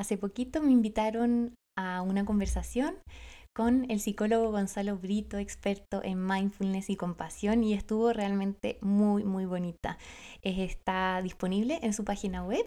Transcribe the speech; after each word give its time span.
Hace 0.00 0.16
poquito 0.16 0.62
me 0.62 0.72
invitaron 0.72 1.56
a 1.76 2.00
una 2.00 2.24
conversación 2.24 2.94
con 3.54 3.90
el 3.90 4.00
psicólogo 4.00 4.50
Gonzalo 4.50 4.96
Brito, 4.96 5.36
experto 5.36 6.02
en 6.02 6.24
mindfulness 6.24 6.88
y 6.88 6.96
compasión, 6.96 7.62
y 7.62 7.74
estuvo 7.74 8.10
realmente 8.14 8.78
muy, 8.80 9.24
muy 9.24 9.44
bonita. 9.44 9.98
Está 10.40 11.20
disponible 11.20 11.80
en 11.82 11.92
su 11.92 12.06
página 12.06 12.42
web, 12.42 12.66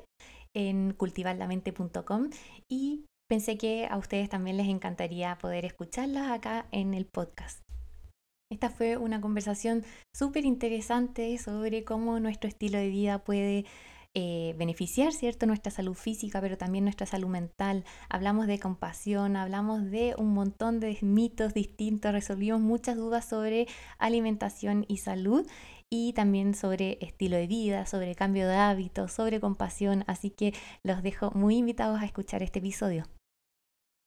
en 0.53 0.93
cultivarlamente.com, 0.93 2.29
y 2.69 3.05
pensé 3.27 3.57
que 3.57 3.87
a 3.89 3.97
ustedes 3.97 4.29
también 4.29 4.57
les 4.57 4.67
encantaría 4.67 5.35
poder 5.39 5.65
escucharlas 5.65 6.29
acá 6.29 6.67
en 6.69 6.93
el 6.93 7.07
podcast. 7.07 7.63
Esta 8.51 8.69
fue 8.69 8.97
una 8.97 9.21
conversación 9.21 9.83
súper 10.15 10.45
interesante 10.45 11.35
sobre 11.39 11.83
cómo 11.83 12.19
nuestro 12.19 12.47
estilo 12.47 12.77
de 12.77 12.89
vida 12.89 13.23
puede 13.23 13.65
eh, 14.15 14.53
beneficiar, 14.57 15.11
¿cierto? 15.11 15.47
Nuestra 15.47 15.71
salud 15.71 15.95
física, 15.95 16.39
pero 16.39 16.57
también 16.57 16.83
nuestra 16.83 17.07
salud 17.07 17.29
mental. 17.29 17.83
Hablamos 18.09 18.45
de 18.45 18.59
compasión, 18.59 19.35
hablamos 19.35 19.89
de 19.89 20.13
un 20.17 20.33
montón 20.33 20.79
de 20.79 20.97
mitos 21.01 21.53
distintos, 21.53 22.11
resolvimos 22.11 22.61
muchas 22.61 22.95
dudas 22.95 23.25
sobre 23.25 23.67
alimentación 23.97 24.85
y 24.87 24.97
salud 24.97 25.47
y 25.89 26.13
también 26.13 26.53
sobre 26.53 26.97
estilo 27.01 27.37
de 27.37 27.47
vida, 27.47 27.85
sobre 27.85 28.15
cambio 28.15 28.47
de 28.47 28.55
hábitos, 28.55 29.11
sobre 29.11 29.39
compasión, 29.39 30.03
así 30.07 30.29
que 30.29 30.53
los 30.83 31.03
dejo 31.03 31.31
muy 31.31 31.57
invitados 31.57 32.01
a 32.01 32.05
escuchar 32.05 32.43
este 32.43 32.59
episodio. 32.59 33.05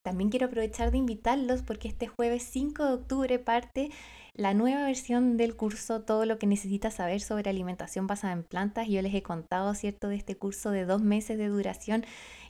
También 0.06 0.30
quiero 0.30 0.46
aprovechar 0.46 0.92
de 0.92 0.98
invitarlos 0.98 1.62
porque 1.62 1.88
este 1.88 2.06
jueves 2.06 2.45
5 2.45 2.84
de 2.84 2.92
octubre 2.92 3.38
parte 3.41 3.91
la 4.34 4.55
nueva 4.55 4.84
versión 4.84 5.37
del 5.37 5.56
curso 5.56 6.02
Todo 6.02 6.27
lo 6.27 6.38
que 6.38 6.47
necesitas 6.47 6.95
saber 6.95 7.20
sobre 7.20 7.51
alimentación 7.51 8.06
basada 8.06 8.33
en 8.33 8.45
plantas. 8.45 8.87
Yo 8.87 9.02
les 9.02 9.12
he 9.14 9.24
contado, 9.24 9.74
¿cierto?, 9.74 10.06
de 10.06 10.14
este 10.14 10.37
curso 10.37 10.70
de 10.70 10.84
dos 10.84 11.02
meses 11.02 11.38
de 11.38 11.48
duración, 11.48 12.05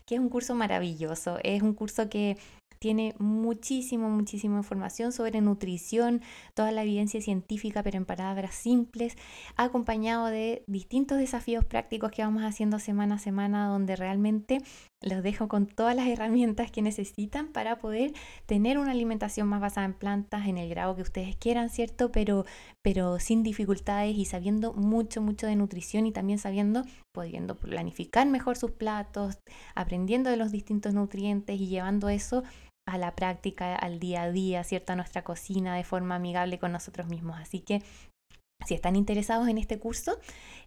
que 0.06 0.14
es 0.14 0.20
un 0.20 0.28
curso 0.28 0.54
maravilloso. 0.54 1.38
Es 1.42 1.62
un 1.62 1.74
curso 1.74 2.08
que 2.08 2.36
tiene 2.78 3.14
muchísimo, 3.18 4.08
muchísima 4.10 4.58
información 4.58 5.12
sobre 5.12 5.40
nutrición, 5.40 6.22
toda 6.54 6.72
la 6.72 6.82
evidencia 6.82 7.20
científica, 7.20 7.82
pero 7.82 7.96
en 7.96 8.04
palabras 8.04 8.54
simples, 8.54 9.16
acompañado 9.56 10.26
de 10.26 10.62
distintos 10.66 11.18
desafíos 11.18 11.64
prácticos 11.64 12.10
que 12.10 12.22
vamos 12.22 12.42
haciendo 12.42 12.78
semana 12.78 13.16
a 13.16 13.18
semana, 13.18 13.68
donde 13.68 13.96
realmente 13.96 14.62
los 15.02 15.22
dejo 15.22 15.48
con 15.48 15.66
todas 15.66 15.94
las 15.94 16.06
herramientas 16.06 16.70
que 16.70 16.82
necesitan 16.82 17.48
para 17.48 17.78
poder 17.78 18.12
tener 18.46 18.78
una 18.78 18.92
alimentación 18.92 19.46
más 19.48 19.60
basada 19.60 19.86
en 19.86 19.94
plantas 19.94 20.46
en 20.46 20.58
el 20.58 20.68
grado 20.68 20.96
que 20.96 21.02
ustedes 21.02 21.36
quieran, 21.36 21.70
¿cierto? 21.70 22.10
Pero, 22.12 22.44
pero 22.82 23.18
sin 23.18 23.42
dificultades 23.42 24.16
y 24.16 24.24
sabiendo 24.24 24.72
mucho, 24.72 25.20
mucho 25.20 25.46
de 25.46 25.56
nutrición 25.56 26.06
y 26.06 26.12
también 26.12 26.38
sabiendo, 26.38 26.84
pudiendo 27.16 27.56
planificar 27.56 28.26
mejor 28.26 28.58
sus 28.58 28.72
platos, 28.72 29.38
aprendiendo 29.74 30.28
de 30.28 30.36
los 30.36 30.52
distintos 30.52 30.92
nutrientes 30.92 31.58
y 31.58 31.66
llevando 31.66 32.10
eso 32.10 32.42
a 32.86 32.98
la 32.98 33.16
práctica, 33.16 33.74
al 33.74 33.98
día 33.98 34.24
a 34.24 34.30
día, 34.30 34.62
¿cierto? 34.64 34.92
A 34.92 34.96
nuestra 34.96 35.24
cocina 35.24 35.74
de 35.74 35.82
forma 35.82 36.16
amigable 36.16 36.58
con 36.58 36.72
nosotros 36.72 37.08
mismos. 37.08 37.38
Así 37.40 37.60
que 37.60 37.82
si 38.66 38.74
están 38.74 38.96
interesados 38.96 39.48
en 39.48 39.56
este 39.56 39.78
curso, 39.78 40.18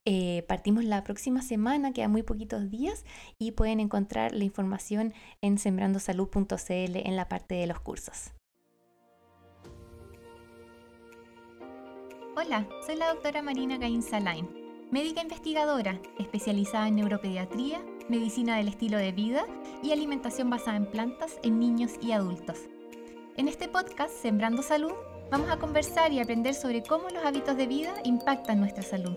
eh, 0.06 0.44
partimos 0.48 0.84
la 0.86 1.04
próxima 1.04 1.44
semana, 1.44 1.94
quedan 1.94 2.12
muy 2.12 2.24
poquitos 2.24 2.72
días 2.72 3.06
y 3.38 3.52
pueden 3.52 3.80
encontrar 3.80 4.34
la 4.34 4.44
información 4.44 5.14
en 5.42 5.60
sembrandosalud.cl 5.60 6.96
en 6.96 7.16
la 7.16 7.30
parte 7.30 7.56
de 7.56 7.68
los 7.68 7.80
cursos. 7.80 8.32
Hola, 12.36 12.68
soy 12.88 12.96
la 12.96 13.10
doctora 13.14 13.42
Marina 13.44 13.78
Gain 13.78 14.02
Salain, 14.02 14.48
médica 14.92 15.22
investigadora 15.22 16.00
especializada 16.18 16.88
en 16.88 16.96
neuropediatría, 16.96 17.82
medicina 18.08 18.58
del 18.58 18.70
estilo 18.70 18.98
de 18.98 19.12
vida 19.12 19.46
y 19.84 19.92
alimentación 19.92 20.50
basada 20.50 20.78
en 20.78 20.86
plantas 20.86 21.38
en 21.44 21.60
niños 21.60 21.92
y 22.02 22.12
adultos. 22.12 22.58
En 23.38 23.48
este 23.48 23.68
podcast, 23.68 24.14
Sembrando 24.14 24.62
Salud, 24.62 24.94
Vamos 25.32 25.52
a 25.52 25.58
conversar 25.58 26.12
y 26.12 26.20
aprender 26.20 26.56
sobre 26.56 26.82
cómo 26.82 27.08
los 27.10 27.24
hábitos 27.24 27.56
de 27.56 27.68
vida 27.68 27.94
impactan 28.04 28.60
nuestra 28.60 28.82
salud. 28.82 29.16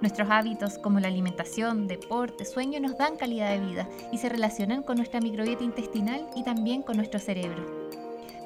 Nuestros 0.00 0.28
hábitos 0.28 0.78
como 0.78 0.98
la 0.98 1.06
alimentación, 1.06 1.86
deporte, 1.86 2.44
sueño 2.44 2.80
nos 2.80 2.98
dan 2.98 3.16
calidad 3.16 3.50
de 3.50 3.64
vida 3.64 3.88
y 4.10 4.18
se 4.18 4.28
relacionan 4.28 4.82
con 4.82 4.96
nuestra 4.96 5.20
microbiota 5.20 5.62
intestinal 5.62 6.28
y 6.34 6.42
también 6.42 6.82
con 6.82 6.96
nuestro 6.96 7.20
cerebro. 7.20 7.62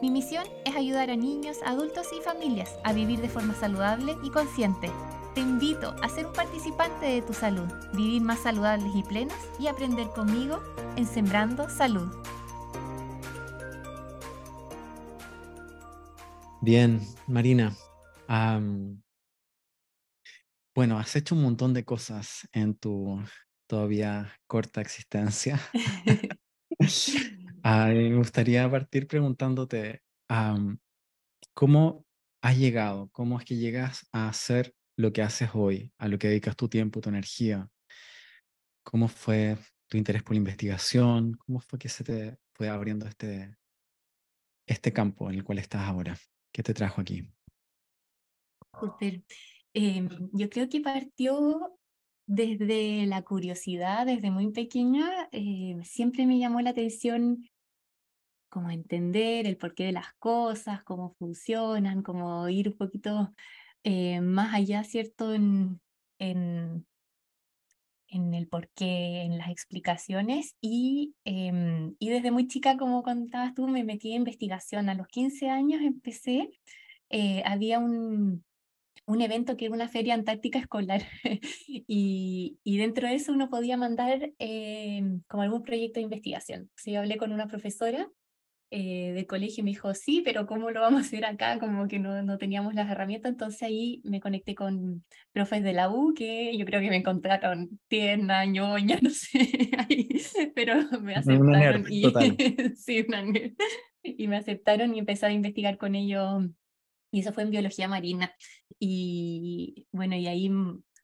Mi 0.02 0.10
misión 0.10 0.44
es 0.66 0.76
ayudar 0.76 1.10
a 1.10 1.16
niños, 1.16 1.60
adultos 1.64 2.08
y 2.12 2.20
familias 2.20 2.78
a 2.84 2.92
vivir 2.92 3.22
de 3.22 3.30
forma 3.30 3.54
saludable 3.54 4.14
y 4.22 4.28
consciente. 4.28 4.90
Te 5.38 5.42
invito 5.42 5.94
a 6.02 6.08
ser 6.08 6.26
un 6.26 6.32
participante 6.32 7.06
de 7.06 7.22
tu 7.22 7.32
salud, 7.32 7.68
vivir 7.94 8.20
más 8.22 8.40
saludables 8.40 8.92
y 8.92 9.04
plenos 9.04 9.36
y 9.60 9.68
aprender 9.68 10.08
conmigo 10.08 10.60
en 10.96 11.06
Sembrando 11.06 11.70
Salud. 11.70 12.12
Bien, 16.60 17.00
Marina. 17.28 17.72
bueno, 20.74 20.98
has 20.98 21.14
hecho 21.14 21.36
un 21.36 21.42
montón 21.42 21.72
de 21.72 21.84
cosas 21.84 22.48
en 22.50 22.74
tu 22.74 23.22
todavía 23.68 24.34
corta 24.48 24.80
existencia. 24.80 25.60
me 27.62 28.16
gustaría 28.16 28.68
partir 28.68 29.06
preguntándote, 29.06 30.02
¿cómo 31.54 32.04
has 32.42 32.58
llegado? 32.58 33.08
¿Cómo 33.12 33.38
es 33.38 33.44
que 33.44 33.54
llegas 33.54 34.04
a 34.10 34.30
hacer 34.30 34.74
lo 34.98 35.12
que 35.12 35.22
haces 35.22 35.50
hoy, 35.54 35.92
a 35.96 36.08
lo 36.08 36.18
que 36.18 36.28
dedicas 36.28 36.56
tu 36.56 36.68
tiempo, 36.68 37.00
tu 37.00 37.08
energía? 37.08 37.70
¿Cómo 38.82 39.06
fue 39.06 39.56
tu 39.86 39.96
interés 39.96 40.24
por 40.24 40.32
la 40.32 40.38
investigación? 40.38 41.34
¿Cómo 41.34 41.60
fue 41.60 41.78
que 41.78 41.88
se 41.88 42.02
te 42.02 42.36
fue 42.52 42.68
abriendo 42.68 43.06
este, 43.06 43.56
este 44.66 44.92
campo 44.92 45.30
en 45.30 45.36
el 45.36 45.44
cual 45.44 45.58
estás 45.58 45.82
ahora? 45.82 46.18
¿Qué 46.52 46.64
te 46.64 46.74
trajo 46.74 47.00
aquí? 47.00 47.32
Em, 49.72 50.08
yo 50.32 50.50
creo 50.50 50.68
que 50.68 50.80
partió 50.80 51.78
desde 52.26 53.06
la 53.06 53.22
curiosidad, 53.22 54.04
desde 54.04 54.32
muy 54.32 54.50
pequeña. 54.50 55.28
Eh, 55.30 55.76
siempre 55.84 56.26
me 56.26 56.40
llamó 56.40 56.60
la 56.60 56.70
atención 56.70 57.48
como 58.48 58.70
entender 58.70 59.46
el 59.46 59.58
porqué 59.58 59.84
de 59.84 59.92
las 59.92 60.12
cosas, 60.14 60.82
cómo 60.82 61.14
funcionan, 61.20 62.02
como 62.02 62.48
ir 62.48 62.70
un 62.70 62.76
poquito 62.76 63.32
eh, 63.84 64.20
más 64.20 64.54
allá, 64.54 64.84
¿cierto? 64.84 65.34
En, 65.34 65.80
en, 66.18 66.86
en 68.08 68.34
el 68.34 68.48
porqué, 68.48 69.22
en 69.22 69.38
las 69.38 69.50
explicaciones 69.50 70.56
y, 70.60 71.14
em, 71.24 71.94
y 71.98 72.08
desde 72.10 72.30
muy 72.30 72.48
chica, 72.48 72.76
como 72.76 73.02
contabas 73.02 73.54
tú, 73.54 73.68
me 73.68 73.84
metí 73.84 74.10
en 74.10 74.18
investigación. 74.18 74.88
A 74.88 74.94
los 74.94 75.08
15 75.08 75.48
años 75.50 75.82
empecé, 75.82 76.50
eh, 77.10 77.42
había 77.44 77.78
un, 77.78 78.44
un 79.06 79.22
evento 79.22 79.56
que 79.56 79.66
era 79.66 79.74
una 79.74 79.88
feria 79.88 80.14
antártica 80.14 80.58
escolar 80.58 81.02
y, 81.66 82.58
y, 82.62 82.78
dentro 82.78 83.08
de 83.08 83.14
eso 83.14 83.32
uno 83.32 83.48
podía 83.48 83.76
mandar 83.76 84.32
em, 84.38 85.22
como 85.28 85.42
algún 85.42 85.62
proyecto 85.62 86.00
de 86.00 86.04
investigación. 86.04 86.70
Si 86.76 86.92
yo 86.92 87.00
hablé 87.00 87.16
con 87.16 87.32
una 87.32 87.46
profesora 87.48 88.10
eh, 88.70 89.12
de 89.12 89.26
colegio 89.26 89.62
y 89.62 89.64
me 89.64 89.70
dijo, 89.70 89.94
sí, 89.94 90.22
pero 90.24 90.46
¿cómo 90.46 90.70
lo 90.70 90.80
vamos 90.80 91.02
a 91.02 91.04
hacer 91.06 91.24
acá? 91.24 91.58
Como 91.58 91.88
que 91.88 91.98
no, 91.98 92.22
no 92.22 92.36
teníamos 92.36 92.74
las 92.74 92.90
herramientas, 92.90 93.32
entonces 93.32 93.62
ahí 93.62 94.02
me 94.04 94.20
conecté 94.20 94.54
con 94.54 95.04
profes 95.32 95.62
de 95.62 95.72
la 95.72 95.90
U 95.90 96.12
que 96.14 96.56
yo 96.56 96.66
creo 96.66 96.80
que 96.80 96.90
me 96.90 96.96
encontraron 96.96 97.80
tierna, 97.88 98.44
ñoña, 98.44 98.98
no 99.02 99.10
sé, 99.10 100.52
pero 100.54 100.74
me 101.00 101.14
aceptaron 101.14 101.86
y, 101.88 102.02
sí, 102.76 103.06
y 104.02 104.28
me 104.28 104.36
aceptaron 104.36 104.94
y 104.94 104.98
empecé 104.98 105.26
a 105.26 105.32
investigar 105.32 105.78
con 105.78 105.94
ellos 105.94 106.44
y 107.10 107.20
eso 107.20 107.32
fue 107.32 107.44
en 107.44 107.50
biología 107.50 107.88
marina. 107.88 108.34
Y 108.78 109.86
bueno, 109.92 110.16
y 110.16 110.26
ahí 110.26 110.50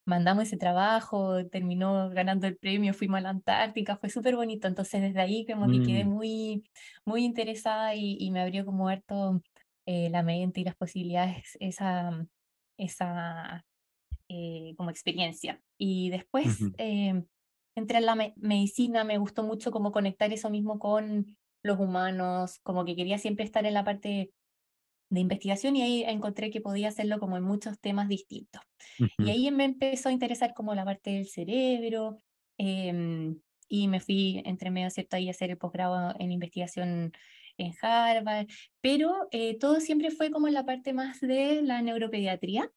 mandamos 0.06 0.44
ese 0.44 0.56
trabajo, 0.56 1.47
terminó 1.47 2.10
ganando 2.10 2.47
el 2.47 2.56
premio, 2.56 2.94
fuimos 2.94 3.19
a 3.19 3.22
la 3.22 3.31
Antártica, 3.31 3.97
fue 3.97 4.10
súper 4.10 4.37
bonito. 4.37 4.69
Entonces 4.69 5.03
desde 5.03 5.20
ahí 5.20 5.47
como 5.47 5.66
que 5.66 5.83
quedé 5.83 6.04
mm. 6.04 6.09
muy, 6.09 6.65
muy 7.04 7.24
interesada 7.24 7.95
y, 7.95 8.30
me 8.30 8.41
abrió 8.41 8.65
como 8.65 8.89
harto 8.89 9.42
eh, 9.86 10.10
la 10.10 10.22
mente 10.22 10.60
y 10.60 10.65
las 10.65 10.77
posibilidades, 10.77 11.56
esa, 11.60 12.27
esa 12.78 13.65
eh, 14.28 14.74
como 14.77 14.91
experiencia. 14.91 15.60
Y 15.78 16.10
después 16.10 16.60
em, 16.78 17.27
entré 17.77 17.98
en 17.98 18.06
la 18.06 18.33
medicina, 18.36 19.04
me 19.04 19.18
gustó 19.18 19.42
mucho 19.42 19.71
como 19.71 19.92
conectar 19.92 20.33
eso 20.33 20.51
mismo 20.51 20.78
con 20.78 21.27
los 21.62 21.80
humanos, 21.80 22.60
como 22.62 22.84
que 22.84 22.97
quería 22.97 23.18
siempre 23.18 23.45
estar 23.45 23.65
en 23.65 23.74
la 23.74 23.84
parte 23.84 24.30
de 25.15 25.21
investigación 25.21 25.77
y 25.77 25.83
ahí 25.83 26.05
encontré 26.05 26.51
que 26.51 26.61
podía 26.61 26.89
hacerlo 26.89 27.19
como 27.19 27.37
en 27.37 27.45
muchos 27.45 27.81
temas 27.81 28.09
distintos. 28.09 28.63
Y 29.19 29.31
ahí 29.31 29.51
me 29.51 29.65
empezó 29.65 30.09
a 30.09 30.13
interesar 30.13 30.55
como 30.55 30.75
la 30.75 30.84
parte 30.84 31.11
del 31.11 31.27
cerebro 31.27 32.19
em, 32.59 33.41
y 33.69 33.89
me 33.89 34.01
fui 34.01 34.43
entre 34.45 34.71
medio, 34.71 34.91
¿cierto? 34.91 35.16
Ahí 35.16 35.28
a 35.28 35.31
hacer 35.31 35.51
el 35.51 35.59
posgrado 35.59 36.15
en 36.19 36.33
investigación 36.33 37.13
en 37.57 37.72
Harvard, 37.81 38.47
pero 38.81 39.28
eh, 39.31 39.57
todo 39.59 39.81
siempre 39.81 40.11
fue 40.11 40.31
como 40.31 40.49
en 40.49 40.55
la 40.55 40.65
parte 40.65 40.93
más 40.93 41.21
de 41.21 41.63
la 41.63 41.81
neuropediatría. 41.83 42.71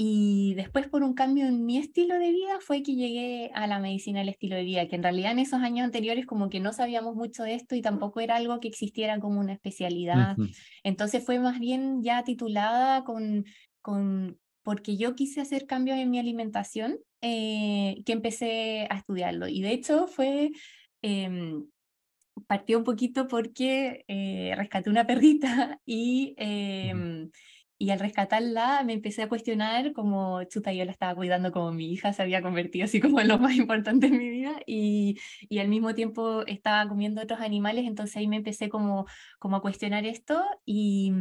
Y 0.00 0.54
después 0.54 0.86
por 0.88 1.02
un 1.02 1.14
cambio 1.14 1.46
en 1.48 1.66
mi 1.66 1.76
estilo 1.78 2.18
de 2.20 2.30
vida 2.30 2.58
fue 2.60 2.84
que 2.84 2.94
llegué 2.94 3.50
a 3.54 3.66
la 3.66 3.80
medicina 3.80 4.20
del 4.20 4.28
estilo 4.28 4.54
de 4.54 4.62
vida, 4.62 4.86
que 4.88 4.94
en 4.96 5.02
realidad 5.02 5.32
en 5.32 5.40
esos 5.40 5.60
años 5.60 5.84
anteriores 5.86 6.24
como 6.24 6.48
que 6.50 6.60
no 6.60 6.72
sabíamos 6.72 7.16
mucho 7.16 7.42
de 7.42 7.54
esto 7.54 7.74
y 7.74 7.82
tampoco 7.82 8.20
era 8.20 8.36
algo 8.36 8.60
que 8.60 8.68
existiera 8.68 9.18
como 9.18 9.40
una 9.40 9.54
especialidad. 9.54 10.38
Ujú, 10.38 10.44
Entonces 10.84 11.24
fue 11.24 11.40
más 11.40 11.58
bien 11.58 12.02
ya 12.04 12.22
titulada 12.22 13.02
con, 13.04 13.44
con 13.82 14.38
porque 14.62 14.96
yo 14.96 15.16
quise 15.16 15.40
hacer 15.40 15.66
cambios 15.66 15.98
en 15.98 16.10
mi 16.10 16.18
alimentación, 16.20 16.98
eh, 17.20 17.96
que 18.06 18.12
empecé 18.12 18.86
a 18.90 18.98
estudiarlo. 18.98 19.48
Y 19.48 19.62
de 19.62 19.72
hecho 19.72 20.06
fue... 20.06 20.52
em, 21.02 21.66
partió 22.46 22.78
un 22.78 22.84
poquito 22.84 23.26
porque 23.28 24.04
eh, 24.08 24.54
rescaté 24.56 24.90
una 24.90 25.06
perrita 25.06 25.80
y, 25.86 26.34
em, 26.38 27.30
y 27.78 27.90
al 27.90 28.00
rescatarla 28.00 28.82
me 28.84 28.92
empecé 28.94 29.22
a 29.22 29.28
cuestionar 29.28 29.92
como, 29.92 30.42
chuta, 30.44 30.72
yo 30.72 30.84
la 30.84 30.90
estaba 30.92 31.14
cuidando 31.14 31.52
como 31.52 31.72
mi 31.72 31.92
hija, 31.92 32.12
se 32.12 32.22
había 32.22 32.42
convertido 32.42 32.84
así 32.86 33.00
como 33.00 33.20
en 33.20 33.28
lo 33.28 33.38
más 33.38 33.54
importante 33.56 34.06
en 34.08 34.18
mi 34.18 34.28
vida 34.30 34.60
y, 34.66 35.16
y 35.48 35.58
al 35.60 35.68
mismo 35.68 35.94
tiempo 35.94 36.44
estaba 36.46 36.88
comiendo 36.88 37.22
otros 37.22 37.40
animales, 37.40 37.86
entonces 37.86 38.16
ahí 38.16 38.28
me 38.28 38.36
empecé 38.36 38.68
como, 38.68 39.06
como 39.38 39.56
a 39.56 39.62
cuestionar 39.62 40.04
esto 40.06 40.42
y, 40.64 41.12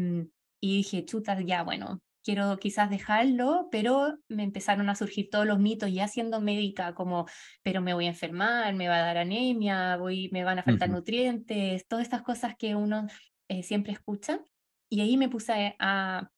y 0.59 0.77
dije, 0.77 1.06
chuta, 1.06 1.39
ya, 1.42 1.63
bueno. 1.63 2.00
Quiero 2.24 2.57
quizás 2.59 2.89
dejarlo, 2.89 3.69
pero 3.71 4.18
me 4.27 4.44
empezaron 4.44 4.89
a 4.89 4.95
surgir 4.95 5.30
todos 5.31 5.45
los 5.45 5.59
mitos 5.59 5.94
ya 5.94 6.09
siendo 6.09 6.42
médica, 6.42 6.94
como 6.94 7.25
pero 7.63 7.80
me 7.81 7.94
voy 7.94 8.06
a 8.06 8.09
enfermar, 8.09 8.74
me 8.75 8.89
va 8.89 8.95
a 8.98 9.01
dar 9.01 9.18
anemia, 9.18 9.95
voy, 9.95 10.30
me 10.33 10.44
van 10.44 10.59
a 10.59 10.63
faltar 10.63 10.89
ujú, 10.89 10.92
nutrientes, 10.92 11.88
todas 11.88 12.04
estas 12.04 12.24
cosas 12.24 12.56
que 12.57 12.75
uno 12.75 13.07
eh, 13.48 13.63
siempre 13.63 13.94
escucha. 13.94 14.42
Y 14.89 15.00
ahí 15.01 15.15
me 15.18 15.30
puse 15.30 15.75
a 15.80 16.31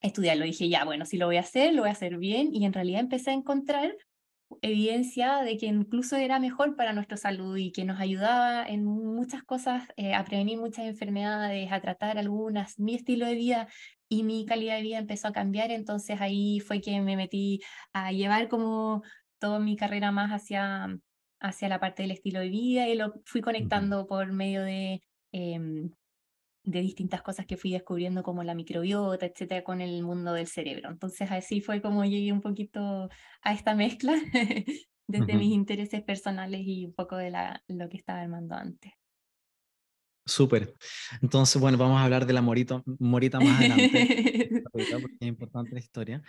estudiarlo. 0.00 0.44
Dije, 0.44 0.68
ya, 0.68 0.84
bueno, 0.84 1.04
si 1.06 1.16
lo 1.16 1.26
voy 1.26 1.36
a 1.36 1.40
hacer, 1.40 1.74
lo 1.74 1.82
voy 1.82 1.90
a 1.90 1.92
hacer 1.92 2.18
bien. 2.18 2.54
Y 2.54 2.64
en 2.64 2.72
realidad 2.72 3.00
empecé 3.00 3.30
a 3.30 3.34
encontrar 3.34 3.96
evidencia 4.62 5.42
de 5.42 5.56
que 5.56 5.66
incluso 5.66 6.16
era 6.16 6.38
mejor 6.38 6.76
para 6.76 6.92
nuestra 6.92 7.16
salud 7.16 7.56
y 7.56 7.72
que 7.72 7.84
nos 7.84 8.00
ayudaba 8.00 8.66
en 8.66 8.84
muchas 8.84 9.42
cosas, 9.42 9.88
eh, 9.96 10.14
a 10.14 10.24
prevenir 10.24 10.58
muchas 10.58 10.86
enfermedades, 10.86 11.70
a 11.72 11.80
tratar 11.80 12.18
algunas. 12.18 12.78
Mi 12.78 12.94
estilo 12.94 13.26
de 13.26 13.34
vida 13.34 13.68
y 14.08 14.22
mi 14.22 14.46
calidad 14.46 14.76
de 14.76 14.82
vida 14.82 14.98
empezó 14.98 15.28
a 15.28 15.32
cambiar, 15.32 15.70
entonces 15.70 16.20
ahí 16.20 16.60
fue 16.60 16.80
que 16.80 17.00
me 17.00 17.16
metí 17.16 17.60
a 17.92 18.12
llevar 18.12 18.48
como 18.48 19.02
toda 19.38 19.58
mi 19.58 19.76
carrera 19.76 20.12
más 20.12 20.30
hacia, 20.30 20.96
hacia 21.40 21.68
la 21.68 21.80
parte 21.80 22.02
del 22.02 22.12
estilo 22.12 22.40
de 22.40 22.48
vida 22.48 22.88
y 22.88 22.94
lo 22.96 23.14
fui 23.24 23.40
conectando 23.40 24.06
por 24.06 24.32
medio 24.32 24.62
de... 24.62 25.02
em, 25.32 25.90
de 26.66 26.80
distintas 26.82 27.22
cosas 27.22 27.46
que 27.46 27.56
fui 27.56 27.72
descubriendo 27.72 28.22
como 28.22 28.44
la 28.44 28.54
microbiota, 28.54 29.26
etcétera, 29.26 29.64
con 29.64 29.80
el 29.80 30.02
mundo 30.02 30.32
del 30.34 30.46
cerebro. 30.48 30.90
Entonces 30.90 31.30
así 31.30 31.60
fue 31.62 31.80
como 31.82 32.04
llegué 32.04 32.32
un 32.32 32.42
poquito 32.42 33.08
a 33.42 33.52
esta 33.54 33.74
mezcla 33.74 34.14
desde 35.08 35.36
mis 35.38 35.52
Ujú. 35.52 35.54
intereses 35.54 36.02
personales 36.02 36.62
y 36.64 36.86
un 36.86 36.94
poco 36.94 37.16
de 37.16 37.30
la, 37.30 37.62
lo 37.68 37.88
que 37.88 37.96
estaba 37.98 38.20
armando 38.20 38.56
antes. 38.56 38.92
Súper. 40.26 40.74
Entonces, 41.22 41.60
bueno, 41.60 41.78
vamos 41.78 41.98
a 42.00 42.04
hablar 42.04 42.26
de 42.26 42.32
la 42.32 42.42
Morita, 42.42 42.82
Morita 42.98 43.40
más 43.40 43.58
adelante, 43.60 44.08
porque 44.72 44.94
es 45.20 45.28
importante 45.28 45.74
la 45.74 45.80
historia. 45.80 46.22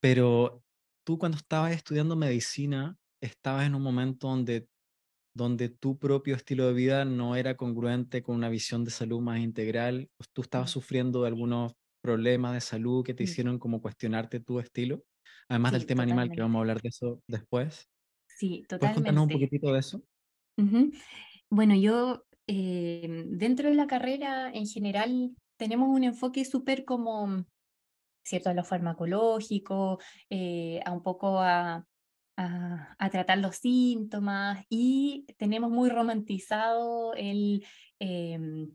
Pero 0.00 0.64
tú 1.04 1.18
cuando 1.18 1.38
estabas 1.38 1.72
estudiando 1.72 2.16
medicina, 2.16 2.98
estabas 3.20 3.66
en 3.66 3.74
un 3.76 3.82
momento 3.82 4.28
donde, 4.28 4.68
donde 5.34 5.68
tu 5.68 5.98
propio 5.98 6.36
estilo 6.36 6.66
de 6.66 6.74
vida 6.74 7.04
no 7.04 7.36
era 7.36 7.56
congruente 7.56 8.22
con 8.22 8.36
una 8.36 8.48
visión 8.48 8.84
de 8.84 8.90
salud 8.90 9.20
más 9.20 9.40
integral. 9.40 10.08
Pues, 10.16 10.30
¿Tú 10.32 10.42
estabas 10.42 10.70
sufriendo 10.70 11.22
de 11.22 11.28
algunos 11.28 11.72
problemas 12.00 12.54
de 12.54 12.60
salud 12.60 13.04
que 13.04 13.14
te 13.14 13.24
mm, 13.24 13.26
hicieron 13.26 13.58
como 13.58 13.80
cuestionarte 13.80 14.40
tu 14.40 14.60
estilo? 14.60 15.02
Además 15.48 15.72
del 15.72 15.86
tema 15.86 16.04
animal, 16.04 16.30
que 16.30 16.40
vamos 16.40 16.52
totalmente. 16.52 16.56
a 16.56 16.60
hablar 16.60 16.82
de 16.82 16.88
eso 16.88 17.22
después. 17.26 17.88
Sí, 18.28 18.64
¿Puedes 18.68 18.94
contarnos 18.94 19.24
un 19.24 19.28
totalmente. 19.28 19.34
poquitito 19.34 19.72
de 19.72 19.80
eso? 19.80 20.02
Bueno, 21.50 21.74
yo 21.74 22.24
eh, 22.46 23.24
dentro 23.28 23.68
de 23.68 23.74
la 23.74 23.86
carrera 23.86 24.50
en 24.52 24.66
general 24.66 25.34
tenemos 25.56 25.88
un 25.88 26.04
enfoque 26.04 26.44
súper 26.44 26.84
como 26.84 27.44
¿cierto? 28.24 28.50
A 28.50 28.54
lo 28.54 28.64
farmacológico, 28.64 29.98
eh, 30.30 30.80
a 30.84 30.92
un 30.92 31.02
poco 31.02 31.40
a, 31.40 31.86
a, 32.36 33.10
tratar 33.10 33.38
los 33.38 33.56
síntomas 33.56 34.64
y 34.68 35.26
tenemos 35.38 35.70
muy 35.70 35.88
romantizado 35.88 37.14
el, 37.14 37.64
em, 37.98 38.68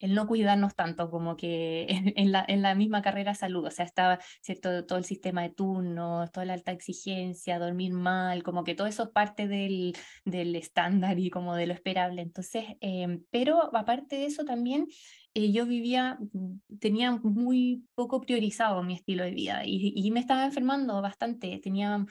el 0.00 0.14
no 0.14 0.26
cuidarnos 0.26 0.74
tanto 0.74 1.10
como 1.10 1.36
que 1.36 1.86
en, 2.16 2.32
la, 2.32 2.44
en 2.46 2.62
la 2.62 2.74
misma 2.74 3.02
carrera 3.02 3.34
salud, 3.34 3.64
o 3.66 3.70
sea, 3.70 3.84
estaba, 3.84 4.18
¿cierto? 4.42 4.84
Todo 4.84 4.98
el 4.98 5.04
sistema 5.04 5.42
de 5.42 5.50
turnos, 5.50 6.30
toda 6.32 6.46
la 6.46 6.54
alta 6.54 6.72
exigencia, 6.72 7.58
dormir 7.58 7.92
mal, 7.92 8.42
como 8.42 8.64
que 8.64 8.74
todo 8.74 8.86
eso 8.86 9.04
es 9.04 9.10
parte 9.10 9.48
del, 9.48 9.94
del 10.24 10.54
estándar 10.56 11.18
y 11.18 11.30
como 11.30 11.54
de 11.54 11.66
lo 11.66 11.74
esperable. 11.74 12.22
Entonces, 12.22 12.64
em, 12.80 13.24
pero 13.30 13.74
aparte 13.74 14.16
de 14.16 14.26
eso 14.26 14.44
también 14.44 14.86
eh, 15.34 15.52
yo 15.52 15.66
vivía, 15.66 16.18
mm, 16.32 16.78
tenía 16.78 17.12
muy 17.22 17.84
poco 17.94 18.20
priorizado 18.20 18.82
mi 18.82 18.94
estilo 18.94 19.24
de 19.24 19.32
vida 19.32 19.62
y, 19.64 19.92
y 19.94 20.10
me 20.10 20.20
estaba 20.20 20.44
enfermando 20.44 21.00
bastante. 21.02 21.58
Tenía 21.62 22.04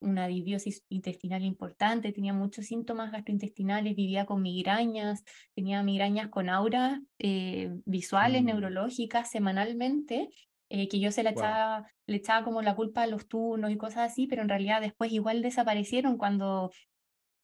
una 0.00 0.26
disbiosis 0.28 0.84
intestinal 0.88 1.42
importante, 1.44 2.12
tenía 2.12 2.32
muchos 2.32 2.66
síntomas 2.66 3.12
gastrointestinales, 3.12 3.96
vivía 3.96 4.26
con 4.26 4.42
migrañas, 4.42 5.24
tenía 5.54 5.82
migrañas 5.82 6.28
con 6.28 6.48
auras 6.48 7.00
eh, 7.18 7.70
visuales, 7.84 8.44
neurológicas 8.44 9.30
semanalmente, 9.30 10.28
eh, 10.70 10.88
que 10.88 11.00
yo 11.00 11.10
se 11.12 11.22
la 11.22 11.30
Wow. 11.30 11.58
echaba, 11.58 11.86
le 12.06 12.16
echaba 12.16 12.44
como 12.44 12.62
la 12.62 12.76
culpa 12.76 13.02
a 13.02 13.06
los 13.06 13.26
turnos 13.28 13.70
y 13.70 13.76
cosas 13.78 14.10
así, 14.12 14.26
pero 14.26 14.42
en 14.42 14.48
realidad 14.48 14.80
después 14.80 15.12
igual 15.12 15.42
desaparecieron 15.42 16.18
cuando 16.18 16.70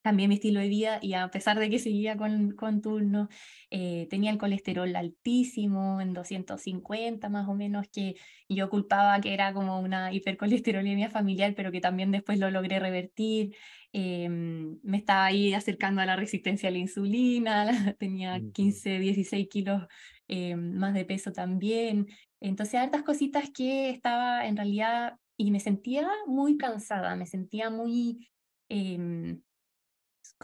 Cambié 0.04 0.28
mi 0.28 0.34
estilo 0.34 0.60
de 0.60 0.68
vida 0.68 0.98
y 1.02 1.14
a 1.14 1.28
pesar 1.30 1.58
de 1.58 1.70
que 1.70 1.78
seguía 1.78 2.16
con, 2.18 2.52
con 2.52 2.82
turno, 2.82 3.28
eh, 3.70 4.06
tenía 4.10 4.30
el 4.30 4.36
colesterol 4.38 4.94
altísimo, 4.94 5.98
en 6.02 6.12
250 6.12 7.30
más 7.30 7.48
o 7.48 7.54
menos, 7.54 7.88
que 7.90 8.14
yo 8.48 8.68
culpaba 8.68 9.18
que 9.22 9.32
era 9.32 9.54
como 9.54 9.80
una 9.80 10.12
hipercolesterolemia 10.12 11.08
familiar, 11.10 11.54
pero 11.56 11.72
que 11.72 11.80
también 11.80 12.10
después 12.12 12.38
lo 12.38 12.50
logré 12.50 12.78
revertir. 12.80 13.56
Em, 13.92 14.78
me 14.82 14.98
estaba 14.98 15.24
ahí 15.26 15.54
acercando 15.54 16.00
a 16.02 16.06
la 16.06 16.16
resistencia 16.16 16.68
a 16.68 16.72
la 16.72 16.78
insulina, 16.78 17.66
tenía 17.98 18.40
Ujú. 18.40 18.52
15 18.52 18.98
16 18.98 19.48
kilos 19.48 19.86
em, 20.28 20.74
más 20.74 20.94
de 20.94 21.04
peso 21.04 21.32
también. 21.32 22.08
Entonces, 22.40 22.74
hartas 22.80 23.02
cositas 23.04 23.50
que 23.50 23.90
estaba 23.90 24.46
en 24.46 24.56
realidad 24.56 25.18
y 25.36 25.50
me 25.50 25.60
sentía 25.60 26.08
muy 26.26 26.56
cansada, 26.58 27.16
me 27.16 27.26
sentía 27.26 27.70
muy... 27.70 28.28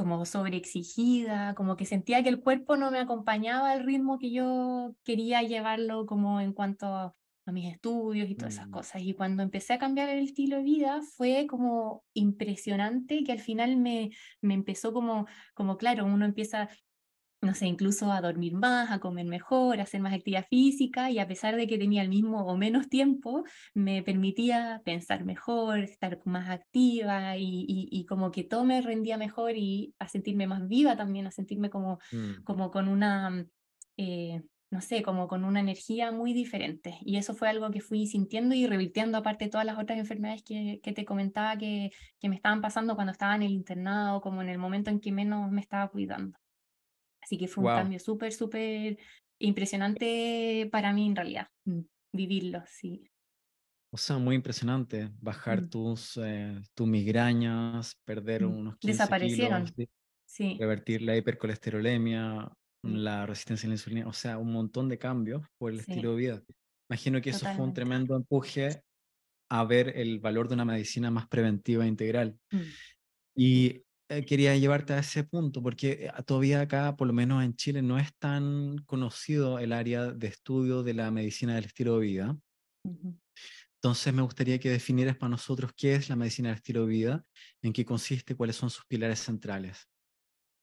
como 0.00 0.24
sobreexigida, 0.24 1.54
como 1.54 1.76
que 1.76 1.84
sentía 1.84 2.22
que 2.22 2.30
el 2.30 2.40
cuerpo 2.40 2.76
no 2.76 2.90
me 2.90 2.98
acompañaba 2.98 3.70
al 3.72 3.84
ritmo 3.84 4.18
que 4.18 4.32
yo 4.32 4.94
quería 5.04 5.42
llevarlo 5.42 6.06
como 6.06 6.40
en 6.40 6.52
cuanto 6.54 6.86
a, 6.86 7.14
a 7.46 7.52
mis 7.52 7.70
estudios 7.72 8.30
y 8.30 8.34
todas 8.34 8.54
esas 8.54 8.68
Mm, 8.68 8.70
cosas. 8.70 9.02
Y 9.02 9.14
cuando 9.14 9.42
empecé 9.42 9.74
a 9.74 9.78
cambiar 9.78 10.08
el 10.08 10.24
estilo 10.24 10.56
de 10.56 10.62
vida 10.62 11.00
fue 11.16 11.46
como 11.46 12.04
impresionante 12.14 13.22
que 13.24 13.32
al 13.32 13.40
final 13.40 13.76
me, 13.76 14.10
me 14.40 14.54
empezó 14.54 14.92
como, 14.92 15.26
como, 15.54 15.76
claro, 15.76 16.06
uno 16.06 16.24
empieza 16.24 16.68
no 17.42 17.54
sé, 17.54 17.66
incluso 17.66 18.12
a 18.12 18.20
dormir 18.20 18.54
más, 18.54 18.90
a 18.90 18.98
comer 19.00 19.26
mejor, 19.26 19.80
a 19.80 19.84
hacer 19.84 20.00
más 20.02 20.12
actividad 20.12 20.46
física 20.48 21.10
y 21.10 21.18
a 21.18 21.26
pesar 21.26 21.56
de 21.56 21.66
que 21.66 21.78
tenía 21.78 22.02
el 22.02 22.08
mismo 22.10 22.44
o 22.46 22.56
menos 22.56 22.88
tiempo, 22.88 23.44
me 23.74 24.02
permitía 24.02 24.82
pensar 24.84 25.24
mejor, 25.24 25.78
estar 25.80 26.20
más 26.26 26.50
activa 26.50 27.36
y, 27.38 27.64
y- 27.68 27.88
y 27.90 28.04
como 28.06 28.30
que 28.30 28.44
todo 28.44 28.64
me 28.64 28.80
rendía 28.82 29.16
mejor 29.16 29.52
y 29.56 29.94
a 29.98 30.08
sentirme 30.08 30.46
más 30.46 30.68
viva 30.68 30.96
también, 30.96 31.26
a 31.26 31.30
sentirme 31.30 31.70
como, 31.70 31.98
mm. 32.12 32.44
como 32.44 32.70
con 32.70 32.88
una, 32.88 33.46
eh, 33.96 34.42
no 34.70 34.80
sé, 34.80 35.02
como 35.02 35.26
con 35.28 35.44
una 35.44 35.60
energía 35.60 36.12
muy 36.12 36.32
diferente. 36.32 36.98
Y 37.02 37.16
eso 37.16 37.34
fue 37.34 37.48
algo 37.48 37.70
que 37.70 37.80
fui 37.80 38.06
sintiendo 38.06 38.54
y 38.54 38.66
revirtiendo 38.66 39.18
aparte 39.18 39.46
de 39.46 39.50
todas 39.50 39.66
las 39.66 39.78
otras 39.78 39.98
enfermedades 39.98 40.42
que, 40.44 40.80
que 40.82 40.92
te 40.92 41.04
comentaba 41.04 41.56
que, 41.58 41.90
que 42.20 42.28
me 42.28 42.36
estaban 42.36 42.60
pasando 42.60 42.94
cuando 42.94 43.12
estaba 43.12 43.34
en 43.36 43.42
el 43.42 43.52
internado, 43.52 44.20
como 44.20 44.42
en 44.42 44.48
el 44.48 44.58
momento 44.58 44.90
en 44.90 45.00
que 45.00 45.12
menos 45.12 45.50
me 45.50 45.60
estaba 45.60 45.88
cuidando. 45.90 46.38
Así 47.30 47.38
que 47.38 47.46
fue 47.48 47.62
un 47.64 47.70
Wow. 47.70 47.70
cambio 47.70 48.00
súper, 48.00 48.32
súper 48.32 48.98
impresionante 49.40 50.68
para 50.72 50.92
mí 50.92 51.06
en 51.06 51.14
realidad, 51.16 51.48
mm, 51.64 51.80
vivirlo, 52.12 52.64
sí. 52.66 53.04
O 53.92 53.96
sea, 53.96 54.18
muy 54.18 54.36
impresionante. 54.36 55.10
Bajar 55.20 55.62
Mm, 55.62 55.68
tus, 55.68 56.16
eh, 56.22 56.60
tus 56.74 56.86
migrañas, 56.86 57.96
perder 58.04 58.44
mm. 58.44 58.46
unos 58.46 58.76
15 58.78 59.14
kilos, 59.14 59.62
Desaparecieron, 59.62 59.74
de- 59.76 59.88
sí, 60.26 60.48
revertir 60.58 61.02
la 61.02 61.16
hipercolesterolemia, 61.16 62.52
sí, 62.84 63.04
la 63.04 63.26
resistencia 63.26 63.66
a 63.66 63.70
la 63.70 63.74
insulina, 63.74 64.08
o 64.08 64.12
sea, 64.14 64.38
un 64.38 64.52
montón 64.52 64.88
de 64.88 64.98
cambios 64.98 65.42
por 65.58 65.72
el 65.72 65.80
estilo 65.80 66.10
sí, 66.10 66.12
de 66.12 66.16
vida. 66.18 66.44
Imagino 66.90 67.20
que 67.22 67.30
eso 67.30 67.46
fue 67.46 67.64
un 67.66 67.72
totalmente. 67.72 67.74
tremendo 67.74 68.16
empuje 68.16 68.82
a 69.50 69.64
ver 69.64 69.96
el 69.98 70.20
valor 70.20 70.48
de 70.48 70.54
una 70.54 70.64
medicina 70.66 71.10
más 71.10 71.28
preventiva 71.28 71.84
e 71.84 71.88
integral. 71.88 72.38
Mm, 72.52 72.76
Y 73.36 73.84
eh, 74.10 74.24
quería 74.24 74.56
llevarte 74.56 74.92
a 74.92 74.98
ese 74.98 75.22
punto, 75.22 75.62
porque 75.62 76.06
eh, 76.06 76.10
todavía 76.26 76.62
acá, 76.62 76.96
por 76.96 77.06
lo 77.06 77.12
menos 77.12 77.44
en 77.44 77.54
Chile, 77.54 77.80
no 77.80 77.96
es 77.96 78.12
tan 78.18 78.78
conocido 78.78 79.60
el 79.60 79.72
área 79.72 80.06
de 80.10 80.26
estudio 80.26 80.82
de 80.82 80.94
la 80.94 81.12
medicina 81.12 81.54
del 81.54 81.66
estilo 81.66 81.98
de 81.98 82.06
vida. 82.06 82.38
Entonces 83.76 84.12
me 84.12 84.22
gustaría 84.22 84.58
que 84.58 84.68
definieras 84.68 85.16
para 85.16 85.30
nosotros 85.30 85.72
qué 85.76 85.94
es 85.94 86.08
la 86.08 86.16
medicina 86.16 86.48
del 86.48 86.56
estilo 86.56 86.80
de 86.82 86.88
vida, 86.88 87.24
en 87.62 87.72
qué 87.72 87.84
consiste, 87.84 88.34
cuáles 88.34 88.56
son 88.56 88.68
sus 88.68 88.84
pilares 88.86 89.20
centrales. 89.20 89.88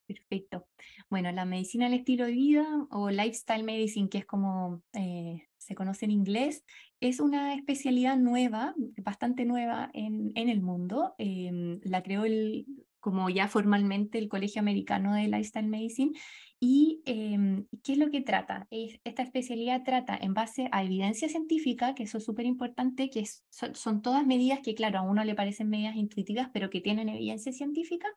Perfecto. 0.05 0.67
Bueno, 1.09 1.31
la 1.31 1.45
medicina 1.45 1.85
del 1.85 1.99
estilo 1.99 2.25
de 2.25 2.33
vida 2.33 2.65
o 2.91 3.09
lifestyle 3.09 3.63
medicine, 3.63 4.09
que 4.09 4.17
es 4.19 4.25
como 4.25 4.83
eh, 4.91 5.47
se 5.57 5.73
conoce 5.73 6.03
en 6.03 6.11
inglés, 6.11 6.65
es 6.99 7.21
una 7.21 7.53
especialidad 7.53 8.17
nueva, 8.17 8.75
bastante 8.97 9.45
nueva 9.45 9.89
en, 9.93 10.33
en 10.35 10.49
el 10.49 10.61
mundo. 10.61 11.15
Em, 11.17 11.79
la 11.83 12.03
creó 12.03 12.25
el, 12.25 12.65
como 12.99 13.29
ya 13.29 13.47
formalmente 13.47 14.17
el 14.17 14.27
Colegio 14.27 14.61
Americano 14.61 15.13
de 15.13 15.27
Lifestyle 15.27 15.67
Medicine. 15.67 16.11
¿Y 16.59 17.01
em, 17.05 17.67
qué 17.83 17.93
es 17.93 17.97
lo 17.97 18.09
que 18.09 18.21
trata? 18.21 18.67
Es, 18.71 18.99
esta 19.03 19.21
especialidad 19.23 19.83
trata 19.83 20.17
en 20.19 20.33
base 20.33 20.69
a 20.71 20.83
evidencia 20.83 21.29
científica, 21.29 21.93
que 21.93 22.03
eso 22.03 22.17
es 22.17 22.25
súper 22.25 22.45
importante, 22.45 23.09
que 23.09 23.25
son, 23.49 23.75
son, 23.75 24.01
todas 24.01 24.25
medidas 24.25 24.59
que, 24.63 24.73
claro, 24.73 24.99
a 24.99 25.03
uno 25.03 25.23
le 25.23 25.35
parecen 25.35 25.69
medidas 25.69 25.95
intuitivas, 25.95 26.49
pero 26.51 26.69
que 26.69 26.81
tienen 26.81 27.09
evidencia 27.09 27.51
científica, 27.51 28.07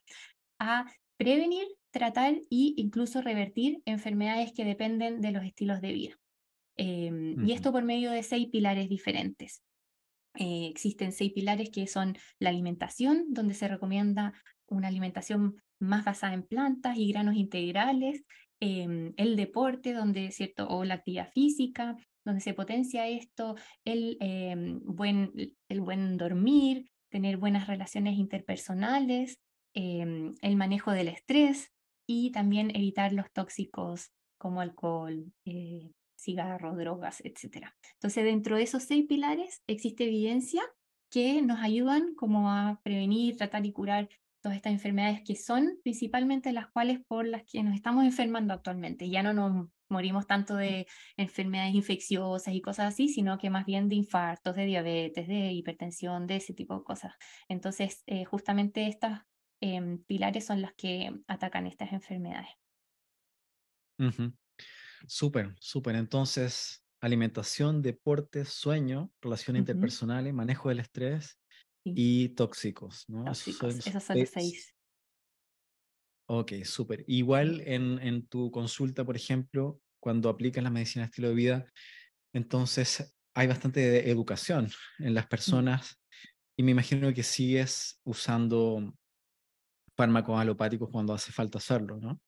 a 0.59 0.87
prevenir, 1.17 1.67
tratar 1.91 2.35
e 2.35 2.73
incluso 2.77 3.21
revertir 3.21 3.83
enfermedades 3.85 4.53
que 4.53 4.65
dependen 4.65 5.21
de 5.21 5.33
los 5.33 5.45
estilos 5.45 5.81
de 5.83 5.93
vida. 5.93 6.19
Eh, 6.77 7.11
uh 7.11 7.15
-huh. 7.15 7.49
Y 7.49 7.53
esto 7.53 7.73
por 7.73 7.85
medio 7.85 8.11
de 8.11 8.23
seis 8.23 8.49
pilares 8.49 8.89
diferentes. 8.89 9.63
Eh, 10.35 10.69
existen 10.71 11.13
seis 11.13 11.33
pilares 11.33 11.71
que 11.71 11.87
son 11.87 12.17
la 12.39 12.51
alimentación, 12.51 13.27
donde 13.29 13.55
se 13.55 13.69
recomienda 13.69 14.33
una 14.67 14.89
alimentación 14.89 15.63
más 15.81 16.05
basada 16.05 16.35
en 16.35 16.45
plantas 16.45 16.97
y 16.97 17.11
granos 17.11 17.37
integrales, 17.37 18.25
eh, 18.61 19.13
el 19.17 19.37
deporte, 19.37 19.93
donde, 19.93 20.31
¿cierto? 20.31 20.69
o 20.69 20.85
la 20.85 20.95
actividad 20.95 21.31
física, 21.33 21.97
donde 22.25 22.41
se 22.41 22.55
potencia 22.55 23.09
esto, 23.09 23.57
el, 23.85 24.17
eh, 24.21 24.55
buen, 24.83 25.33
el 25.69 25.81
buen 25.81 26.17
dormir, 26.17 26.91
tener 27.11 27.37
buenas 27.37 27.67
relaciones 27.67 28.19
interpersonales, 28.19 29.41
eh, 29.75 30.33
el 30.43 30.57
manejo 30.57 30.93
del 30.93 31.09
estrés 31.09 31.73
y 32.07 32.33
también 32.33 32.71
evitar 32.75 33.13
los 33.13 33.31
tóxicos 33.33 34.11
como 34.39 34.61
alcohol, 34.61 35.33
eh, 35.45 35.93
cigarro, 36.23 36.77
drogas, 36.77 37.21
etc. 37.25 37.69
Entonces, 37.95 38.25
dentro 38.25 38.57
de 38.57 38.63
esos 38.63 38.85
seis 38.85 39.07
pilares 39.07 39.63
existe 39.67 40.05
evidencia 40.05 40.63
que 41.11 41.43
nos 41.43 41.61
ayudan 41.61 42.15
como 42.15 42.51
a 42.51 42.81
prevenir, 42.83 43.37
tratar 43.37 43.67
y 43.67 43.73
curar 43.73 44.09
todas 44.41 44.57
estas 44.57 44.73
enfermedades 44.73 45.23
que 45.25 45.37
son 45.37 45.79
principalmente 45.83 46.53
las 46.53 46.69
cuales 46.69 47.01
por 47.07 47.27
las 47.27 47.43
que 47.45 47.63
nos 47.63 47.75
estamos 47.75 48.05
enfermando 48.05 48.55
actualmente. 48.55 49.11
Ya 49.11 49.23
no 49.23 49.33
nos 49.33 49.69
morimos 49.91 50.27
tanto 50.27 50.57
de 50.57 50.87
enfermedades 51.17 51.75
infecciosas 51.75 52.55
y 52.55 52.61
cosas 52.61 52.95
así, 52.95 53.09
sino 53.09 53.39
que 53.39 53.51
más 53.51 53.67
bien 53.67 53.89
de 53.89 53.97
infartos, 53.97 54.55
de 54.57 54.65
diabetes, 54.65 55.29
de 55.29 55.53
hipertensión, 55.53 56.27
de 56.27 56.37
ese 56.37 56.55
tipo 56.55 56.77
de 56.77 56.85
cosas. 56.85 57.15
Entonces, 57.49 58.03
eh, 58.07 58.25
justamente 58.25 58.87
estas 58.87 59.23
eh, 59.61 59.99
pilares 60.07 60.47
son 60.47 60.63
los 60.63 60.73
que 60.73 61.11
atacan 61.27 61.67
estas 61.67 61.93
enfermedades. 61.93 62.51
Uh. 63.99 64.33
Súper, 65.07 65.55
súper. 65.59 65.97
Entonces, 65.97 66.85
alimentación, 67.01 67.83
deporte, 67.83 68.45
sueño, 68.45 69.11
relaciones 69.21 69.61
uh 69.61 69.65
-huh. 69.65 69.69
interpersonales, 69.69 70.35
manejo 70.35 70.69
del 70.69 70.81
estrés 70.81 71.39
sí. 71.85 71.93
y 71.97 72.29
tóxicos, 72.31 73.05
¿no? 73.09 73.25
Tóxicos, 73.25 73.87
esos 73.87 74.03
son, 74.03 74.27
seis. 74.27 74.75
Ok, 76.29 76.53
súper. 76.65 77.05
Igual 77.09 77.61
en, 77.63 77.99
en, 77.99 78.27
tu 78.27 78.51
consulta, 78.51 79.05
por 79.05 79.17
ejemplo, 79.17 79.81
cuando 80.01 80.29
aplicas 80.29 80.63
la 80.63 80.71
medicina 80.71 81.07
estilo 81.07 81.29
de 81.29 81.35
vida, 81.35 81.67
entonces 82.33 83.17
hay 83.35 83.47
bastante 83.47 84.09
educación 84.11 84.71
en 84.99 85.15
las 85.15 85.27
personas 85.27 86.01
y 86.57 86.63
me 86.63 86.73
imagino 86.73 87.13
que 87.13 87.23
sigues 87.23 88.01
usando 88.05 88.95
fármacos 89.97 90.39
alopáticos 90.39 90.89
cuando 90.91 91.15
hace 91.15 91.33
falta 91.33 91.59
hacerlo, 91.59 91.97
¿no? 91.97 92.21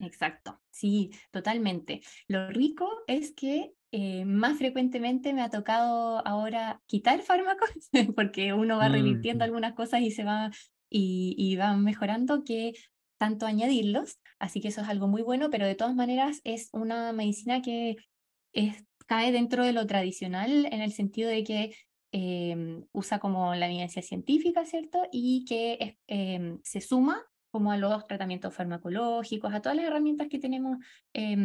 Exacto, 0.00 0.60
sí, 0.70 1.10
totalmente. 1.30 2.00
Lo 2.26 2.48
rico 2.48 2.88
es 3.06 3.32
que 3.32 3.72
eh, 3.92 4.24
más 4.24 4.58
frecuentemente 4.58 5.32
me 5.32 5.42
ha 5.42 5.50
tocado 5.50 6.26
ahora 6.26 6.80
quitar 6.86 7.20
fármacos, 7.22 7.68
porque 8.16 8.52
uno 8.52 8.78
va 8.78 8.88
revirtiendo 8.88 9.44
mm. 9.44 9.46
algunas 9.46 9.74
cosas 9.74 10.00
y 10.00 10.10
se 10.10 10.24
va 10.24 10.50
y, 10.88 11.34
y 11.36 11.56
va 11.56 11.76
mejorando, 11.76 12.44
que 12.44 12.72
tanto 13.18 13.46
añadirlos, 13.46 14.18
así 14.38 14.60
que 14.60 14.68
eso 14.68 14.80
es 14.80 14.88
algo 14.88 15.06
muy 15.06 15.22
bueno, 15.22 15.50
pero 15.50 15.66
de 15.66 15.74
todas 15.74 15.94
maneras 15.94 16.40
es 16.44 16.70
una 16.72 17.12
medicina 17.12 17.60
que 17.60 17.96
es, 18.52 18.84
cae 19.06 19.32
dentro 19.32 19.64
de 19.64 19.72
lo 19.72 19.86
tradicional 19.86 20.66
en 20.66 20.80
el 20.80 20.92
sentido 20.92 21.28
de 21.28 21.44
que 21.44 21.74
eh, 22.12 22.82
usa 22.92 23.18
como 23.18 23.54
la 23.54 23.66
evidencia 23.66 24.02
científica, 24.02 24.64
¿cierto? 24.64 25.02
Y 25.12 25.44
que 25.44 25.98
eh, 26.08 26.58
se 26.62 26.80
suma 26.80 27.22
como 27.50 27.72
a 27.72 27.76
los 27.76 28.06
tratamientos 28.06 28.54
farmacológicos, 28.54 29.52
a 29.52 29.60
todas 29.60 29.76
las 29.76 29.86
herramientas 29.86 30.28
que 30.28 30.38
tenemos 30.38 30.78
eh, 31.14 31.36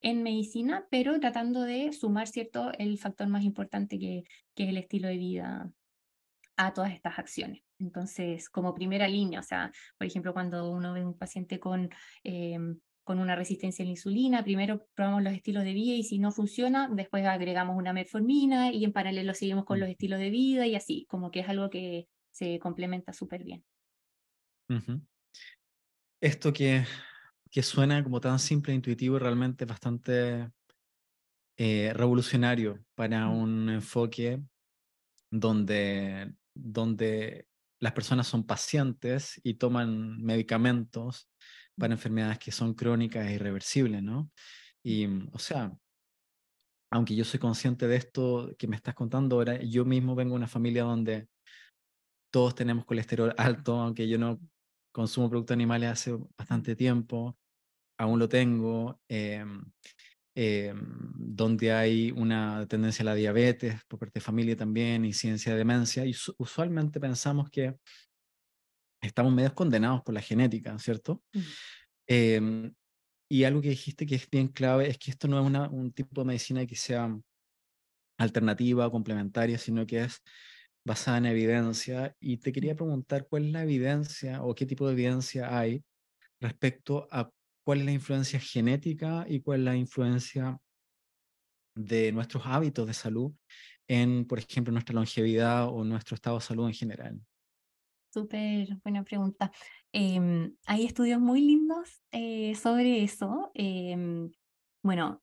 en 0.00 0.22
medicina, 0.22 0.86
pero 0.90 1.18
tratando 1.18 1.62
de 1.62 1.92
sumar, 1.92 2.28
¿cierto?, 2.28 2.72
el 2.78 2.98
factor 2.98 3.28
más 3.28 3.44
importante 3.44 3.98
que, 3.98 4.24
que 4.54 4.64
es 4.64 4.68
el 4.68 4.76
estilo 4.76 5.08
de 5.08 5.16
vida 5.16 5.70
a 6.56 6.72
todas 6.72 6.92
estas 6.92 7.18
acciones. 7.18 7.62
Entonces, 7.78 8.48
como 8.48 8.74
primera 8.74 9.08
línea, 9.08 9.40
o 9.40 9.42
sea, 9.44 9.72
por 9.96 10.06
ejemplo, 10.06 10.32
cuando 10.32 10.70
uno 10.70 10.92
ve 10.92 11.04
un 11.04 11.16
paciente 11.16 11.60
con, 11.60 11.88
eh, 12.24 12.58
con 13.04 13.20
una 13.20 13.36
resistencia 13.36 13.84
a 13.84 13.86
la 13.86 13.92
insulina, 13.92 14.42
primero 14.42 14.86
probamos 14.94 15.22
los 15.22 15.32
estilos 15.32 15.64
de 15.64 15.72
vida 15.72 15.94
y 15.94 16.02
si 16.02 16.18
no 16.18 16.32
funciona, 16.32 16.88
después 16.92 17.24
agregamos 17.24 17.76
una 17.76 17.92
metformina 17.92 18.72
y 18.72 18.84
en 18.84 18.92
paralelo 18.92 19.34
seguimos 19.34 19.64
con 19.64 19.80
los 19.80 19.88
estilos 19.88 20.18
de 20.18 20.30
vida 20.30 20.66
y 20.66 20.74
así, 20.74 21.06
como 21.08 21.30
que 21.30 21.40
es 21.40 21.48
algo 21.48 21.70
que 21.70 22.08
se 22.32 22.58
complementa 22.58 23.12
súper 23.12 23.44
bien. 23.44 23.64
Uh 24.68 24.74
-huh. 24.74 25.00
Esto 26.20 26.52
que, 26.52 26.84
que 27.50 27.62
suena 27.62 28.02
como 28.02 28.20
tan 28.20 28.38
simple 28.38 28.72
e 28.72 28.76
intuitivo, 28.76 29.18
realmente 29.18 29.64
bastante 29.64 30.50
eh, 31.56 31.92
revolucionario 31.94 32.84
para 32.94 33.28
un 33.28 33.68
enfoque 33.70 34.42
donde, 35.30 36.34
donde 36.54 37.46
las 37.80 37.92
personas 37.92 38.26
son 38.26 38.44
pacientes 38.46 39.40
y 39.44 39.54
toman 39.54 40.20
medicamentos 40.22 41.30
para 41.76 41.94
enfermedades 41.94 42.38
que 42.38 42.50
son 42.50 42.74
crónicas 42.74 43.26
e 43.28 43.34
irreversibles, 43.34 44.02
¿no? 44.02 44.30
Y, 44.82 45.06
o 45.32 45.38
sea, 45.38 45.72
aunque 46.90 47.14
yo 47.14 47.24
soy 47.24 47.38
consciente 47.38 47.86
de 47.86 47.96
esto 47.96 48.54
que 48.58 48.66
me 48.66 48.76
estás 48.76 48.94
contando 48.94 49.36
ahora, 49.36 49.62
yo 49.62 49.84
mismo 49.84 50.14
vengo 50.14 50.32
de 50.32 50.38
una 50.38 50.48
familia 50.48 50.82
donde 50.82 51.28
todos 52.32 52.54
tenemos 52.54 52.84
colesterol 52.84 53.34
alto, 53.36 53.78
aunque 53.78 54.08
yo 54.08 54.18
no 54.18 54.40
consumo 54.92 55.30
productos 55.30 55.54
animales 55.54 55.90
hace 55.90 56.18
bastante 56.36 56.76
tiempo, 56.76 57.36
aún 57.98 58.18
lo 58.18 58.28
tengo, 58.28 59.00
eh, 59.08 59.44
eh, 60.34 60.72
donde 60.74 61.72
hay 61.72 62.12
una 62.12 62.66
tendencia 62.68 63.02
a 63.02 63.06
la 63.06 63.14
diabetes 63.14 63.80
por 63.88 63.98
parte 63.98 64.20
de 64.20 64.24
familia 64.24 64.56
también, 64.56 65.04
incidencia 65.04 65.52
de 65.52 65.58
demencia, 65.58 66.04
y 66.06 66.14
usualmente 66.38 67.00
pensamos 67.00 67.50
que 67.50 67.76
estamos 69.02 69.32
medio 69.32 69.54
condenados 69.54 70.02
por 70.02 70.14
la 70.14 70.20
genética, 70.20 70.78
¿cierto? 70.78 71.22
Eh, 72.06 72.72
y 73.30 73.44
algo 73.44 73.60
que 73.60 73.70
dijiste 73.70 74.06
que 74.06 74.14
es 74.14 74.30
bien 74.30 74.48
clave 74.48 74.88
es 74.88 74.98
que 74.98 75.10
esto 75.10 75.28
no 75.28 75.38
es 75.40 75.46
una, 75.46 75.68
un 75.68 75.92
tipo 75.92 76.22
de 76.22 76.28
medicina 76.28 76.64
que 76.66 76.76
sea 76.76 77.14
alternativa, 78.18 78.90
complementaria, 78.90 79.58
sino 79.58 79.86
que 79.86 80.02
es 80.04 80.22
basada 80.88 81.18
en 81.18 81.26
evidencia. 81.26 82.16
Y 82.18 82.38
te 82.38 82.50
quería 82.50 82.74
preguntar 82.74 83.28
cuál 83.28 83.44
es 83.46 83.52
la 83.52 83.62
evidencia 83.62 84.42
o 84.42 84.54
qué 84.54 84.66
tipo 84.66 84.86
de 84.86 84.94
evidencia 84.94 85.56
hay 85.56 85.84
respecto 86.40 87.06
a 87.10 87.30
cuál 87.64 87.80
es 87.80 87.84
la 87.84 87.92
influencia 87.92 88.40
genética 88.40 89.24
y 89.28 89.40
cuál 89.40 89.60
es 89.60 89.64
la 89.66 89.76
influencia 89.76 90.58
de 91.76 92.10
nuestros 92.12 92.42
hábitos 92.46 92.86
de 92.86 92.94
salud 92.94 93.32
en, 93.86 94.26
por 94.26 94.38
ejemplo, 94.38 94.72
nuestra 94.72 94.94
longevidad 94.94 95.68
o 95.68 95.84
nuestro 95.84 96.14
estado 96.14 96.38
de 96.38 96.44
salud 96.44 96.66
en 96.66 96.74
general. 96.74 97.20
Súper 98.12 98.76
buena 98.82 99.04
pregunta. 99.04 99.52
Eh, 99.92 100.50
hay 100.66 100.84
estudios 100.84 101.20
muy 101.20 101.40
lindos 101.42 102.02
eh, 102.10 102.54
sobre 102.54 103.04
eso. 103.04 103.50
Eh, 103.54 104.28
bueno, 104.82 105.22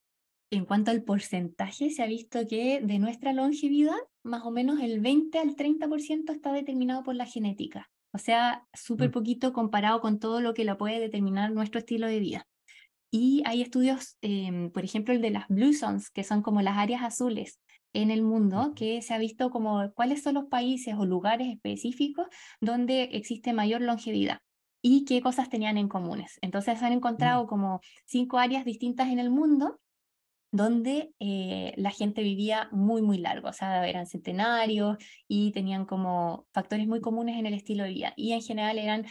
en 0.50 0.64
cuanto 0.64 0.90
al 0.92 1.02
porcentaje, 1.02 1.90
se 1.90 2.02
ha 2.02 2.06
visto 2.06 2.46
que 2.46 2.80
de 2.80 2.98
nuestra 2.98 3.32
longevidad, 3.32 3.98
más 4.26 4.44
o 4.44 4.50
menos 4.50 4.80
el 4.80 5.00
20 5.00 5.38
al 5.38 5.56
30% 5.56 6.32
está 6.32 6.52
determinado 6.52 7.02
por 7.02 7.14
la 7.14 7.26
genética. 7.26 7.90
O 8.12 8.18
sea, 8.18 8.66
súper 8.72 9.10
poquito 9.10 9.52
comparado 9.52 10.00
con 10.00 10.18
todo 10.18 10.40
lo 10.40 10.54
que 10.54 10.64
la 10.64 10.78
puede 10.78 11.00
determinar 11.00 11.52
nuestro 11.52 11.80
estilo 11.80 12.06
de 12.06 12.18
vida. 12.18 12.46
Y 13.10 13.42
hay 13.46 13.62
estudios, 13.62 14.16
eh, 14.22 14.70
por 14.72 14.84
ejemplo, 14.84 15.14
el 15.14 15.22
de 15.22 15.30
las 15.30 15.48
Blue 15.48 15.72
Zones, 15.72 16.10
que 16.10 16.24
son 16.24 16.42
como 16.42 16.62
las 16.62 16.76
áreas 16.76 17.02
azules 17.02 17.60
en 17.92 18.10
el 18.10 18.22
mundo, 18.22 18.72
que 18.74 19.00
se 19.02 19.14
ha 19.14 19.18
visto 19.18 19.50
como 19.50 19.92
cuáles 19.94 20.22
son 20.22 20.34
los 20.34 20.46
países 20.46 20.94
o 20.98 21.06
lugares 21.06 21.48
específicos 21.48 22.26
donde 22.60 23.04
existe 23.12 23.52
mayor 23.52 23.80
longevidad 23.80 24.40
y 24.82 25.04
qué 25.04 25.20
cosas 25.20 25.48
tenían 25.48 25.78
en 25.78 25.88
comunes. 25.88 26.38
Entonces 26.42 26.78
se 26.78 26.84
han 26.84 26.92
encontrado 26.92 27.46
como 27.46 27.80
cinco 28.04 28.38
áreas 28.38 28.64
distintas 28.64 29.08
en 29.08 29.18
el 29.18 29.30
mundo 29.30 29.80
donde 30.50 31.12
eh, 31.20 31.74
la 31.76 31.90
gente 31.90 32.22
vivía 32.22 32.68
muy, 32.72 33.02
muy 33.02 33.18
largo, 33.18 33.48
o 33.48 33.52
sea, 33.52 33.86
eran 33.86 34.06
centenarios 34.06 34.96
y 35.28 35.52
tenían 35.52 35.86
como 35.86 36.46
factores 36.52 36.86
muy 36.86 37.00
comunes 37.00 37.38
en 37.38 37.46
el 37.46 37.54
estilo 37.54 37.84
de 37.84 37.90
vida. 37.90 38.12
Y 38.16 38.32
en 38.32 38.42
general 38.42 38.78
eran 38.78 39.06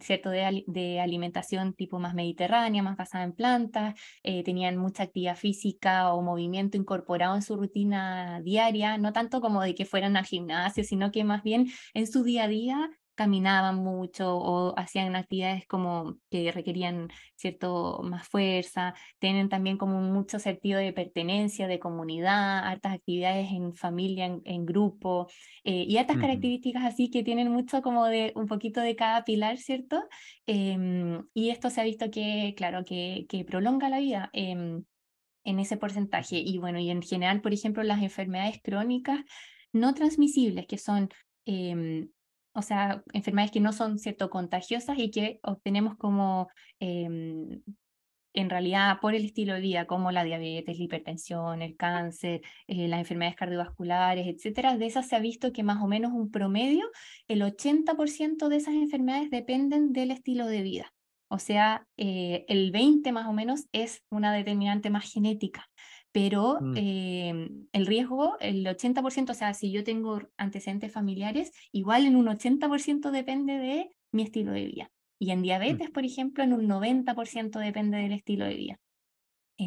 cierto 0.00 0.30
de, 0.30 1.00
alimentación 1.00 1.74
tipo 1.74 1.98
más 1.98 2.14
mediterránea, 2.14 2.82
más 2.82 2.96
basada 2.96 3.24
en 3.24 3.32
plantas, 3.32 3.94
eh, 4.22 4.44
tenían 4.44 4.76
mucha 4.76 5.04
actividad 5.04 5.36
física 5.36 6.12
o 6.12 6.22
movimiento 6.22 6.76
incorporado 6.76 7.34
en 7.34 7.42
su 7.42 7.56
rutina 7.56 8.40
diaria, 8.42 8.98
no 8.98 9.12
tanto 9.12 9.40
como 9.40 9.62
de 9.62 9.74
que 9.74 9.84
fueran 9.84 10.16
al 10.16 10.26
gimnasio, 10.26 10.84
sino 10.84 11.10
que 11.10 11.24
más 11.24 11.42
bien 11.42 11.66
en 11.94 12.06
su 12.06 12.22
día 12.22 12.44
a 12.44 12.48
día 12.48 12.90
caminaban 13.20 13.76
mucho 13.76 14.34
o 14.34 14.72
hacían 14.78 15.14
actividades 15.14 15.66
como 15.66 16.16
que 16.30 16.50
requerían 16.52 17.08
cierto 17.36 18.00
más 18.02 18.26
fuerza, 18.26 18.94
tienen 19.18 19.50
también 19.50 19.76
como 19.76 20.00
mucho 20.00 20.38
sentido 20.38 20.80
de 20.80 20.94
pertenencia, 20.94 21.68
de 21.68 21.78
comunidad, 21.78 22.66
hartas 22.66 22.94
actividades 22.94 23.50
en 23.52 23.74
familia, 23.74 24.24
en, 24.42 24.64
grupo, 24.64 25.28
eh, 25.64 25.84
y 25.86 25.98
hartas 25.98 26.16
características 26.16 26.82
así 26.84 27.10
que 27.10 27.22
tienen 27.22 27.52
mucho 27.52 27.82
como 27.82 28.06
de 28.06 28.32
un 28.36 28.46
poquito 28.46 28.80
de 28.80 28.96
cada 28.96 29.22
pilar, 29.22 29.58
¿cierto? 29.58 30.02
Em, 30.46 31.22
y 31.34 31.50
esto 31.50 31.68
se 31.68 31.82
ha 31.82 31.84
visto 31.84 32.10
que, 32.10 32.54
claro, 32.56 32.86
que, 32.86 33.26
que 33.28 33.44
prolonga 33.44 33.90
la 33.90 33.98
vida. 33.98 34.30
Em, 34.32 34.84
en 35.42 35.58
ese 35.58 35.78
porcentaje. 35.78 36.36
Y 36.36 36.58
bueno, 36.58 36.78
y 36.78 36.90
en 36.90 37.00
general, 37.02 37.40
por 37.40 37.54
ejemplo, 37.54 37.82
las 37.82 38.02
enfermedades 38.02 38.60
crónicas 38.62 39.20
no 39.72 39.94
transmisibles, 39.94 40.66
que 40.66 40.76
son 40.76 41.08
eh, 41.46 42.08
o 42.52 42.62
sea, 42.62 43.02
enfermedades 43.12 43.52
que 43.52 43.60
no 43.60 43.72
son 43.72 43.98
cierto 43.98 44.30
contagiosas 44.30 44.98
y 44.98 45.10
que 45.10 45.40
obtenemos 45.42 45.96
como 45.96 46.48
em, 46.80 47.62
en 48.32 48.50
realidad 48.50 48.98
por 49.00 49.14
el 49.14 49.24
estilo 49.24 49.54
de 49.54 49.60
vida, 49.60 49.86
como 49.86 50.12
la 50.12 50.24
diabetes, 50.24 50.78
la 50.78 50.84
hipertensión, 50.84 51.62
el 51.62 51.76
cáncer, 51.76 52.42
eh, 52.66 52.88
las 52.88 53.00
enfermedades 53.00 53.36
cardiovasculares, 53.36 54.26
etcétera, 54.26 54.76
de 54.76 54.86
esas 54.86 55.08
se 55.08 55.16
ha 55.16 55.20
visto 55.20 55.52
que 55.52 55.62
más 55.62 55.82
o 55.82 55.86
menos 55.86 56.12
un 56.12 56.30
promedio, 56.30 56.90
el 57.28 57.42
80% 57.42 58.48
de 58.48 58.56
esas 58.56 58.74
enfermedades 58.74 59.30
dependen 59.30 59.92
del 59.92 60.10
estilo 60.10 60.46
de 60.46 60.62
vida. 60.62 60.92
O 61.28 61.38
sea, 61.38 61.86
eh, 61.96 62.44
el 62.48 62.72
20 62.72 63.12
más 63.12 63.28
o 63.28 63.32
menos 63.32 63.66
es 63.72 64.02
una 64.10 64.32
determinante 64.32 64.90
más 64.90 65.10
genética 65.12 65.68
pero 66.12 66.58
mm. 66.60 66.74
em, 66.76 67.66
el 67.72 67.86
riesgo, 67.86 68.36
el 68.40 68.66
80%, 68.66 69.30
o 69.30 69.34
sea, 69.34 69.54
si 69.54 69.70
yo 69.70 69.84
tengo 69.84 70.20
antecedentes 70.36 70.92
familiares, 70.92 71.52
igual 71.72 72.06
en 72.06 72.16
un 72.16 72.26
80% 72.26 73.10
depende 73.10 73.58
de 73.58 73.90
mi 74.12 74.22
estilo 74.22 74.52
de 74.52 74.64
vida. 74.64 74.90
Y 75.18 75.30
en 75.30 75.40
mm. 75.40 75.42
diabetes, 75.42 75.90
por 75.90 76.04
ejemplo, 76.04 76.42
en 76.44 76.52
un 76.52 76.68
90% 76.68 77.58
depende 77.58 77.98
del 77.98 78.12
estilo 78.12 78.44
de 78.44 78.54
vida. 78.54 78.80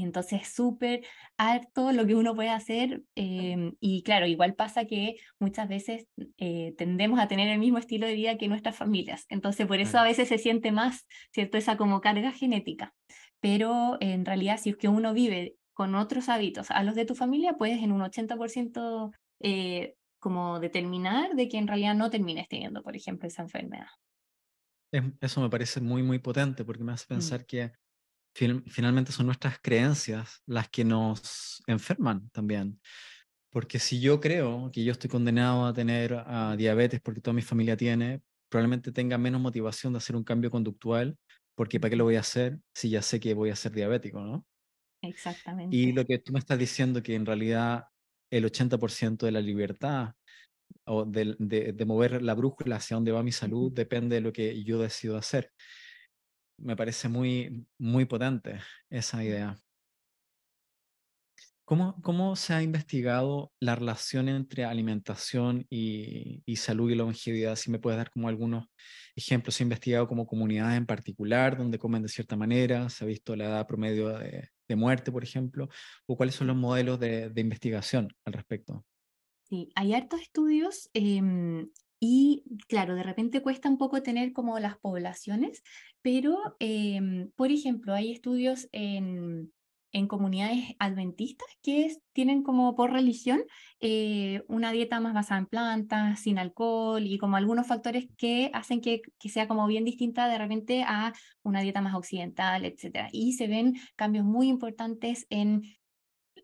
Entonces 0.02 0.42
es 0.42 0.48
súper 0.48 1.06
harto 1.38 1.92
lo 1.92 2.08
que 2.08 2.16
uno 2.16 2.34
puede 2.34 2.50
hacer 2.50 3.04
em, 3.14 3.74
y 3.80 4.02
claro, 4.02 4.26
igual 4.26 4.56
pasa 4.56 4.86
que 4.86 5.18
muchas 5.40 5.68
veces 5.68 6.08
eh, 6.38 6.74
tendemos 6.78 7.20
a 7.20 7.28
tener 7.28 7.48
el 7.50 7.60
mismo 7.60 7.78
estilo 7.78 8.08
de 8.08 8.16
vida 8.16 8.38
que 8.38 8.48
nuestras 8.48 8.76
familias. 8.76 9.26
Entonces 9.30 9.68
por 9.68 9.80
eso 9.80 10.00
a 10.00 10.04
veces 10.04 10.30
se 10.30 10.40
siente 10.40 10.72
más, 10.72 11.06
¿cierto? 11.32 11.60
Esa 11.60 11.78
como 11.78 12.02
carga 12.02 12.32
genética. 12.32 12.94
Pero 13.40 13.98
en 14.00 14.26
realidad 14.26 14.60
si 14.60 14.72
es 14.72 14.78
que 14.78 14.88
uno 14.88 15.14
vive 15.14 15.58
con 15.74 15.96
otros 15.96 16.30
hábitos 16.30 16.72
a 16.72 16.84
los 16.84 16.96
de 16.96 17.06
tu 17.06 17.16
familia, 17.16 17.54
puedes 17.54 17.82
en 17.82 17.92
un 17.92 18.02
80% 18.02 19.12
eh, 19.40 19.96
como 20.20 20.60
determinar 20.60 21.36
de 21.36 21.50
que 21.50 21.58
en 21.58 21.68
realidad 21.68 21.96
no 21.96 22.10
termines 22.10 22.48
teniendo, 22.48 22.82
por 22.84 22.96
ejemplo, 22.96 23.28
esa 23.28 23.42
enfermedad. 23.42 23.88
Eso 25.20 25.42
me 25.42 25.50
parece 25.50 25.82
muy, 25.82 26.04
muy 26.04 26.20
potente 26.20 26.64
porque 26.64 26.84
me 26.84 26.94
hace 26.94 27.06
mm. 27.06 27.16
pensar 27.16 27.46
que 27.46 27.72
finalmente 28.36 29.12
son 29.12 29.26
nuestras 29.26 29.60
creencias 29.60 30.42
las 30.46 30.70
que 30.70 30.84
nos 30.84 31.62
enferman 31.68 32.30
también. 32.30 32.80
Porque 33.50 33.80
si 33.80 34.00
yo 34.00 34.20
creo 34.20 34.72
que 34.72 34.84
yo 34.84 34.92
estoy 34.92 35.10
condenado 35.10 35.66
a 35.66 35.74
tener 35.74 36.14
a 36.26 36.56
diabetes 36.56 37.02
porque 37.02 37.22
toda 37.22 37.34
mi 37.34 37.42
familia 37.42 37.78
tiene, 37.78 38.22
probablemente 38.50 38.92
tenga 38.92 39.18
menos 39.18 39.42
motivación 39.42 39.94
de 39.94 39.98
hacer 39.98 40.16
un 40.16 40.24
cambio 40.24 40.50
conductual, 40.50 41.18
porque 41.56 41.80
¿para 41.80 41.92
qué 41.92 41.96
lo 41.96 42.04
voy 42.04 42.16
a 42.16 42.22
hacer 42.22 42.60
si 42.74 42.90
ya 42.90 43.02
sé 43.02 43.20
que 43.20 43.34
voy 43.34 43.50
a 43.50 43.56
ser 43.56 43.74
diabético, 43.74 44.22
¿no? 44.22 44.46
Exactamente. 45.04 45.76
Y 45.76 45.92
lo 45.92 46.06
que 46.06 46.18
tú 46.20 46.34
me 46.34 46.40
estás 46.40 46.58
diciendo, 46.58 47.04
que 47.04 47.16
en 47.16 47.26
realidad 47.26 47.86
el 48.32 48.46
80% 48.46 49.26
de 49.26 49.32
la 49.32 49.42
libertad 49.42 50.14
o 50.86 51.06
de, 51.06 51.36
de, 51.38 51.86
mover 51.86 52.22
la 52.22 52.34
brújula 52.34 52.78
hacia 52.78 52.96
dónde 52.96 53.12
va 53.12 53.22
mi 53.22 53.32
salud 53.32 53.72
depende 53.72 54.16
de 54.16 54.22
lo 54.22 54.34
que 54.34 54.64
yo 54.64 54.80
decido 54.80 55.18
hacer. 55.18 55.52
Me 56.58 56.76
parece 56.76 57.10
muy, 57.10 57.66
muy 57.78 58.06
potente 58.06 58.60
esa 58.90 59.24
idea. 59.24 59.58
¿Cómo, 61.66 62.02
¿Cómo 62.02 62.36
se 62.36 62.54
ha 62.54 62.62
investigado 62.62 63.54
la 63.60 63.76
relación 63.76 64.28
entre 64.30 64.66
alimentación 64.66 65.66
y, 65.70 66.44
y, 66.46 66.56
salud 66.58 66.92
y 66.92 66.96
longevidad? 66.96 67.56
Si 67.56 67.72
me 67.72 67.80
puedes 67.80 67.98
dar 67.98 68.12
como 68.12 68.28
algunos 68.28 68.68
ejemplos. 69.16 69.56
¿Se 69.56 69.64
ha 69.64 69.66
investigado 69.66 70.08
como 70.08 70.28
comunidades 70.28 70.78
en 70.78 70.86
particular 70.86 71.58
donde 71.58 71.80
comen 71.80 72.04
de 72.04 72.10
cierta 72.10 72.36
manera? 72.36 72.90
¿Se 72.90 73.04
ha 73.04 73.08
visto 73.08 73.36
la 73.36 73.46
edad 73.46 73.68
promedio 73.68 74.10
de, 74.10 74.50
de 74.68 74.76
muerte, 74.76 75.12
por 75.12 75.24
ejemplo? 75.24 75.70
¿O 76.06 76.16
cuáles 76.16 76.36
son 76.36 76.48
los 76.48 76.56
modelos 76.56 77.00
de, 77.00 77.32
investigación 77.36 78.10
al 78.26 78.34
respecto? 78.34 78.86
Sí, 79.44 79.70
hay 79.76 79.94
hartos 79.94 80.22
estudios 80.22 80.90
em, 80.94 81.70
y 82.00 82.44
claro, 82.68 82.96
de 82.96 83.04
repente 83.04 83.42
cuesta 83.42 83.70
un 83.70 83.78
poco 83.78 84.02
tener 84.02 84.34
como 84.34 84.60
las 84.60 84.78
poblaciones, 84.78 85.64
pero 86.02 86.56
em, 86.60 87.32
por 87.36 87.52
ejemplo, 87.52 87.94
hay 87.94 88.12
estudios 88.12 88.68
en 88.72 89.54
en 89.94 90.08
comunidades 90.08 90.76
adventistas 90.80 91.48
que 91.62 91.96
tienen 92.12 92.44
como 92.44 92.76
por 92.76 92.92
religión 92.92 93.44
eh, 93.80 94.44
una 94.48 94.72
dieta 94.72 95.00
más 95.00 95.14
basada 95.14 95.40
en 95.40 95.46
plantas, 95.46 96.20
sin 96.20 96.40
alcohol 96.40 97.06
y 97.06 97.18
como 97.18 97.38
algunos 97.38 97.68
factores 97.68 98.08
que 98.18 98.50
hacen 98.54 98.82
que, 98.82 99.02
que, 99.20 99.30
sea 99.30 99.48
como 99.48 99.68
bien 99.68 99.86
distinta 99.86 100.28
de 100.28 100.38
repente 100.38 100.84
a 100.86 101.14
una 101.44 101.62
dieta 101.62 101.82
más 101.82 101.96
occidental, 101.96 102.66
etc. 102.66 103.08
Y 103.12 103.34
se 103.34 103.48
ven 103.48 103.76
cambios 103.96 104.26
muy 104.26 104.50
importantes 104.50 105.26
en 105.30 105.62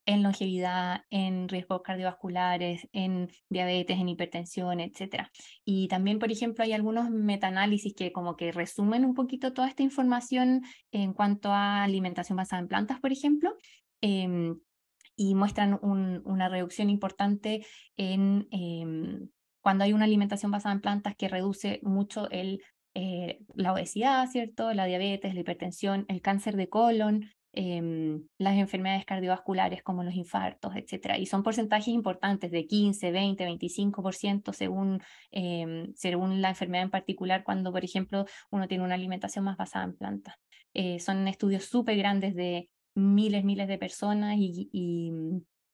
en 0.06 0.24
longevidad, 0.24 1.04
en 1.10 1.48
riesgos 1.50 1.82
cardiovasculares, 1.84 2.88
en 2.92 3.30
diabetes, 3.50 4.00
en 4.00 4.10
hipertensión, 4.10 4.80
etc. 4.80 5.30
Y 5.66 5.88
también, 5.88 6.20
por 6.20 6.32
ejemplo, 6.32 6.64
hay 6.64 6.74
algunos 6.74 7.10
metaanálisis 7.10 7.94
que 7.94 8.12
como 8.12 8.36
que 8.36 8.52
resumen 8.52 9.06
un 9.06 9.14
poquito 9.14 9.54
toda 9.54 9.68
esta 9.68 9.84
información 9.84 10.64
en 10.92 11.14
cuanto 11.14 11.52
a 11.52 11.84
alimentación 11.84 12.38
basada 12.38 12.62
en 12.62 12.68
plantas, 12.68 13.00
por 13.00 13.12
ejemplo. 13.12 13.56
Em, 14.02 14.60
y 15.16 15.36
muestran 15.36 15.78
una 15.82 16.48
reducción 16.48 16.90
importante 16.90 17.66
en 17.98 18.48
em, 18.52 19.30
cuando 19.62 19.84
hay 19.84 19.92
una 19.92 20.06
alimentación 20.06 20.52
basada 20.52 20.74
en 20.74 20.82
plantas 20.82 21.16
que 21.18 21.28
reduce 21.28 21.82
mucho 21.84 22.30
eh, 22.32 23.40
la 23.54 23.74
obesidad, 23.74 24.28
¿cierto? 24.30 24.74
La 24.74 24.86
diabetes, 24.86 25.34
la 25.34 25.42
hipertensión, 25.42 26.06
el 26.08 26.22
cáncer 26.22 26.56
de 26.56 26.70
colon, 26.70 27.30
Em, 27.52 28.28
las 28.38 28.58
enfermedades 28.58 29.06
cardiovasculares 29.06 29.82
como 29.82 30.04
los 30.04 30.14
infartos, 30.14 30.76
etc. 30.76 31.18
Y 31.18 31.26
son 31.26 31.42
porcentajes 31.42 31.88
importantes 31.88 32.52
de 32.52 32.68
15, 32.68 33.12
20, 33.12 33.44
25% 33.44 34.54
según, 34.54 35.02
eh, 35.32 35.90
según 35.96 36.44
la 36.44 36.50
enfermedad 36.50 36.84
en 36.84 36.92
particular, 36.92 37.44
cuando, 37.44 37.72
por 37.72 37.84
ejemplo, 37.84 38.26
uno 38.52 38.68
tiene 38.68 38.84
una 38.84 38.94
alimentación 38.94 39.46
más 39.46 39.58
basada 39.58 39.86
en 39.86 39.98
plantas. 39.98 40.36
Eh, 40.76 41.00
son 41.00 41.28
estudios 41.28 41.66
súper 41.66 41.98
grandes 41.98 42.36
de 42.36 42.70
miles, 42.94 43.44
miles 43.44 43.68
de 43.68 43.80
personas 43.80 44.36
y, 44.38 44.70
y, 44.72 45.12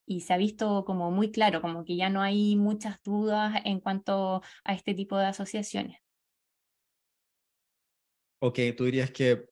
y 0.06 0.22
se 0.22 0.34
ha 0.34 0.38
visto 0.38 0.86
como 0.86 1.12
muy 1.12 1.30
claro, 1.30 1.62
como 1.62 1.84
que 1.84 1.98
ya 1.98 2.10
no 2.10 2.22
hay 2.22 2.56
muchas 2.56 3.04
dudas 3.04 3.62
en 3.66 3.82
cuanto 3.82 4.42
a 4.64 4.74
este 4.74 4.94
tipo 4.94 5.18
de 5.18 5.26
asociaciones. 5.26 5.98
Ok, 8.40 8.60
tú 8.78 8.86
dirías 8.86 9.12
que 9.12 9.50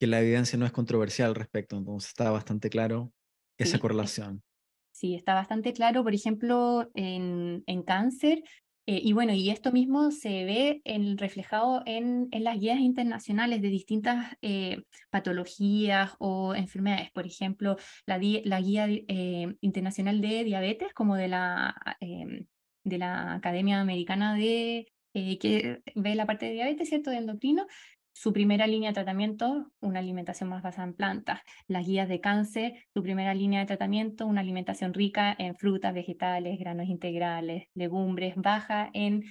que 0.00 0.06
la 0.06 0.20
evidencia 0.20 0.58
no 0.58 0.66
es 0.66 0.72
controversial 0.72 1.28
al 1.28 1.34
respecto, 1.36 1.76
entonces 1.76 2.08
está 2.08 2.30
bastante 2.30 2.70
claro 2.70 3.12
esa 3.58 3.78
correlación. 3.78 4.42
Sí, 4.90 5.14
está 5.14 5.34
bastante 5.34 5.72
claro, 5.74 6.02
por 6.02 6.14
ejemplo, 6.14 6.90
en, 6.94 7.62
en 7.66 7.82
cáncer, 7.82 8.42
eh, 8.86 9.00
y 9.04 9.12
bueno, 9.12 9.32
y 9.34 9.50
esto 9.50 9.70
mismo 9.70 10.10
se 10.10 10.44
ve 10.44 10.80
en, 10.84 11.16
reflejado 11.16 11.82
en, 11.86 12.28
en, 12.32 12.42
las 12.42 12.58
guías 12.58 12.80
internacionales 12.80 13.62
de 13.62 13.68
distintas 13.68 14.34
eh, 14.42 14.82
patologías 15.10 16.16
o 16.18 16.56
enfermedades. 16.56 17.10
Por 17.12 17.24
ejemplo, 17.24 17.76
la, 18.06 18.18
la 18.18 18.60
guía 18.60 18.88
eh, 18.88 19.54
internacional 19.60 20.20
de 20.20 20.42
diabetes, 20.42 20.92
como 20.92 21.14
de 21.14 21.28
la, 21.28 21.74
em, 22.00 22.46
de 22.82 22.98
la 22.98 23.34
Academia 23.34 23.80
Americana 23.80 24.34
de 24.34 24.86
que 25.12 25.82
ve 25.94 26.14
la 26.14 26.26
parte 26.26 26.46
de 26.46 26.52
diabetes, 26.52 26.88
¿cierto? 26.88 27.10
De 27.10 27.18
endocrino, 27.18 27.66
su 28.12 28.32
primera 28.32 28.66
línea 28.66 28.90
de 28.90 28.94
tratamiento, 28.94 29.70
una 29.80 30.00
alimentación 30.00 30.48
más 30.48 30.62
basada 30.62 30.88
en 30.88 30.94
plantas. 30.94 31.40
Las 31.66 31.86
guías 31.86 32.08
de 32.08 32.20
cáncer, 32.20 32.74
su 32.92 33.02
primera 33.02 33.34
línea 33.34 33.60
de 33.60 33.66
tratamiento, 33.66 34.26
una 34.26 34.40
alimentación 34.40 34.94
rica 34.94 35.34
en 35.38 35.56
frutas, 35.56 35.94
vegetales, 35.94 36.58
granos 36.58 36.88
integrales, 36.88 37.68
legumbres, 37.74 38.34
baja 38.36 38.90
en 38.92 39.24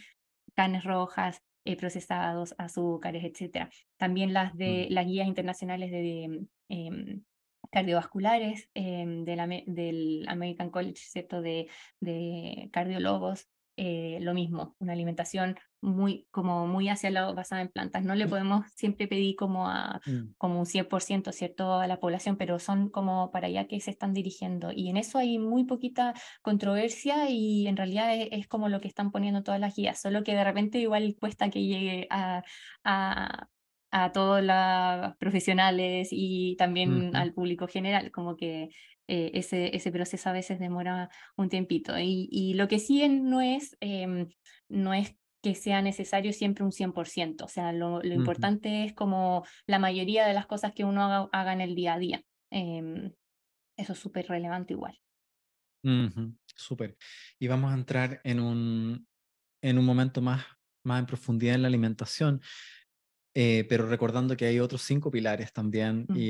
carnes 0.55 0.83
rojas, 0.83 1.41
eh, 1.65 1.75
procesados, 1.75 2.55
azúcares, 2.57 3.23
etc. 3.23 3.69
También 3.97 4.33
las 4.33 4.55
de 4.55 4.87
mm. 4.89 4.93
las 4.93 5.05
guías 5.05 5.27
internacionales 5.27 5.91
de, 5.91 6.47
em, 6.69 7.23
cardiovasculares 7.71 8.69
em, 8.73 9.23
del, 9.25 10.25
American 10.27 10.69
College, 10.71 11.03
¿cierto? 11.05 11.41
De, 11.41 11.67
de 11.99 12.69
cardiólogos, 12.71 13.47
eh, 13.81 14.19
lo 14.21 14.33
mismo, 14.33 14.75
una 14.79 14.91
alimentación 14.93 15.55
muy, 15.81 16.27
como 16.31 16.67
muy 16.67 16.89
hacia 16.89 17.09
lado 17.11 17.33
basada 17.33 17.61
en 17.61 17.69
plantas. 17.69 18.03
No 18.03 18.13
le 18.13 18.25
Mm. 18.25 18.29
podemos 18.29 18.65
siempre 18.75 19.07
pedir 19.07 19.35
como, 19.37 19.67
a, 19.69 20.01
Mm, 20.05 20.33
como 20.37 20.59
un 20.59 20.65
100%, 20.65 21.31
¿cierto? 21.31 21.73
A 21.75 21.87
la 21.87 21.99
población, 21.99 22.35
pero 22.37 22.59
son 22.59 22.89
como 22.89 23.31
para 23.31 23.47
allá 23.47 23.67
que 23.67 23.79
se 23.79 23.91
están 23.91 24.13
dirigiendo. 24.13 24.71
Y 24.73 24.89
en 24.89 24.97
eso 24.97 25.17
hay 25.17 25.39
muy 25.39 25.63
poquita 25.63 26.13
controversia 26.41 27.29
y 27.29 27.67
en 27.67 27.77
realidad 27.77 28.13
es, 28.15 28.27
es 28.31 28.47
como 28.47 28.67
lo 28.69 28.81
que 28.81 28.89
están 28.89 29.11
poniendo 29.11 29.43
todas 29.43 29.59
las 29.61 29.75
guías, 29.75 30.01
solo 30.01 30.23
que 30.23 30.35
de 30.35 30.43
repente 30.43 30.79
igual 30.79 31.15
cuesta 31.19 31.49
que 31.49 31.63
llegue 31.65 32.07
a, 32.09 32.43
a, 32.83 33.47
a 33.91 34.11
todos 34.11 34.43
los 34.43 35.15
profesionales 35.17 36.09
y 36.11 36.55
también 36.57 37.15
al 37.15 37.33
público 37.33 37.67
general, 37.67 38.11
como 38.11 38.35
que 38.35 38.69
eh, 39.09 39.31
ese, 39.35 39.75
ese 39.75 39.91
proceso 39.91 40.29
a 40.29 40.33
veces 40.33 40.59
demora 40.59 41.09
un 41.37 41.49
tiempito. 41.49 41.97
Y, 41.99 42.29
y 42.31 42.53
lo 42.55 42.67
que 42.67 42.79
sí 42.79 43.01
en- 43.03 43.29
no 43.29 43.41
es, 43.41 43.77
em, 43.81 44.29
no 44.69 44.93
es 44.93 45.15
que 45.43 45.55
sea 45.55 45.81
necesario 45.81 46.33
siempre 46.33 46.65
un 46.65 46.71
100%, 46.73 47.45
o 47.45 47.47
sea, 47.47 47.71
lo, 47.73 48.01
lo 48.01 48.13
importante 48.13 48.83
es 48.85 48.93
como 48.93 49.45
la 49.67 49.79
mayoría 49.79 50.27
de 50.27 50.33
las 50.33 50.47
cosas 50.47 50.73
que 50.73 50.83
uno 50.85 51.03
haga, 51.03 51.29
haga 51.31 51.53
en 51.53 51.61
el 51.61 51.75
día 51.75 51.93
a 51.95 51.99
día. 51.99 52.23
Em, 52.51 53.13
eso 53.77 53.93
es 53.93 53.99
súper 53.99 54.27
relevante 54.27 54.73
igual. 54.73 54.99
ujú, 55.83 56.35
Súper. 56.55 56.97
Y 57.39 57.47
vamos 57.47 57.71
a 57.71 57.75
entrar 57.75 58.21
en 58.23 58.39
un, 58.39 59.07
en 59.63 59.79
un 59.79 59.85
momento 59.85 60.21
más, 60.21 60.45
más 60.85 60.99
en 61.01 61.05
profundidad 61.07 61.55
en 61.55 61.63
la 61.63 61.67
alimentación, 61.69 62.41
eh, 63.35 63.65
pero 63.69 63.87
recordando 63.87 64.37
que 64.37 64.45
hay 64.47 64.59
otros 64.59 64.83
cinco 64.83 65.11
pilares 65.11 65.53
también 65.53 66.09
Mm, 66.09 66.25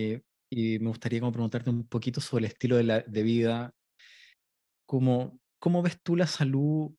y 0.50 0.80
me 0.80 0.88
gustaría 0.90 1.20
como 1.20 1.32
preguntarte 1.32 1.70
un 1.70 1.88
poquito 1.88 2.22
sobre 2.22 2.46
el 2.46 2.52
estilo 2.52 2.78
de, 2.78 2.84
la, 2.84 3.00
de 3.02 3.24
vida. 3.24 3.74
¿Cómo, 4.86 5.40
¿Cómo 5.60 5.82
ves 5.82 6.02
tú 6.02 6.16
la 6.16 6.28
salud? 6.28 6.92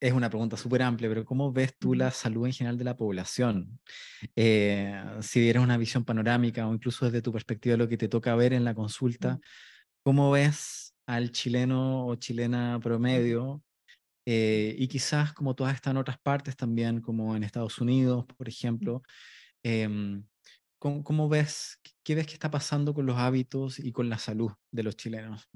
Es 0.00 0.12
una 0.12 0.28
pregunta 0.28 0.56
súper 0.56 0.82
amplia, 0.82 1.08
pero 1.08 1.24
¿cómo 1.24 1.52
ves 1.52 1.76
tú 1.78 1.94
la 1.94 2.10
salud 2.10 2.46
en 2.46 2.52
general 2.52 2.76
de 2.76 2.84
la 2.84 2.96
población? 2.96 3.80
Eh, 4.36 5.02
si 5.20 5.40
dieras 5.40 5.62
una 5.62 5.78
visión 5.78 6.04
panorámica 6.04 6.66
o 6.66 6.74
incluso 6.74 7.06
desde 7.06 7.22
tu 7.22 7.32
perspectiva 7.32 7.76
lo 7.76 7.88
que 7.88 7.96
te 7.96 8.08
toca 8.08 8.34
ver 8.34 8.52
en 8.52 8.64
la 8.64 8.74
consulta, 8.74 9.38
¿cómo 10.02 10.30
ves 10.32 10.94
al 11.06 11.30
chileno 11.32 12.06
o 12.06 12.16
chilena 12.16 12.78
promedio? 12.82 13.62
Eh, 14.26 14.74
y 14.78 14.88
quizás 14.88 15.32
como 15.32 15.54
todas 15.54 15.74
están 15.74 15.92
en 15.92 15.98
otras 15.98 16.18
partes 16.18 16.56
también, 16.56 17.00
como 17.00 17.36
en 17.36 17.44
Estados 17.44 17.78
Unidos, 17.78 18.26
por 18.36 18.48
ejemplo, 18.48 19.02
em, 19.62 20.24
¿cómo, 20.84 21.02
cómo 21.02 21.30
ves, 21.30 21.80
qué 22.04 22.14
ves 22.14 22.26
que 22.26 22.34
está 22.34 22.50
pasando 22.50 22.92
con 22.92 23.06
los 23.06 23.16
hábitos 23.16 23.78
y 23.78 23.90
con 23.90 24.10
la 24.10 24.18
salud 24.18 24.52
de 24.70 24.82
los 24.82 24.96
chilenos? 24.98 25.48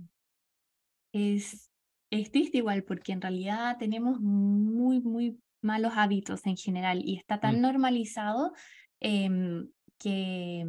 Es, 1.12 1.70
es 2.10 2.30
triste 2.30 2.58
igual 2.58 2.84
porque 2.84 3.12
en 3.12 3.20
realidad 3.20 3.76
tenemos 3.78 4.20
muy, 4.20 5.00
muy 5.00 5.40
malos 5.62 5.92
hábitos 5.96 6.46
en 6.46 6.56
general 6.56 7.02
y 7.04 7.16
está 7.16 7.40
Mm, 7.44 7.56
tan 7.56 7.60
normalizado 7.60 8.52
em, 9.00 9.70
que, 9.98 10.64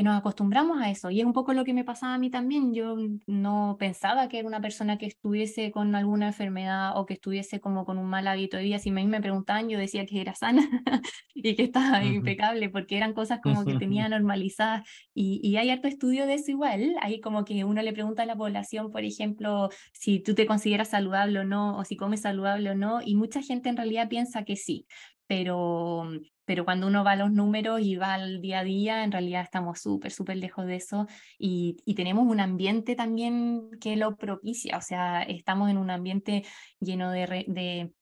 que 0.00 0.04
nos 0.04 0.16
acostumbramos 0.18 0.80
a 0.80 0.90
eso. 0.90 1.10
Y 1.10 1.20
es 1.20 1.26
un 1.26 1.32
poco 1.32 1.52
lo 1.52 1.64
que 1.64 1.74
me 1.74 1.84
pasaba 1.84 2.14
a 2.14 2.18
mí 2.18 2.30
también. 2.30 2.72
Yo 2.74 2.96
no 3.26 3.76
pensaba 3.78 4.28
que 4.28 4.38
era 4.38 4.48
una 4.48 4.60
persona 4.60 4.98
que 4.98 5.06
estuviese 5.06 5.70
con 5.70 5.94
alguna 5.94 6.28
enfermedad 6.28 6.96
o 6.96 7.06
que 7.06 7.14
estuviese 7.14 7.60
como 7.60 7.84
con 7.84 7.98
un 7.98 8.06
mal 8.08 8.26
hábito 8.26 8.56
de 8.56 8.64
vida. 8.64 8.78
Si 8.78 8.90
a 8.90 8.92
mí 8.92 9.06
me 9.06 9.20
preguntaban, 9.20 9.68
yo 9.68 9.78
decía 9.78 10.06
que 10.06 10.20
era 10.20 10.34
sana 10.34 10.62
y 11.34 11.54
que 11.54 11.62
estaba 11.64 12.02
ujú, 12.02 12.36
impecable 12.44 12.70
porque 12.70 12.96
eran 12.96 13.12
cosas 13.14 13.40
como 13.42 13.64
que 13.64 13.74
tenía 13.76 14.08
normalizadas 14.08 14.88
y, 15.14 15.40
y 15.42 15.56
hay 15.56 15.70
harto 15.70 15.88
estudio 15.88 16.26
de 16.26 16.34
eso 16.34 16.50
igual, 16.50 16.94
hay 17.00 17.20
como 17.20 17.44
que 17.44 17.64
uno 17.64 17.82
le 17.82 17.92
pregunta 17.92 18.22
a 18.22 18.26
la 18.26 18.36
población, 18.36 18.90
por 18.90 19.04
ejemplo, 19.04 19.68
si 19.92 20.20
tú 20.20 20.34
te 20.34 20.46
consideras 20.46 20.88
saludable 20.90 21.40
o 21.40 21.44
no, 21.44 21.76
o 21.78 21.84
si 21.84 21.96
comes 21.96 22.22
saludable 22.22 22.70
o 22.70 22.74
no, 22.74 23.00
y 23.04 23.14
mucha 23.16 23.42
gente 23.42 23.68
en 23.68 23.76
realidad 23.76 24.08
piensa 24.08 24.44
que 24.44 24.56
sí, 24.56 24.86
pero, 25.30 26.02
pero 26.44 26.64
cuando 26.64 26.88
uno 26.88 27.04
va 27.04 27.12
a 27.12 27.16
los 27.16 27.30
números 27.30 27.80
y 27.82 27.94
va 27.94 28.14
al 28.14 28.40
día 28.40 28.58
a 28.60 28.64
día, 28.64 29.04
en 29.04 29.12
realidad 29.12 29.42
estamos 29.44 29.80
súper, 29.80 30.10
súper 30.10 30.36
lejos 30.38 30.66
de 30.66 30.74
eso 30.76 31.06
y, 31.38 31.76
y 31.84 31.94
tenemos 31.94 32.26
un 32.26 32.40
ambiente 32.40 32.96
también 32.96 33.70
que 33.80 33.94
lo 33.96 34.16
propicia, 34.16 34.76
o 34.76 34.80
sea, 34.82 35.22
estamos 35.22 35.70
en 35.70 35.78
un 35.78 35.90
ambiente 35.90 36.44
lleno 36.80 37.10
de, 37.12 37.26
re- 37.26 37.44
de 37.48 37.92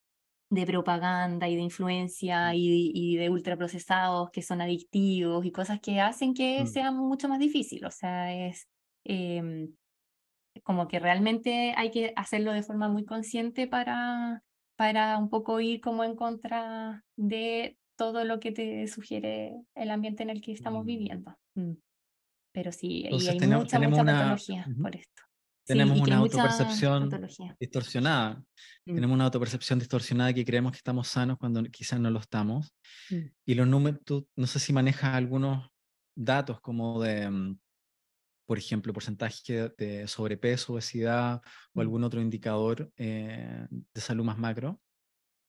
de 0.51 0.64
propaganda 0.67 1.47
y 1.49 1.57
de 1.57 1.62
influencia 1.62 2.55
y, 2.55 2.91
y 2.95 3.17
de 3.17 3.29
ultraprocesados 3.31 4.31
que 4.31 4.41
son 4.43 4.62
adictivos 4.62 5.45
y 5.45 5.53
cosas 5.53 5.81
que 5.81 6.01
hacen 6.01 6.33
que 6.35 6.64
mm, 6.64 6.67
sea 6.67 6.91
mucho 6.91 7.29
más 7.29 7.38
difícil. 7.38 7.85
O 7.85 7.91
sea, 7.91 8.33
es 8.49 8.67
em, 9.05 9.75
como 10.64 10.88
que 10.88 10.99
realmente 11.01 11.75
hay 11.77 11.91
que 11.91 12.12
hacerlo 12.17 12.53
de 12.53 12.62
forma 12.62 12.88
muy 12.88 13.05
consciente 13.05 13.67
para, 13.69 14.43
para 14.79 15.19
un 15.19 15.29
poco 15.29 15.61
ir 15.61 15.81
como 15.81 16.05
en 16.05 16.14
contra 16.14 17.05
de 17.17 17.77
todo 17.97 18.25
lo 18.25 18.38
que 18.38 18.53
te 18.53 18.87
sugiere 18.87 19.57
el 19.75 19.91
ambiente 19.91 20.23
en 20.23 20.31
el 20.31 20.41
que 20.41 20.53
estamos 20.53 20.85
mm. 20.85 20.87
viviendo. 20.87 21.37
Mm, 21.57 21.73
Pero 22.53 22.71
sí, 22.71 23.01
y 23.01 23.05
Entonces 23.07 23.31
hay 23.31 23.38
tenemos, 23.38 23.64
mucha, 23.64 23.77
tenemos 23.77 23.99
mucha 23.99 24.03
una, 24.03 24.21
patología 24.21 24.67
ujú, 24.71 24.83
por 24.83 24.95
esto. 24.95 25.23
Sí, 25.67 25.75
tenemos 25.75 25.99
y 25.99 26.03
que 26.03 26.11
una 26.11 26.19
autopercepción 26.19 27.11
distorsionada. 27.59 28.45
Mm, 28.87 28.95
Tenemos 28.95 29.14
una 29.17 29.25
autopercepción 29.25 29.81
distorsionada 29.81 30.33
que 30.33 30.45
creemos 30.45 30.71
que 30.71 30.79
estamos 30.79 31.09
sanos 31.09 31.38
cuando 31.38 31.61
quizás 31.64 31.99
no 31.99 32.12
lo 32.12 32.21
estamos. 32.21 32.73
mm, 33.11 33.17
Y 33.47 33.55
los 33.57 33.67
números, 33.67 33.99
tú 34.05 34.29
no 34.37 34.47
sé 34.47 34.61
si 34.61 34.73
manejas 34.73 35.12
algunos 35.17 35.69
datos 36.17 36.61
como 36.61 37.03
de, 37.03 37.29
mm, 37.29 37.59
por 38.49 38.57
ejemplo, 38.57 38.95
porcentaje 38.95 39.69
de 39.77 40.09
sobrepeso, 40.09 40.73
obesidad 40.73 41.43
o 41.75 41.79
mm. 41.79 41.81
algún 41.81 42.03
otro 42.03 42.19
indicador 42.19 42.91
eh, 42.97 43.67
de 43.71 44.01
salud 44.01 44.25
más 44.25 44.39
macro. 44.39 44.81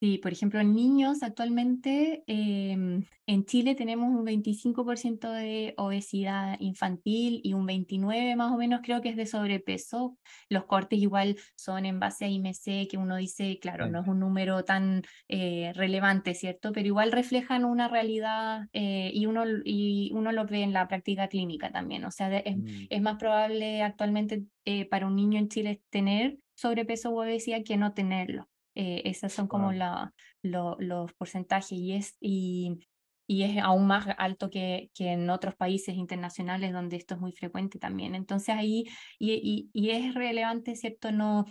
Sí, 0.01 0.17
por 0.17 0.31
ejemplo, 0.31 0.61
en 0.61 0.73
niños 0.73 1.23
actualmente 1.23 2.23
em, 2.25 3.03
en 3.27 3.43
Chile 3.45 3.75
tenemos 3.75 4.07
un 4.07 4.23
25% 4.23 5.29
de 5.29 5.73
obesidad 5.75 6.55
infantil 6.61 7.41
y 7.43 7.51
un 7.53 7.65
29% 7.65 8.37
más 8.37 8.53
o 8.53 8.57
menos 8.57 8.79
creo 8.81 9.01
que 9.01 9.09
es 9.09 9.17
de 9.17 9.25
sobrepeso. 9.25 10.17
Los 10.47 10.63
cortes 10.65 10.99
igual 10.99 11.35
son 11.57 11.85
en 11.85 11.99
base 11.99 12.23
a 12.23 12.27
IMC, 12.29 12.87
que 12.89 12.95
uno 12.97 13.17
dice, 13.17 13.59
claro, 13.61 13.87
no 13.89 13.99
es 14.01 14.07
un 14.07 14.19
número 14.21 14.63
tan 14.63 15.01
eh, 15.27 15.73
relevante, 15.75 16.33
¿cierto? 16.33 16.71
Pero 16.71 16.87
igual 16.87 17.11
reflejan 17.11 17.65
una 17.65 17.89
realidad 17.89 18.67
eh, 18.71 19.11
y, 19.13 19.25
uno, 19.25 19.43
y 19.65 20.11
uno 20.13 20.31
lo 20.31 20.45
ve 20.45 20.63
en 20.63 20.71
la 20.71 20.87
práctica 20.87 21.27
clínica 21.27 21.71
también. 21.73 22.05
O 22.05 22.11
sea, 22.11 22.29
de- 22.29 22.43
es, 22.45 22.55
Mm, 22.55 22.85
es 22.89 23.01
más 23.01 23.17
probable 23.17 23.81
actualmente 23.83 24.45
eh, 24.63 24.85
para 24.87 25.07
un 25.07 25.15
niño 25.17 25.39
en 25.39 25.49
Chile 25.49 25.81
tener 25.89 26.39
sobrepeso 26.55 27.09
o 27.11 27.21
obesidad 27.21 27.63
que 27.65 27.75
no 27.75 27.93
tenerlo. 27.93 28.48
Eh, 28.79 29.01
esas 29.09 29.33
son 29.33 29.47
como 29.47 29.71
wow. 29.71 29.73
la, 29.73 30.13
lo- 30.41 30.77
los 30.79 31.13
porcentajes 31.13 31.71
y 31.73 31.93
es, 31.93 32.15
y, 32.21 32.79
y 33.27 33.43
es 33.43 33.57
aún 33.61 33.87
más 33.87 34.07
alto 34.17 34.49
que, 34.49 34.89
que 34.93 35.11
en 35.13 35.29
otros 35.29 35.55
países 35.55 35.95
internacionales 35.95 36.71
donde 36.73 36.95
esto 36.97 37.15
es 37.15 37.21
muy 37.21 37.33
frecuente 37.33 37.79
también. 37.79 38.15
Entonces 38.15 38.55
ahí, 38.55 38.85
y, 39.19 39.33
y, 39.33 39.69
y 39.73 39.91
es 39.91 40.13
relevante, 40.15 40.75
¿cierto? 40.75 41.11
No, 41.11 41.45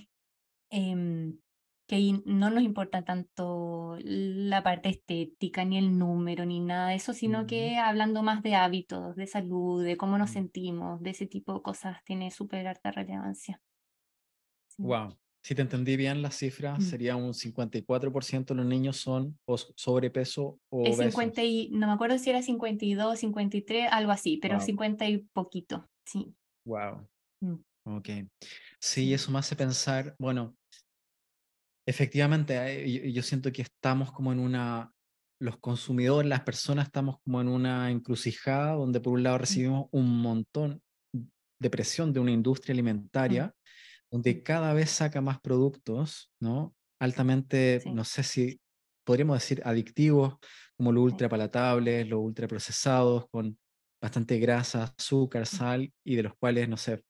em, 0.71 1.39
que 1.87 1.97
ahí 1.97 2.23
no 2.27 2.51
nos 2.51 2.63
importa 2.63 3.03
tanto 3.05 3.97
la 4.03 4.63
parte 4.63 4.91
estética, 4.91 5.65
ni 5.65 5.79
el 5.79 5.99
número, 5.99 6.45
ni 6.47 6.61
nada 6.61 6.91
de 6.91 6.97
eso, 6.97 7.15
sino 7.15 7.47
que 7.47 7.79
hablando 7.79 8.23
más 8.23 8.43
de 8.43 8.55
hábitos, 8.57 9.17
de 9.17 9.27
salud, 9.27 9.85
de 9.85 9.97
cómo 9.97 10.19
nos 10.19 10.31
sentimos, 10.31 11.01
de 11.03 11.11
ese 11.11 11.27
tipo 11.27 11.55
de 11.55 11.63
cosas, 11.63 12.03
tiene 12.05 12.31
súper 12.31 12.67
alta 12.69 12.91
relevancia. 12.93 13.61
Sí. 14.69 14.83
Wow. 14.83 15.19
Si 15.43 15.55
te 15.55 15.63
entendí 15.63 15.97
bien, 15.97 16.21
las 16.21 16.37
cifras 16.37 16.79
Mm. 16.79 16.83
sería 16.83 17.17
un 17.17 17.33
54% 17.33 18.55
de 18.55 18.59
los 18.59 18.67
niños 18.67 18.97
son 18.97 19.39
o 19.47 19.57
sobrepeso 19.57 20.59
o 20.71 20.87
Es 20.87 20.97
50 20.97 21.41
obesos. 21.41 21.55
y, 21.55 21.71
no 21.73 21.87
me 21.87 21.93
acuerdo 21.93 22.19
si 22.19 22.31
era 22.31 22.43
52, 22.43 23.19
53, 23.19 23.89
algo 23.91 24.13
así, 24.13 24.37
pero 24.39 24.57
Wow. 24.57 24.67
50 24.67 25.09
y 25.09 25.19
poquito, 25.33 25.89
sí. 26.05 26.35
Wow. 26.67 27.09
Mm, 27.41 27.55
Ok. 27.87 28.09
Sí, 28.81 29.15
eso 29.15 29.31
me 29.31 29.39
hace 29.39 29.57
pensar, 29.57 30.15
bueno, 30.19 30.55
efectivamente, 31.87 32.55
eh, 32.85 32.93
yo, 32.93 33.05
yo 33.11 33.23
siento 33.23 33.51
que 33.51 33.63
estamos 33.63 34.13
como 34.13 34.33
en 34.33 34.41
una, 34.41 34.93
los 35.41 35.57
consumidores, 35.59 36.29
las 36.29 36.43
personas 36.43 36.87
estamos 36.87 37.19
como 37.25 37.41
en 37.41 37.49
una 37.49 37.91
encrucijada 37.91 38.73
donde 38.73 39.01
por 39.01 39.15
un 39.15 39.23
lado 39.23 39.39
recibimos 39.39 39.87
un 39.93 40.21
montón 40.21 40.83
de 41.61 41.71
presión 41.71 42.13
de 42.13 42.21
una 42.21 42.31
industria 42.31 42.75
mm, 42.75 42.77
alimentaria 42.77 43.55
donde 44.11 44.43
cada 44.43 44.73
vez 44.73 44.91
saca 44.91 45.21
más 45.21 45.41
productos, 45.41 46.33
¿no? 46.41 46.75
Altamente, 47.01 47.81
sí, 47.81 47.91
no 47.93 48.05
sé 48.05 48.23
si 48.23 48.61
podríamos 49.05 49.37
decir 49.37 49.63
adictivos, 49.65 50.37
como 50.77 50.93
los 50.93 51.05
ultrapalatables, 51.05 52.09
los 52.09 52.21
ultraprocesados, 52.21 53.29
con 53.31 53.59
bastante 54.01 54.39
grasa, 54.39 54.95
azúcar, 54.97 55.47
sal, 55.47 55.93
y 56.05 56.17
de 56.17 56.23
los 56.23 56.35
cuales, 56.37 56.69
no 56.69 56.77
sé, 56.77 57.03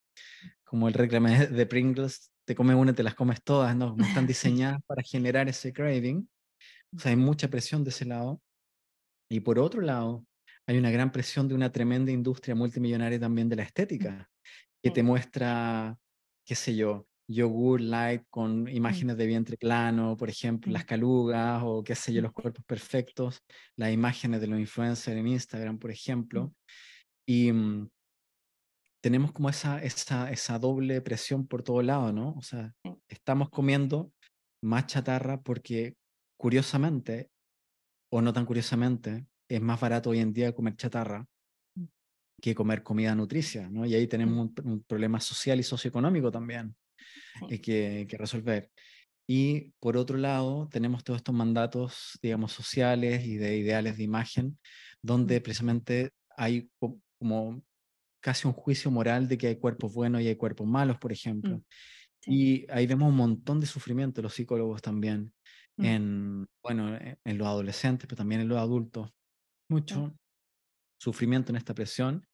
como 0.64 0.88
el 0.88 0.94
reclame 0.94 1.46
de 1.46 1.66
Pringles, 1.66 2.32
te 2.46 2.54
comes 2.54 2.76
una 2.76 2.92
y 2.92 2.94
te 2.94 3.02
las 3.02 3.14
comes 3.14 3.42
todas, 3.42 3.76
¿no? 3.76 3.94
No 3.96 4.04
están 4.04 4.26
diseñadas 4.26 4.80
para 4.86 5.02
generar 5.02 5.48
ese 5.48 5.72
craving, 5.72 6.28
o 6.94 6.98
sea, 6.98 7.10
hay 7.10 7.16
mucha 7.16 7.48
presión 7.48 7.84
de 7.84 7.90
ese 7.90 8.04
lado. 8.04 8.40
Y 9.30 9.40
por 9.40 9.58
otro 9.58 9.82
lado, 9.82 10.24
hay 10.66 10.78
una 10.78 10.90
gran 10.90 11.12
presión 11.12 11.48
de 11.48 11.54
una 11.54 11.70
tremenda 11.70 12.12
industria 12.12 12.54
multimillonaria 12.54 13.20
también 13.20 13.48
de 13.48 13.56
la 13.56 13.62
estética, 13.62 14.30
que 14.82 14.90
te 14.90 15.02
muestra, 15.02 15.98
qué 16.48 16.54
sé 16.54 16.74
yo, 16.74 17.06
yogur 17.28 17.78
light 17.82 18.24
con 18.30 18.62
mm, 18.64 18.68
imágenes 18.68 19.18
de 19.18 19.26
vientre 19.26 19.58
plano, 19.58 20.16
por 20.16 20.30
ejemplo, 20.30 20.72
las 20.72 20.84
mm, 20.84 20.86
calugas 20.86 21.62
o 21.62 21.84
qué 21.84 21.94
sé 21.94 22.12
yo, 22.12 22.22
mm, 22.22 22.24
los 22.24 22.32
cuerpos 22.32 22.64
perfectos, 22.64 23.44
las 23.76 23.92
imágenes 23.92 24.40
de 24.40 24.46
los 24.46 24.58
influencers 24.58 25.16
en 25.16 25.28
Instagram, 25.28 25.78
por 25.78 25.90
ejemplo. 25.90 26.54
Y 27.26 27.52
mm, 27.52 27.90
tenemos 29.02 29.32
como 29.32 29.50
esa, 29.50 29.82
esa, 29.82 30.30
esa 30.32 30.58
doble 30.58 31.02
presión 31.02 31.46
por 31.46 31.62
todo 31.62 31.82
lado, 31.82 32.12
¿no? 32.14 32.34
O 32.38 32.42
sea, 32.42 32.72
estamos 33.08 33.50
comiendo 33.50 34.10
más 34.62 34.86
chatarra 34.86 35.42
porque 35.42 35.96
curiosamente, 36.38 37.30
o 38.10 38.22
no 38.22 38.32
tan 38.32 38.46
curiosamente, 38.46 39.26
es 39.50 39.60
más 39.60 39.78
barato 39.78 40.10
hoy 40.10 40.20
en 40.20 40.32
día 40.32 40.54
comer 40.54 40.76
chatarra 40.76 41.26
que 42.40 42.54
comer 42.54 42.82
comida 42.82 43.14
nutricia, 43.14 43.68
¿no? 43.70 43.86
Y 43.86 43.94
ahí 43.94 44.06
tenemos 44.08 44.38
un, 44.38 44.54
un 44.70 44.84
problema 44.84 45.20
social 45.20 45.58
y 45.60 45.62
socioeconómico 45.64 46.30
también 46.30 46.76
eh, 47.48 47.60
que, 47.60 48.06
que 48.08 48.16
resolver. 48.18 48.70
Y 49.28 49.72
por 49.80 49.96
otro 49.96 50.18
lado, 50.18 50.68
tenemos 50.70 51.04
todos 51.04 51.18
estos 51.18 51.34
mandatos, 51.34 52.18
digamos, 52.22 52.52
sociales 52.52 53.24
y 53.26 53.36
de 53.36 53.58
ideales 53.58 53.96
de 53.98 54.04
imagen, 54.04 54.58
donde 55.02 55.40
precisamente 55.40 56.10
hay 56.36 56.70
co- 56.80 57.00
como 57.18 57.62
casi 58.20 58.46
un 58.48 58.54
juicio 58.54 58.90
moral 58.90 59.28
de 59.28 59.38
que 59.38 59.48
hay 59.48 59.56
cuerpos 59.58 59.94
buenos 59.94 60.22
y 60.22 60.28
hay 60.28 60.36
cuerpos 60.36 60.66
malos, 60.68 60.98
por 60.98 61.12
mm, 61.42 61.52
ejemplo. 61.52 61.62
sí, 62.20 62.30
Y 62.30 62.70
ahí 62.70 62.86
vemos 62.86 63.08
un 63.10 63.16
montón 63.16 63.60
de 63.60 63.66
sufrimiento, 63.66 64.22
los 64.22 64.34
psicólogos 64.34 64.82
también, 64.82 65.34
mm, 65.78 65.88
en, 65.88 66.46
bueno, 66.62 66.96
en, 66.96 67.18
en 67.24 67.38
los 67.38 67.46
adolescentes, 67.48 68.06
pero 68.08 68.16
también 68.18 68.42
en 68.42 68.48
los 68.48 68.58
adultos. 68.58 69.10
Mucho 69.70 70.14
sufrimiento 70.98 71.52
en 71.52 71.56
esta 71.56 71.74
presión. 71.74 72.27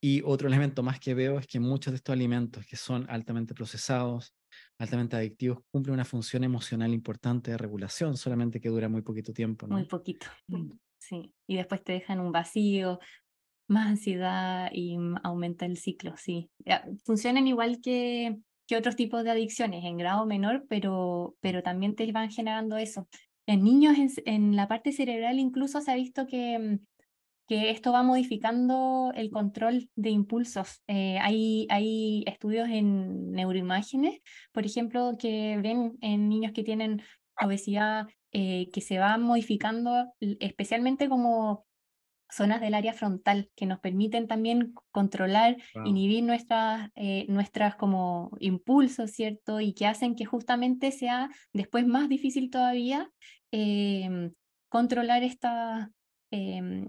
Y 0.00 0.22
otro 0.24 0.48
elemento 0.48 0.82
más 0.82 0.98
que 0.98 1.14
veo 1.14 1.38
es 1.38 1.46
que 1.46 1.60
muchos 1.60 1.92
de 1.92 1.96
estos 1.96 2.14
alimentos 2.14 2.64
que 2.64 2.76
son 2.76 3.06
altamente 3.10 3.54
procesados, 3.54 4.34
altamente 4.78 5.16
adictivos, 5.16 5.58
cumplen 5.70 5.94
una 5.94 6.06
función 6.06 6.42
emocional 6.42 6.94
importante 6.94 7.50
de 7.50 7.58
regulación, 7.58 8.16
solamente 8.16 8.60
que 8.60 8.70
dura 8.70 8.88
muy 8.88 9.02
poquito 9.02 9.32
tiempo, 9.32 9.68
muy 9.68 9.82
¿no? 9.82 9.88
poquito, 9.88 10.26
mm, 10.48 10.70
sí. 10.98 11.34
Y 11.46 11.56
después 11.56 11.84
te 11.84 11.92
dejan 11.92 12.20
un 12.20 12.32
vacío, 12.32 12.98
más 13.68 13.88
ansiedad 13.88 14.70
y 14.72 14.96
mm, 14.96 15.16
aumenta 15.22 15.66
el 15.66 15.76
ciclo, 15.76 16.14
sí. 16.16 16.50
Funcionan 17.04 17.46
igual 17.46 17.80
que, 17.82 18.38
que 18.66 18.76
otros 18.76 18.96
tipos 18.96 19.22
de 19.22 19.30
adicciones 19.30 19.84
en 19.84 19.98
grado 19.98 20.24
menor, 20.24 20.64
pero, 20.68 21.36
pero 21.40 21.62
también 21.62 21.94
te 21.94 22.10
van 22.10 22.30
generando 22.30 22.78
eso. 22.78 23.06
En 23.46 23.64
niños, 23.64 23.98
en, 23.98 24.10
en 24.24 24.56
la 24.56 24.66
parte 24.66 24.92
cerebral 24.92 25.38
incluso 25.38 25.80
se 25.80 25.90
ha 25.90 25.94
visto 25.94 26.26
que, 26.26 26.58
mm, 26.58 26.86
que 27.50 27.70
esto 27.70 27.90
va 27.90 28.04
modificando 28.04 29.10
el 29.16 29.28
control 29.28 29.90
de 29.96 30.10
impulsos. 30.10 30.84
Eh, 30.86 31.18
hay, 31.20 31.66
hay 31.68 32.22
estudios 32.28 32.68
en 32.68 33.32
neuroimágenes, 33.32 34.20
por 34.52 34.64
ejemplo, 34.64 35.16
que 35.18 35.58
ven 35.60 35.98
en 36.00 36.28
niños 36.28 36.52
que 36.52 36.62
tienen 36.62 37.02
obesidad, 37.42 38.06
eh, 38.30 38.70
que 38.72 38.80
se 38.80 39.00
va 39.00 39.18
modificando 39.18 40.12
especialmente 40.20 41.08
como 41.08 41.66
zonas 42.30 42.60
del 42.60 42.74
área 42.74 42.92
frontal 42.92 43.50
que 43.56 43.66
nos 43.66 43.80
permiten 43.80 44.28
también 44.28 44.72
controlar, 44.92 45.56
Wow. 45.74 45.86
inhibir 45.86 46.22
nuestras, 46.22 46.88
eh, 46.94 47.26
nuestras 47.28 47.74
como 47.74 48.30
impulsos, 48.38 49.10
¿cierto? 49.10 49.60
Y 49.60 49.74
que 49.74 49.86
hacen 49.88 50.14
que 50.14 50.24
justamente 50.24 50.92
sea 50.92 51.30
después 51.52 51.84
más 51.84 52.08
difícil 52.08 52.48
todavía 52.48 53.10
em, 53.50 54.34
controlar 54.68 55.24
esta, 55.24 55.90
em, 56.30 56.84
eh, 56.84 56.88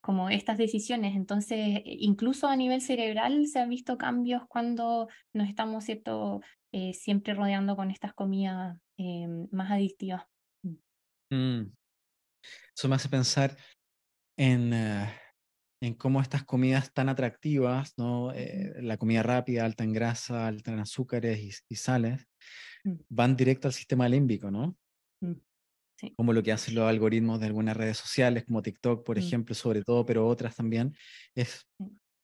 como 0.00 0.30
estas 0.30 0.58
decisiones. 0.58 1.16
Entonces, 1.16 1.58
eh, 1.58 1.82
incluso 1.84 2.48
a 2.48 2.56
nivel 2.56 2.80
cerebral 2.80 3.46
se 3.46 3.60
han 3.60 3.68
visto 3.70 3.98
cambios 3.98 4.42
cuando 4.48 5.08
nos 5.32 5.48
estamos, 5.48 5.84
¿cierto? 5.84 6.40
Eh, 6.72 6.94
siempre 6.94 7.34
rodeando 7.34 7.76
con 7.76 7.90
estas 7.90 8.14
comidas 8.14 8.78
em, 8.96 9.48
más 9.52 9.70
adictivas. 9.70 10.24
Mm, 10.62 10.74
Mm, 11.30 11.72
Eso 12.76 12.88
me 12.88 12.96
hace 12.96 13.08
pensar 13.08 13.56
en, 14.36 14.72
eh, 14.72 15.08
en 15.82 15.94
cómo 15.94 16.20
estas 16.20 16.44
comidas 16.44 16.92
tan 16.92 17.08
atractivas, 17.08 17.94
¿no? 17.96 18.32
Eh, 18.32 18.74
la 18.82 18.96
comida 18.96 19.22
rápida, 19.22 19.64
alta 19.64 19.84
en 19.84 19.92
grasa, 19.92 20.46
alta 20.46 20.72
en 20.72 20.80
azúcares 20.80 21.40
y, 21.40 21.50
y 21.68 21.76
sales, 21.76 22.26
mm, 22.84 22.94
van 23.08 23.36
directo 23.36 23.68
al 23.68 23.74
sistema 23.74 24.08
límbico, 24.08 24.50
¿no? 24.50 24.76
mm, 25.20 25.32
Sí. 26.02 26.16
como 26.16 26.32
lo 26.32 26.42
que 26.42 26.52
hacen 26.52 26.74
los 26.74 26.84
algoritmos 26.88 27.40
de 27.40 27.46
algunas 27.46 27.76
redes 27.76 27.96
sociales, 27.96 28.44
como 28.44 28.62
TikTok, 28.62 29.04
por 29.04 29.16
mm, 29.16 29.20
ejemplo, 29.20 29.54
sobre 29.54 29.82
todo, 29.82 30.04
pero 30.04 30.26
otras 30.26 30.56
también, 30.56 30.94
es 31.34 31.66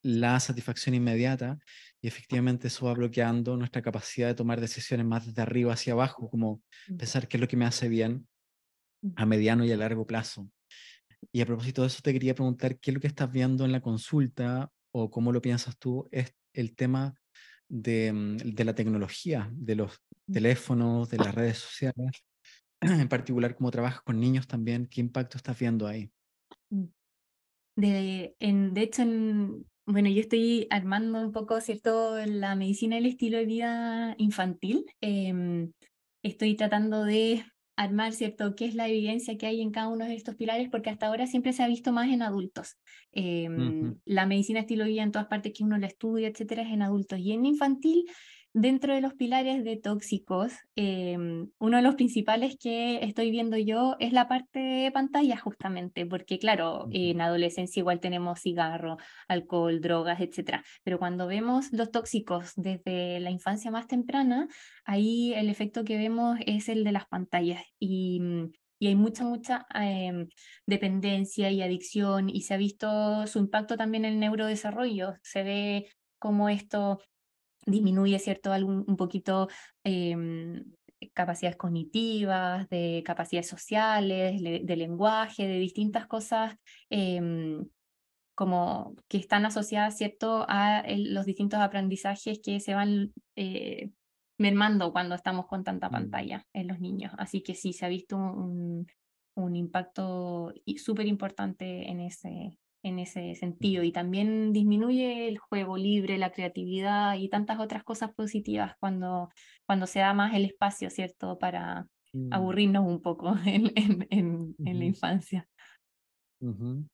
la 0.03 0.39
satisfacción 0.41 0.95
inmediata 0.95 1.59
y 2.01 2.09
efectivamente 2.09 2.69
eso 2.69 2.87
va 2.87 2.95
bloqueando 2.95 3.57
nuestra 3.57 3.83
capacidad 3.83 4.29
de 4.29 4.35
tomar 4.35 4.61
decisiones 4.61 5.07
más 5.07 5.27
desde 5.27 5.43
arriba 5.43 5.73
hacia 5.73 5.93
abajo, 5.93 6.29
como 6.31 6.63
Mm, 6.89 6.97
pensar 6.97 7.29
qué 7.29 7.37
es 7.37 7.41
lo 7.41 7.49
que 7.49 7.57
me 7.57 7.67
hace 7.67 7.89
bien 7.89 8.29
mm, 9.03 9.11
a 9.17 9.27
mediano 9.27 9.65
y 9.65 9.73
a 9.73 9.77
largo 9.77 10.07
plazo. 10.07 10.51
Y 11.33 11.41
a 11.41 11.47
propósito 11.47 11.83
de 11.83 11.89
eso, 11.89 12.01
te 12.03 12.13
quería 12.13 12.35
preguntar 12.35 12.79
qué 12.79 12.91
es 12.91 12.95
lo 12.95 13.01
que 13.01 13.09
estás 13.09 13.31
viendo 13.31 13.65
en 13.65 13.73
la 13.73 13.81
consulta 13.81 14.71
o 14.93 15.11
cómo 15.11 15.33
lo 15.33 15.41
piensas 15.43 15.79
tú, 15.79 16.09
es 16.11 16.35
el 16.53 16.75
tema 16.75 17.15
de, 17.69 18.13
de 18.45 18.65
la 18.65 18.75
tecnología, 18.75 19.51
de 19.53 19.77
los 19.77 20.01
teléfonos, 20.33 21.11
de 21.11 21.19
las 21.19 21.35
redes 21.35 21.59
sociales, 21.59 22.25
en 22.81 23.09
particular 23.09 23.55
cómo 23.57 23.71
trabajas 23.71 24.03
con 24.03 24.21
niños 24.21 24.47
también, 24.49 24.87
¿qué 24.87 25.01
impacto 25.01 25.37
estás 25.37 25.59
viendo 25.59 25.87
ahí? 25.87 26.13
mm. 26.71 26.85
De, 27.77 28.37
en, 28.41 28.75
de 28.75 28.83
hecho, 28.83 29.03
en, 29.03 29.67
bueno, 29.87 30.11
yo 30.11 30.21
estoy 30.23 30.67
armando 30.71 31.21
un 31.21 31.33
poco, 31.33 31.61
¿cierto?, 31.61 32.17
la 32.27 32.57
medicina 32.57 32.97
y 32.97 32.99
el 33.01 33.07
estilo 33.07 33.39
de 33.39 33.47
vida 33.47 34.15
infantil. 34.19 34.87
Em, 35.01 35.73
estoy 36.23 36.57
tratando 36.57 37.05
de 37.05 37.45
armar, 37.77 38.13
¿cierto?, 38.15 38.55
qué 38.57 38.67
es 38.67 38.75
la 38.77 38.89
evidencia 38.89 39.39
que 39.39 39.47
hay 39.47 39.63
en 39.63 39.73
cada 39.73 39.89
uno 39.89 40.07
de 40.07 40.15
estos 40.17 40.37
pilares, 40.37 40.69
porque 40.71 40.91
hasta 40.91 41.07
ahora 41.09 41.27
siempre 41.29 41.53
se 41.55 41.63
ha 41.65 41.69
visto 41.69 41.93
más 41.93 42.11
en 42.11 42.23
adultos. 42.23 42.77
Ujú, 43.57 43.93
Em, 43.93 44.01
la 44.07 44.27
medicina 44.27 44.61
estilo 44.61 44.85
de 44.85 44.91
vida 44.91 45.03
en 45.05 45.13
todas 45.13 45.29
partes 45.29 45.53
que 45.57 45.65
uno 45.65 45.79
la 45.79 45.89
estudia, 45.89 46.29
etcétera, 46.29 46.63
es 46.65 46.71
en 46.73 46.83
adultos. 46.83 47.19
Y 47.21 47.33
en 47.33 47.47
infantil 47.47 48.07
Dentro 48.55 48.95
de 48.95 49.03
los 49.03 49.15
pilares 49.15 49.63
de 49.63 49.77
tóxicos, 49.77 50.53
em, 50.75 51.51
uno 51.59 51.77
de 51.77 51.83
los 51.83 51.97
principales 51.97 52.57
que 52.59 53.05
estoy 53.05 53.31
viendo 53.31 53.59
yo 53.59 53.97
es 54.01 54.13
la 54.13 54.27
parte 54.27 54.59
de 54.59 54.91
pantalla 54.91 55.37
justamente, 55.37 56.07
porque 56.07 56.39
claro, 56.39 56.89
en 56.91 57.21
adolescencia 57.21 57.81
igual 57.81 58.01
tenemos 58.01 58.41
cigarro, 58.41 58.97
alcohol, 59.29 59.81
drogas, 59.81 60.21
etcétera, 60.21 60.65
pero 60.83 60.99
cuando 60.99 61.27
vemos 61.27 61.73
los 61.73 61.91
tóxicos 61.91 62.53
desde 62.57 63.21
la 63.21 63.31
infancia 63.31 63.71
más 63.71 63.87
temprana, 63.87 64.49
ahí 64.85 65.35
el 65.35 65.51
efecto 65.51 65.85
que 65.85 65.99
vemos 65.99 66.39
es 66.47 66.69
el 66.71 66.85
de 66.85 66.93
las 66.93 67.07
pantallas. 67.07 67.63
Y, 67.79 68.21
mm, 68.21 68.51
y 68.81 68.87
hay 68.89 68.95
mucha, 68.95 69.25
mucha 69.25 69.67
em, 69.75 70.29
dependencia 70.67 71.51
y 71.51 71.63
adicción 71.63 72.31
y 72.31 72.43
se 72.43 72.55
ha 72.55 72.57
visto 72.57 73.27
su 73.27 73.39
impacto 73.41 73.77
también 73.77 74.05
en 74.05 74.15
el 74.15 74.21
neurodesarrollo, 74.21 75.15
se 75.23 75.43
ve 75.43 75.89
como 76.19 76.49
esto 76.49 76.99
disminuye, 77.71 78.19
¿cierto?, 78.19 78.53
algún, 78.53 78.85
un 78.87 78.97
poquito 78.97 79.49
em, 79.85 80.65
capacidades 81.15 81.57
cognitivas, 81.57 82.69
de 82.69 83.03
capacidades 83.07 83.49
sociales, 83.49 84.41
le- 84.41 84.61
de 84.65 84.77
lenguaje, 84.77 85.47
de 85.47 85.59
distintas 85.59 86.07
cosas 86.07 86.57
em, 86.91 87.65
como 88.35 88.95
que 89.09 89.19
están 89.19 89.45
asociadas, 89.47 89.97
¿cierto?, 89.97 90.45
a 90.49 90.81
el- 90.81 91.15
los 91.15 91.27
distintos 91.27 91.61
aprendizajes 91.61 92.41
que 92.43 92.61
se 92.61 92.75
van 92.75 93.13
eh, 93.37 93.91
mermando 94.39 94.93
cuando 94.93 95.15
estamos 95.17 95.47
con 95.47 95.65
tanta 95.65 95.89
mm, 95.89 95.93
pantalla 95.93 96.47
en 96.53 96.69
los 96.69 96.81
niños. 96.81 97.13
Así 97.19 97.43
que 97.43 97.55
sí, 97.55 97.73
se 97.73 97.87
ha 97.87 97.89
visto 97.89 98.17
un, 98.17 98.87
un 99.35 99.57
impacto 99.57 100.53
súper 100.77 101.07
importante 101.07 101.89
en 101.91 102.01
ese, 102.01 102.59
en 102.89 102.99
ese 102.99 103.35
sentido. 103.35 103.83
Y 103.85 103.93
también 103.93 104.53
disminuye 104.53 105.29
el 105.29 105.39
juego 105.39 105.77
libre, 105.77 106.19
la 106.19 106.33
creatividad 106.33 107.17
y 107.17 107.29
tantas 107.29 107.61
otras 107.61 107.85
cosas 107.85 108.13
positivas 108.15 108.75
cuando, 108.81 109.31
cuando 109.67 109.87
se 109.87 110.01
da 110.01 110.15
más 110.15 110.35
el 110.35 110.45
espacio, 110.45 110.91
¿cierto?, 110.91 111.39
para 111.39 111.87
mm, 112.13 112.33
aburrirnos 112.33 112.87
un 112.87 113.01
poco 113.03 113.33
en, 113.47 113.73
en, 113.77 114.07
en, 114.11 114.57
en 114.65 114.79
la 114.79 114.85
infancia. 114.85 115.49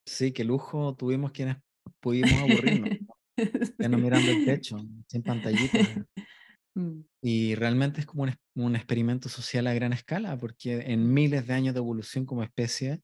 Sí, 0.07 0.33
qué 0.33 0.45
lujo 0.45 0.95
tuvimos 0.97 1.33
quienes 1.33 1.57
pudimos 2.01 2.33
aburrirnos, 2.33 2.91
ya 3.79 3.89
no 3.89 3.99
mirando 3.99 4.31
el 4.31 4.45
techo, 4.45 4.79
sin 5.09 5.23
pantallitas. 5.23 5.89
Mm, 6.77 7.05
Y 7.23 7.55
realmente 7.55 8.01
es 8.01 8.07
como 8.07 8.27
un, 8.57 8.75
experimento 8.75 9.29
social 9.29 9.69
a 9.69 9.75
gran 9.75 9.93
escala, 9.93 10.37
porque 10.37 10.93
en 10.93 11.15
miles 11.15 11.47
de 11.47 11.55
años 11.55 11.73
de 11.73 11.79
evolución 11.79 12.27
como 12.27 12.43
especie, 12.43 13.01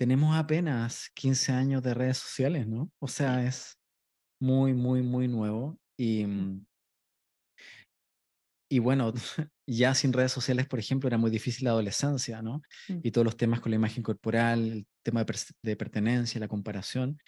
tenemos 0.00 0.34
apenas 0.34 1.10
15 1.12 1.52
años 1.52 1.82
de 1.82 1.92
redes 1.92 2.16
sociales, 2.16 2.66
¿no? 2.66 2.90
O 3.00 3.06
sea, 3.06 3.46
es 3.46 3.78
muy, 4.40 4.72
muy, 4.72 5.02
muy 5.02 5.28
nuevo. 5.28 5.78
Y, 5.94 6.24
mm, 6.24 6.64
y 8.70 8.78
bueno, 8.78 9.12
ya 9.68 9.94
sin 9.94 10.14
redes 10.14 10.32
sociales, 10.32 10.66
por 10.66 10.78
ejemplo, 10.78 11.06
era 11.06 11.18
muy 11.18 11.30
difícil 11.30 11.66
la 11.66 11.72
adolescencia, 11.72 12.40
¿no? 12.40 12.62
Mm. 12.88 13.00
Y 13.02 13.10
todos 13.10 13.26
los 13.26 13.36
temas 13.36 13.60
con 13.60 13.72
la 13.72 13.76
imagen 13.76 14.02
corporal, 14.02 14.72
el 14.72 14.86
tema 15.04 15.22
de, 15.22 15.34
de 15.62 15.76
pertenencia, 15.76 16.40
la 16.40 16.48
comparación, 16.48 17.18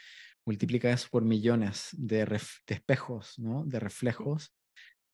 multiplica 0.46 0.90
eso 0.90 1.08
por 1.10 1.26
millones 1.26 1.90
de, 1.92 2.24
de 2.24 2.74
espejos, 2.74 3.38
¿no? 3.38 3.66
De 3.66 3.80
reflejos 3.80 4.50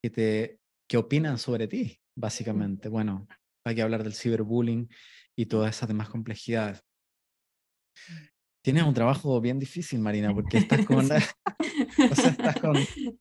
que 0.01 0.11
te 0.11 0.61
que 0.89 0.97
opinan 0.97 1.39
sobre 1.39 1.67
ti, 1.67 1.99
básicamente. 2.17 2.89
Bueno, 2.89 3.27
hay 3.67 3.75
que 3.75 3.83
hablar 3.83 4.05
del 4.05 4.15
ciberbullying 4.15 4.89
y 5.37 5.47
todas 5.47 5.75
esas 5.75 5.89
demás 5.89 6.09
complejidades. 6.09 6.85
Tienes 8.63 8.85
un 8.85 8.95
trabajo 8.95 9.41
bien 9.41 9.59
difícil, 9.59 10.01
Marina, 10.01 10.35
porque 10.35 10.59
estás 10.71 10.85
con, 10.85 10.99
o 10.99 12.15
sea, 12.15 12.31
estás 12.31 12.61
con, 12.61 12.77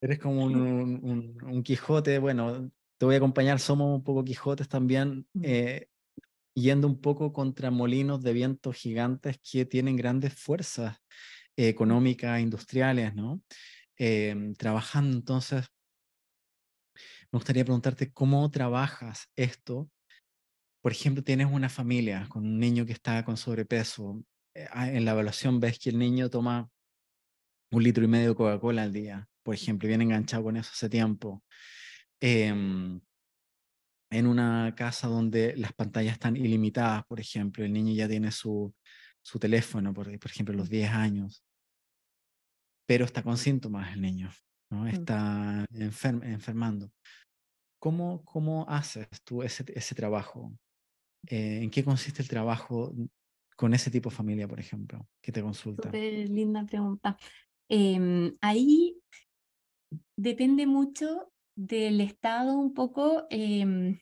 eres 0.00 0.18
como 0.18 0.44
un, 0.44 1.38
un, 1.42 1.62
Quijote, 1.62 2.18
bueno, 2.18 2.70
te 2.98 3.06
voy 3.06 3.14
a 3.14 3.18
acompañar, 3.18 3.60
somos 3.60 3.94
un 3.94 4.02
poco 4.02 4.24
Quijotes 4.24 4.68
también, 4.68 5.26
mm. 5.34 5.42
eh, 5.44 5.88
yendo 6.54 6.88
un 6.88 7.00
poco 7.00 7.32
contra 7.32 7.70
molinos 7.70 8.22
de 8.22 8.32
viento 8.32 8.72
gigantes 8.72 9.38
que 9.38 9.64
tienen 9.64 9.96
grandes 9.96 10.34
fuerzas 10.34 10.96
mm. 11.56 11.62
económicas, 11.62 12.40
industriales, 12.40 13.14
¿no? 13.14 13.42
Em, 13.96 14.54
trabajando 14.54 15.16
entonces, 15.16 15.66
me 17.30 17.38
gustaría 17.38 17.64
preguntarte 17.64 18.12
cómo 18.12 18.50
trabajas 18.50 19.28
esto. 19.36 19.90
Por 20.80 20.92
ejemplo, 20.92 21.22
tienes 21.22 21.48
una 21.50 21.68
familia 21.68 22.26
con 22.28 22.44
un 22.44 22.58
niño 22.58 22.86
que 22.86 22.92
está 22.92 23.24
con 23.24 23.36
sobrepeso, 23.36 24.22
eh, 24.54 24.66
ah, 24.70 24.90
en 24.90 25.04
la 25.04 25.12
evaluación 25.12 25.60
ves 25.60 25.78
que 25.78 25.90
el 25.90 25.98
niño 25.98 26.30
toma 26.30 26.68
un 27.70 27.82
litro 27.82 28.04
y 28.04 28.08
medio 28.08 28.30
de 28.30 28.34
Coca-Cola 28.34 28.82
al 28.82 28.92
día, 28.92 29.28
por 29.42 29.54
ejemplo, 29.54 29.88
viene 29.88 30.04
enganchado 30.04 30.44
con 30.44 30.56
eso 30.56 30.70
hace 30.72 30.88
tiempo. 30.88 31.42
Em, 32.20 33.00
en 34.10 34.26
una 34.26 34.74
casa 34.74 35.06
donde 35.06 35.54
las 35.56 35.72
pantallas 35.72 36.14
están 36.14 36.36
ilimitadas, 36.36 37.04
por 37.06 37.20
ejemplo, 37.20 37.64
el 37.64 37.72
niño 37.72 37.92
ya 37.94 38.08
tiene 38.08 38.32
su, 38.32 38.74
su 39.22 39.38
teléfono, 39.38 39.92
por, 39.92 40.06
por 40.18 40.30
ejemplo, 40.30 40.54
los 40.54 40.68
10 40.68 40.90
años, 40.90 41.44
pero 42.86 43.04
está 43.04 43.22
con 43.22 43.36
síntomas 43.36 43.92
el 43.92 44.00
niño, 44.00 44.30
¿no? 44.70 44.84
Mm. 44.84 44.88
está 44.88 45.66
enfermando. 45.70 46.90
¿Cómo, 47.78 48.24
¿Cómo 48.24 48.68
haces 48.68 49.06
tú 49.24 49.42
ese, 49.42 49.64
ese 49.74 49.94
trabajo? 49.94 50.52
Eh, 51.26 51.60
¿En 51.62 51.70
qué 51.70 51.84
consiste 51.84 52.22
el 52.22 52.28
trabajo 52.28 52.92
con 53.56 53.74
ese 53.74 53.90
tipo 53.90 54.10
de 54.10 54.16
familia, 54.16 54.46
por 54.46 54.60
ejemplo, 54.60 55.06
que 55.20 55.32
te 55.32 55.42
consulta? 55.42 55.88
Súper 55.88 56.28
linda 56.28 56.64
pregunta. 56.64 57.16
Em, 57.68 58.36
ahí 58.40 58.96
depende 60.16 60.66
mucho 60.66 61.32
del 61.54 62.00
estado 62.00 62.56
un 62.56 62.72
poco 62.72 63.26
em, 63.30 63.98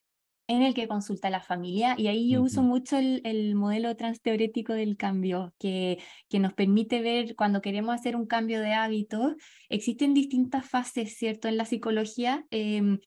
en 0.48 0.62
el 0.62 0.74
que 0.74 0.86
consulta 0.86 1.30
la 1.30 1.40
familia 1.40 1.94
y 1.98 2.06
ahí 2.06 2.30
yo 2.30 2.42
uso 2.42 2.62
mucho 2.62 2.98
el, 2.98 3.20
el, 3.24 3.54
modelo 3.54 3.96
transteorético 3.96 4.74
del 4.74 4.96
cambio 4.96 5.54
que, 5.58 5.98
que 6.28 6.38
nos 6.38 6.52
permite 6.52 7.00
ver 7.00 7.34
cuando 7.34 7.60
queremos 7.60 7.94
hacer 7.94 8.14
un 8.14 8.26
cambio 8.26 8.60
de 8.60 8.74
hábitos, 8.74 9.34
existen 9.68 10.14
distintas 10.14 10.68
fases, 10.68 11.16
¿cierto? 11.16 11.48
En 11.48 11.56
la 11.56 11.64
psicología 11.64 12.46
em, 12.50 12.98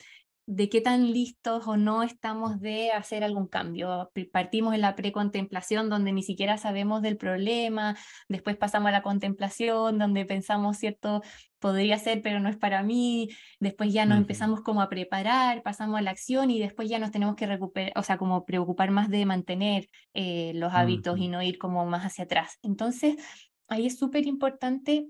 de 0.49 0.67
qué 0.67 0.81
tan 0.81 1.13
listos 1.13 1.67
o 1.67 1.77
no 1.77 2.01
estamos 2.01 2.59
de 2.59 2.91
hacer 2.91 3.23
algún 3.23 3.47
cambio. 3.47 4.11
Partimos 4.31 4.73
en 4.73 4.81
la 4.81 4.95
precontemplación 4.95 5.91
donde 5.91 6.11
ni 6.11 6.23
siquiera 6.23 6.57
sabemos 6.57 7.03
del 7.03 7.17
problema, 7.17 7.95
después 8.27 8.57
pasamos 8.57 8.89
a 8.89 8.91
la 8.91 9.03
contemplación 9.03 9.99
donde 9.99 10.25
pensamos, 10.25 10.77
cierto, 10.77 11.21
podría 11.59 11.99
ser, 11.99 12.23
pero 12.23 12.39
no 12.39 12.49
es 12.49 12.57
para 12.57 12.81
mí, 12.81 13.29
después 13.59 13.93
ya 13.93 14.07
nos 14.07 14.17
empezamos 14.17 14.61
como 14.61 14.81
a 14.81 14.89
preparar, 14.89 15.61
pasamos 15.61 15.99
a 15.99 16.01
la 16.01 16.09
acción 16.09 16.49
y 16.49 16.59
después 16.59 16.89
ya 16.89 16.97
nos 16.97 17.11
tenemos 17.11 17.35
que 17.35 17.45
recuperar, 17.45 17.93
o 17.95 18.01
sea, 18.01 18.17
como 18.17 18.43
preocupar 18.43 18.89
más 18.89 19.11
de 19.11 19.27
mantener 19.27 19.87
eh, 20.15 20.53
los 20.55 20.73
hábitos 20.73 21.19
y 21.19 21.27
no 21.27 21.43
ir 21.43 21.59
como 21.59 21.85
más 21.85 22.05
hacia 22.05 22.23
atrás. 22.23 22.57
Entonces, 22.63 23.17
ahí 23.67 23.85
es 23.85 23.99
súper 23.99 24.25
importante 24.25 25.09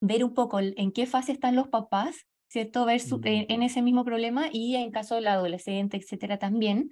ver 0.00 0.24
un 0.24 0.32
poco 0.32 0.60
en 0.60 0.92
qué 0.92 1.04
fase 1.04 1.32
están 1.32 1.56
los 1.56 1.68
papás 1.68 2.26
¿cierto? 2.52 2.84
Ver 2.84 3.00
eh, 3.24 3.46
en 3.48 3.62
ese 3.62 3.80
mismo 3.80 4.04
problema 4.04 4.48
y 4.52 4.76
en 4.76 4.90
caso 4.90 5.14
del 5.14 5.26
adolescente, 5.26 5.96
etcétera, 5.96 6.38
también. 6.38 6.90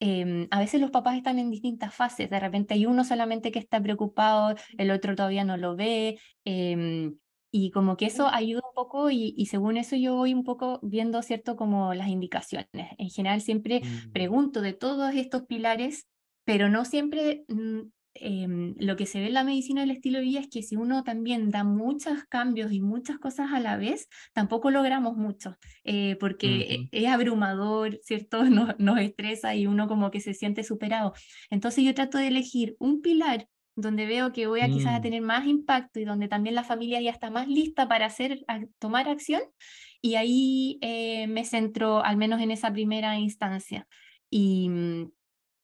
Em, 0.00 0.48
a 0.50 0.58
veces 0.58 0.80
los 0.80 0.90
papás 0.90 1.16
están 1.16 1.38
en 1.38 1.50
distintas 1.50 1.94
fases, 1.94 2.30
de 2.30 2.40
repente 2.40 2.74
hay 2.74 2.86
uno 2.86 3.04
solamente 3.04 3.52
que 3.52 3.58
está 3.58 3.80
preocupado, 3.80 4.56
el 4.78 4.90
otro 4.90 5.14
todavía 5.14 5.44
no 5.44 5.58
lo 5.58 5.76
ve, 5.76 6.18
em, 6.44 7.14
y 7.52 7.70
como 7.72 7.98
que 7.98 8.06
eso 8.06 8.26
ayuda 8.26 8.62
un 8.66 8.74
poco 8.74 9.10
y, 9.10 9.34
y, 9.36 9.46
según 9.46 9.76
eso 9.76 9.96
yo 9.96 10.16
voy 10.16 10.32
un 10.32 10.44
poco 10.44 10.80
viendo, 10.82 11.20
¿cierto? 11.20 11.56
Como 11.56 11.92
las 11.92 12.08
indicaciones. 12.08 12.66
En 12.72 13.10
general 13.10 13.42
siempre 13.42 13.80
mm. 13.80 14.12
pregunto 14.12 14.62
de 14.62 14.72
todos 14.72 15.14
estos 15.14 15.42
pilares, 15.42 16.06
pero 16.44 16.70
no 16.70 16.86
siempre 16.86 17.44
mm, 18.20 18.42
Em, 18.42 18.74
lo 18.78 18.96
que 18.96 19.06
se 19.06 19.20
ve 19.20 19.28
en 19.28 19.34
la 19.34 19.44
medicina 19.44 19.80
del 19.80 19.90
estilo 19.90 20.18
de 20.18 20.24
vida 20.24 20.40
es 20.40 20.48
que 20.48 20.62
si 20.62 20.76
uno 20.76 21.02
también 21.02 21.50
da 21.50 21.64
muchos 21.64 22.24
cambios 22.28 22.72
y 22.72 22.80
muchas 22.80 23.18
cosas 23.18 23.52
a 23.52 23.60
la 23.60 23.76
vez, 23.76 24.08
tampoco 24.32 24.70
logramos 24.70 25.16
mucho, 25.16 25.56
eh, 25.84 26.16
porque 26.20 26.88
es 26.92 27.08
abrumador, 27.08 27.98
¿cierto? 28.02 28.44
Nos, 28.52 28.78
nos 28.78 28.98
estresa 29.00 29.54
y 29.54 29.66
uno 29.66 29.88
como 29.88 30.10
que 30.10 30.20
se 30.20 30.34
siente 30.34 30.62
superado. 30.62 31.14
Entonces 31.50 31.84
yo 31.84 31.94
trato 31.94 32.18
de 32.18 32.28
elegir 32.28 32.76
un 32.78 33.00
pilar 33.00 33.48
donde 33.74 34.04
veo 34.06 34.32
que 34.32 34.46
voy 34.46 34.60
a 34.60 34.68
quizás 34.68 34.94
a 34.94 34.98
mm. 34.98 35.02
tener 35.02 35.22
más 35.22 35.46
impacto 35.46 35.98
y 35.98 36.04
donde 36.04 36.28
también 36.28 36.54
la 36.54 36.64
familia 36.64 37.00
ya 37.00 37.10
está 37.10 37.30
más 37.30 37.48
lista 37.48 37.88
para 37.88 38.06
hacer, 38.06 38.44
tomar 38.78 39.08
acción, 39.08 39.40
y 40.02 40.16
ahí 40.16 40.78
eh, 40.82 41.26
me 41.28 41.44
centro 41.44 42.04
al 42.04 42.16
menos 42.16 42.40
en 42.40 42.50
esa 42.50 42.72
primera 42.72 43.18
instancia. 43.18 43.86
Y, 44.30 44.68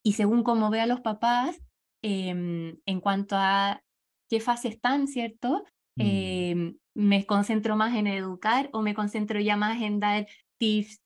y 0.02 0.12
según 0.12 0.42
como 0.42 0.70
veo 0.70 0.82
a 0.82 0.86
los 0.86 1.00
papás, 1.00 1.60
Em, 2.02 2.78
en 2.86 3.00
cuanto 3.00 3.36
a 3.36 3.82
qué 4.28 4.40
fase 4.40 4.68
están, 4.68 5.08
¿cierto? 5.08 5.64
Mm. 5.96 6.02
Em, 6.02 6.78
me 6.94 7.26
concentro 7.26 7.76
más 7.76 7.96
en 7.96 8.06
educar 8.06 8.70
o 8.72 8.82
me 8.82 8.94
concentro 8.94 9.40
ya 9.40 9.56
más 9.56 9.80
en 9.82 10.00
dar 10.00 10.26
tips, 10.58 11.00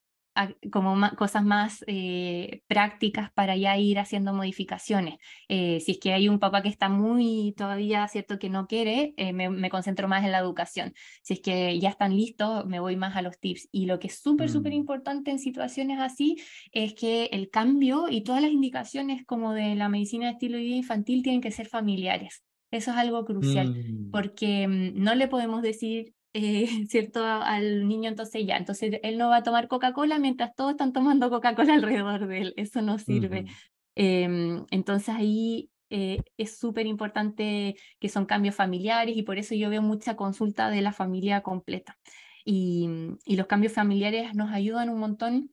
como 0.70 0.96
cosas 1.16 1.44
más 1.44 1.84
eh, 1.86 2.62
prácticas 2.66 3.30
para 3.32 3.56
ya 3.56 3.76
ir 3.76 3.98
haciendo 3.98 4.32
modificaciones. 4.32 5.16
Eh, 5.48 5.80
si 5.80 5.92
es 5.92 5.98
que 5.98 6.12
hay 6.12 6.28
un 6.28 6.38
papá 6.38 6.62
que 6.62 6.68
está 6.68 6.88
muy 6.88 7.54
todavía, 7.56 8.06
¿cierto? 8.08 8.38
Que 8.38 8.48
no 8.48 8.66
quiere, 8.66 9.14
eh, 9.16 9.32
me, 9.32 9.70
concentro 9.70 10.08
más 10.08 10.24
en 10.24 10.32
la 10.32 10.38
educación. 10.38 10.94
Si 11.22 11.34
es 11.34 11.40
que 11.40 11.78
ya 11.78 11.90
están 11.90 12.16
listos, 12.16 12.66
me 12.66 12.80
voy 12.80 12.96
más 12.96 13.16
a 13.16 13.22
los 13.22 13.38
tips. 13.38 13.68
Y 13.72 13.86
lo 13.86 13.98
que 13.98 14.06
es 14.08 14.18
súper, 14.20 14.50
súper 14.50 14.72
mm. 14.72 14.76
importante 14.76 15.30
en 15.30 15.38
situaciones 15.38 16.00
así 16.00 16.36
es 16.72 16.94
que 16.94 17.26
el 17.32 17.50
cambio 17.50 18.08
y 18.08 18.22
todas 18.22 18.42
las 18.42 18.50
indicaciones 18.50 19.24
como 19.26 19.52
de 19.52 19.74
la 19.74 19.88
medicina 19.88 20.26
de 20.26 20.32
estilo 20.32 20.56
de 20.56 20.64
vida 20.64 20.76
infantil 20.76 21.22
tienen 21.22 21.40
que 21.40 21.50
ser 21.50 21.66
familiares. 21.66 22.42
Eso 22.70 22.90
es 22.90 22.96
algo 22.96 23.24
crucial, 23.26 23.70
mm. 23.70 24.10
porque 24.10 24.66
mm, 24.66 25.02
no 25.02 25.14
le 25.14 25.28
podemos 25.28 25.60
decir 25.60 26.14
eh, 26.32 26.66
¿cierto? 26.88 27.24
Al 27.24 27.86
niño, 27.88 28.08
entonces 28.08 28.44
ya, 28.46 28.56
entonces 28.56 28.98
él 29.02 29.18
no 29.18 29.28
va 29.28 29.36
a 29.38 29.42
tomar 29.42 29.68
Coca-Cola 29.68 30.18
mientras 30.18 30.54
todos 30.54 30.72
están 30.72 30.92
tomando 30.92 31.30
Coca-Cola 31.30 31.74
alrededor 31.74 32.26
de 32.26 32.40
él, 32.40 32.54
eso 32.56 32.82
no 32.82 32.98
sirve. 32.98 33.46
Em, 33.94 34.64
entonces 34.70 35.10
ahí 35.10 35.70
eh, 35.90 36.18
es 36.38 36.56
súper 36.58 36.86
importante 36.86 37.76
que 38.00 38.08
son 38.08 38.24
cambios 38.24 38.54
familiares 38.54 39.16
y 39.16 39.22
por 39.22 39.38
eso 39.38 39.54
yo 39.54 39.68
veo 39.68 39.82
mucha 39.82 40.16
consulta 40.16 40.70
de 40.70 40.82
la 40.82 40.92
familia 40.92 41.42
completa. 41.42 41.98
Y, 42.44 42.88
y 43.24 43.36
los 43.36 43.46
cambios 43.46 43.72
familiares 43.72 44.34
nos 44.34 44.50
ayudan 44.50 44.88
un 44.88 44.98
montón 44.98 45.50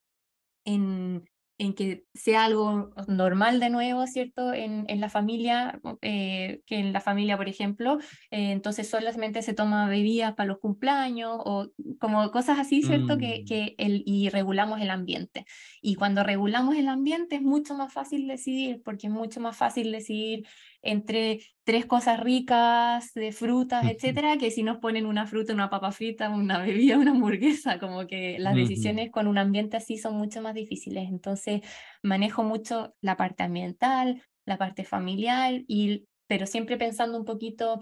en, 0.65 1.23
en 1.59 1.73
que 1.73 2.05
sea 2.13 2.45
algo 2.45 2.91
normal 3.07 3.59
de 3.59 3.69
nuevo, 3.69 4.07
¿cierto? 4.07 4.53
En, 4.53 4.85
en 4.87 5.01
la 5.01 5.09
familia, 5.09 5.79
eh, 6.01 6.61
que 6.65 6.79
en 6.79 6.93
la 6.93 7.01
familia, 7.01 7.35
por 7.35 7.49
ejemplo, 7.49 7.99
eh, 8.31 8.51
entonces 8.51 8.89
solamente 8.89 9.41
se 9.41 9.53
toma 9.53 9.89
bebidas 9.89 10.33
para 10.35 10.47
los 10.47 10.59
cumpleaños 10.59 11.37
o 11.37 11.69
como 11.99 12.31
cosas 12.31 12.59
así, 12.59 12.81
¿cierto? 12.81 13.17
Que, 13.17 13.41
mm. 13.41 13.45
que 13.45 13.75
el, 13.77 14.03
y 14.05 14.29
regulamos 14.29 14.79
el 14.79 14.89
ambiente. 14.89 15.45
Y 15.81 15.95
cuando 15.95 16.23
regulamos 16.23 16.77
el 16.77 16.87
ambiente 16.87 17.35
es 17.35 17.41
mucho 17.41 17.75
más 17.75 17.91
fácil 17.91 18.25
decidir, 18.27 18.81
porque 18.83 19.07
es 19.07 19.13
mucho 19.13 19.41
más 19.41 19.57
fácil 19.57 19.91
decidir 19.91 20.47
entre 20.81 21.41
tres 21.63 21.85
cosas 21.85 22.19
ricas 22.19 23.13
de 23.13 23.31
frutas, 23.31 23.85
etcétera, 23.85 24.37
que 24.37 24.51
si 24.51 24.63
nos 24.63 24.77
ponen 24.77 25.05
una 25.05 25.27
fruta, 25.27 25.53
una 25.53 25.69
papa 25.69 25.91
frita, 25.91 26.29
una 26.29 26.59
bebida, 26.59 26.97
una 26.97 27.11
hamburguesa, 27.11 27.79
como 27.79 28.07
que 28.07 28.39
las 28.39 28.55
decisiones 28.55 29.11
con 29.11 29.27
un 29.27 29.37
ambiente 29.37 29.77
así 29.77 29.97
son 29.97 30.15
mucho 30.15 30.41
más 30.41 30.53
difíciles. 30.53 31.09
Entonces, 31.09 31.61
manejo 32.01 32.43
mucho 32.43 32.95
la 33.01 33.17
parte 33.17 33.43
ambiental, 33.43 34.23
la 34.45 34.57
parte 34.57 34.83
familiar, 34.83 35.61
y, 35.67 36.07
pero 36.27 36.45
siempre 36.45 36.77
pensando 36.77 37.17
un 37.17 37.25
poquito 37.25 37.81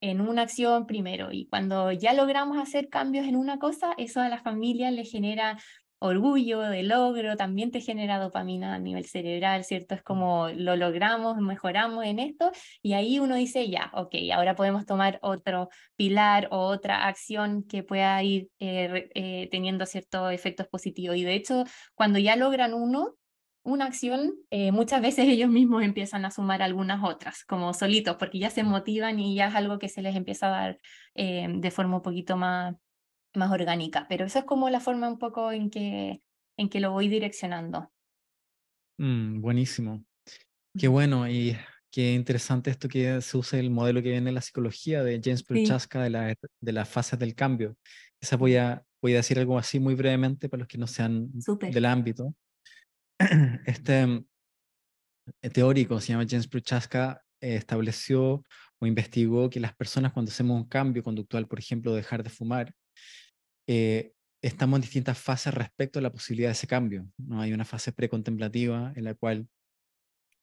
en 0.00 0.20
una 0.20 0.42
acción 0.42 0.86
primero. 0.86 1.28
Y 1.30 1.46
cuando 1.46 1.92
ya 1.92 2.14
logramos 2.14 2.58
hacer 2.58 2.88
cambios 2.88 3.26
en 3.26 3.36
una 3.36 3.58
cosa, 3.58 3.92
eso 3.98 4.20
a 4.20 4.28
la 4.28 4.38
familia 4.38 4.90
le 4.90 5.04
genera 5.04 5.58
orgullo, 6.00 6.60
de 6.62 6.82
logro, 6.82 7.36
también 7.36 7.70
te 7.70 7.80
genera 7.80 8.18
dopamina 8.18 8.74
a 8.74 8.78
nivel 8.78 9.04
cerebral, 9.04 9.64
¿cierto? 9.64 9.94
Es 9.94 10.02
como 10.02 10.48
lo 10.48 10.74
logramos, 10.74 11.36
mejoramos 11.38 12.04
en 12.06 12.18
esto 12.18 12.50
y 12.82 12.94
ahí 12.94 13.18
uno 13.18 13.36
dice, 13.36 13.68
ya, 13.68 13.90
ok, 13.94 14.14
ahora 14.34 14.56
podemos 14.56 14.86
tomar 14.86 15.18
otro 15.22 15.68
pilar 15.96 16.48
o 16.50 16.58
otra 16.58 17.06
acción 17.06 17.64
que 17.64 17.82
pueda 17.82 18.22
ir 18.22 18.48
eh, 18.58 19.10
eh, 19.14 19.48
teniendo 19.50 19.84
ciertos 19.86 20.32
efectos 20.32 20.66
positivos. 20.68 21.16
Y 21.16 21.24
de 21.24 21.34
hecho, 21.34 21.64
cuando 21.94 22.18
ya 22.18 22.34
logran 22.34 22.72
uno, 22.72 23.16
una 23.62 23.84
acción, 23.84 24.32
eh, 24.48 24.72
muchas 24.72 25.02
veces 25.02 25.26
ellos 25.28 25.50
mismos 25.50 25.82
empiezan 25.82 26.24
a 26.24 26.30
sumar 26.30 26.62
algunas 26.62 27.04
otras, 27.04 27.44
como 27.44 27.74
solitos, 27.74 28.16
porque 28.16 28.38
ya 28.38 28.48
se 28.48 28.62
motivan 28.62 29.20
y 29.20 29.34
ya 29.34 29.48
es 29.48 29.54
algo 29.54 29.78
que 29.78 29.90
se 29.90 30.00
les 30.00 30.16
empieza 30.16 30.46
a 30.46 30.50
dar 30.50 30.78
de 31.14 31.70
forma 31.70 31.96
un 31.96 32.02
poquito 32.02 32.38
más 32.38 32.74
más 33.34 33.50
orgánica, 33.50 34.06
pero 34.08 34.24
esa 34.24 34.40
es 34.40 34.44
como 34.44 34.70
la 34.70 34.80
forma 34.80 35.08
un 35.08 35.18
poco 35.18 35.52
en 35.52 35.70
que, 35.70 36.22
en 36.56 36.68
que 36.68 36.80
lo 36.80 36.92
voy 36.92 37.08
direccionando. 37.08 37.92
Mm, 38.98 39.40
buenísimo. 39.40 40.04
Qué 40.78 40.88
bueno 40.88 41.28
y 41.28 41.56
qué 41.90 42.14
interesante 42.14 42.70
esto 42.70 42.88
que 42.88 43.20
se 43.20 43.36
use 43.36 43.58
el 43.58 43.70
modelo 43.70 44.02
que 44.02 44.10
viene 44.10 44.28
en 44.28 44.34
la 44.34 44.40
psicología 44.40 45.02
de 45.02 45.20
James 45.22 45.42
Prochaska 45.42 46.02
de, 46.02 46.10
la, 46.10 46.34
de 46.60 46.72
las 46.72 46.88
fases 46.88 47.18
del 47.18 47.34
cambio. 47.34 47.76
Esa 48.20 48.36
voy 48.36 48.56
a, 48.56 48.84
voy 49.02 49.14
a 49.14 49.16
decir 49.16 49.38
algo 49.38 49.58
así 49.58 49.80
muy 49.80 49.94
brevemente 49.94 50.48
para 50.48 50.60
los 50.60 50.68
que 50.68 50.78
no 50.78 50.86
sean 50.86 51.30
del 51.72 51.84
ámbito. 51.84 52.34
Este 53.66 54.06
mm, 54.06 54.24
teórico 55.52 56.00
se 56.00 56.12
llama 56.12 56.26
James 56.28 56.48
Prochaska 56.48 57.22
estableció 57.40 58.44
o 58.78 58.86
investigó 58.86 59.50
que 59.50 59.60
las 59.60 59.74
personas 59.74 60.12
cuando 60.12 60.30
hacemos 60.30 60.56
un 60.56 60.68
cambio 60.68 61.02
conductual, 61.02 61.46
por 61.46 61.58
ejemplo, 61.58 61.94
dejar 61.94 62.22
de 62.22 62.30
fumar, 62.30 62.72
eh, 63.66 64.12
estamos 64.42 64.78
en 64.78 64.82
distintas 64.82 65.18
fases 65.18 65.54
respecto 65.54 65.98
a 65.98 66.02
la 66.02 66.12
posibilidad 66.12 66.48
de 66.48 66.52
ese 66.52 66.66
cambio. 66.66 67.06
¿no? 67.18 67.40
Hay 67.40 67.52
una 67.52 67.64
fase 67.64 67.92
precontemplativa 67.92 68.92
en 68.96 69.04
la 69.04 69.14
cual 69.14 69.48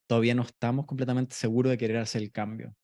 todavía 0.07 0.35
no 0.35 0.43
estamos 0.43 0.85
completamente 0.85 1.35
seguros 1.35 1.71
de 1.71 1.77
querer 1.77 1.97
hacer 1.97 2.21
el 2.21 2.31
cambio, 2.31 2.75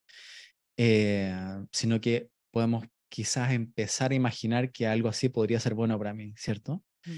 eh, 0.77 1.33
sino 1.71 2.01
que 2.01 2.29
podemos 2.51 2.85
quizás 3.09 3.51
empezar 3.51 4.11
a 4.11 4.15
imaginar 4.15 4.71
que 4.71 4.87
algo 4.87 5.07
así 5.07 5.29
podría 5.29 5.59
ser 5.59 5.73
bueno 5.73 5.97
para 5.97 6.13
mí, 6.13 6.33
¿cierto? 6.35 6.83
Mm. 7.05 7.11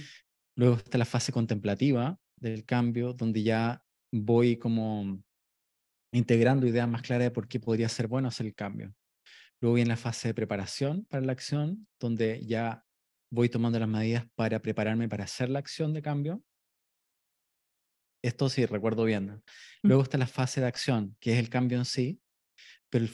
Luego 0.57 0.75
está 0.75 0.97
la 0.97 1.05
fase 1.05 1.31
contemplativa 1.31 2.17
del 2.37 2.65
cambio, 2.65 3.13
donde 3.13 3.43
ya 3.43 3.81
voy 4.11 4.57
como 4.57 5.21
integrando 6.13 6.67
ideas 6.67 6.87
más 6.87 7.01
claras 7.01 7.25
de 7.25 7.31
por 7.31 7.47
qué 7.47 7.59
podría 7.59 7.89
ser 7.89 8.07
bueno 8.07 8.27
hacer 8.27 8.45
el 8.45 8.55
cambio. 8.55 8.93
Luego 9.65 9.77
viene 9.77 9.89
la 9.89 9.97
fase 9.97 10.27
de 10.27 10.35
preparación 10.35 11.05
para 11.05 11.25
la 11.25 11.31
acción, 11.31 11.87
donde 11.99 12.45
ya 12.45 12.85
voy 13.31 13.49
tomando 13.49 13.79
las 13.79 13.89
medidas 13.89 14.27
para 14.35 14.61
prepararme 14.61 15.09
para 15.09 15.23
hacer 15.23 15.49
la 15.49 15.57
acción 15.57 15.91
de 15.91 16.03
cambio. 16.03 16.43
Esto 18.23 18.47
sí, 18.47 18.67
recuerdo 18.67 19.05
bien. 19.05 19.41
Mm. 19.81 19.87
Luego 19.87 20.03
está 20.03 20.19
la 20.19 20.27
fase 20.27 20.61
de 20.61 20.67
acción, 20.67 21.17
que 21.19 21.33
es 21.33 21.39
el 21.39 21.49
cambio 21.49 21.79
en 21.79 21.85
sí, 21.85 22.21
pero 22.91 23.07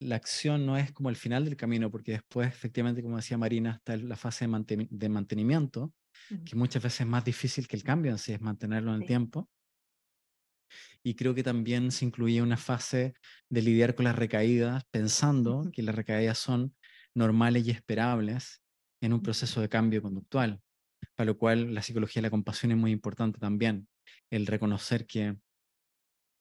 la 0.00 0.16
acción 0.16 0.66
no 0.66 0.76
es 0.76 0.90
como 0.90 1.10
el 1.10 1.16
final 1.16 1.44
del 1.44 1.56
camino, 1.56 1.92
porque 1.92 2.10
después, 2.10 2.48
efectivamente, 2.48 3.00
como 3.00 3.14
decía 3.14 3.38
Marina, 3.38 3.76
está 3.76 3.96
la 3.96 4.16
fase 4.16 4.48
de, 4.48 5.08
mantenimiento, 5.08 5.94
que 6.44 6.56
muchas 6.56 6.82
veces 6.82 7.02
es 7.02 7.06
más 7.06 7.24
difícil 7.24 7.68
que 7.68 7.76
el 7.76 7.84
cambio 7.84 8.10
en 8.10 8.18
sí, 8.18 8.32
es 8.32 8.40
mantenerlo 8.40 8.92
en 8.96 9.02
el 9.02 9.06
tiempo. 9.06 9.48
Y 11.02 11.14
creo 11.14 11.34
que 11.34 11.42
también 11.42 11.90
se 11.90 12.04
incluía 12.04 12.42
una 12.42 12.56
fase 12.56 13.14
de 13.48 13.62
lidiar 13.62 13.94
con 13.94 14.04
las 14.04 14.16
recaídas, 14.16 14.84
pensando 14.90 15.70
que 15.72 15.82
las 15.82 15.94
recaídas 15.94 16.38
son 16.38 16.74
normales 17.14 17.66
y 17.66 17.70
esperables, 17.70 18.62
en 19.00 19.12
un 19.12 19.22
proceso 19.22 19.60
de 19.60 19.68
cambio 19.68 20.02
conductual, 20.02 20.60
para 21.14 21.26
lo 21.26 21.38
cual 21.38 21.74
la 21.74 21.82
psicología 21.82 22.20
de 22.20 22.26
la 22.26 22.30
compasión 22.30 22.72
es 22.72 22.78
muy 22.78 22.90
importante 22.90 23.38
también, 23.38 23.88
el 24.30 24.46
reconocer 24.46 25.06
que 25.06 25.36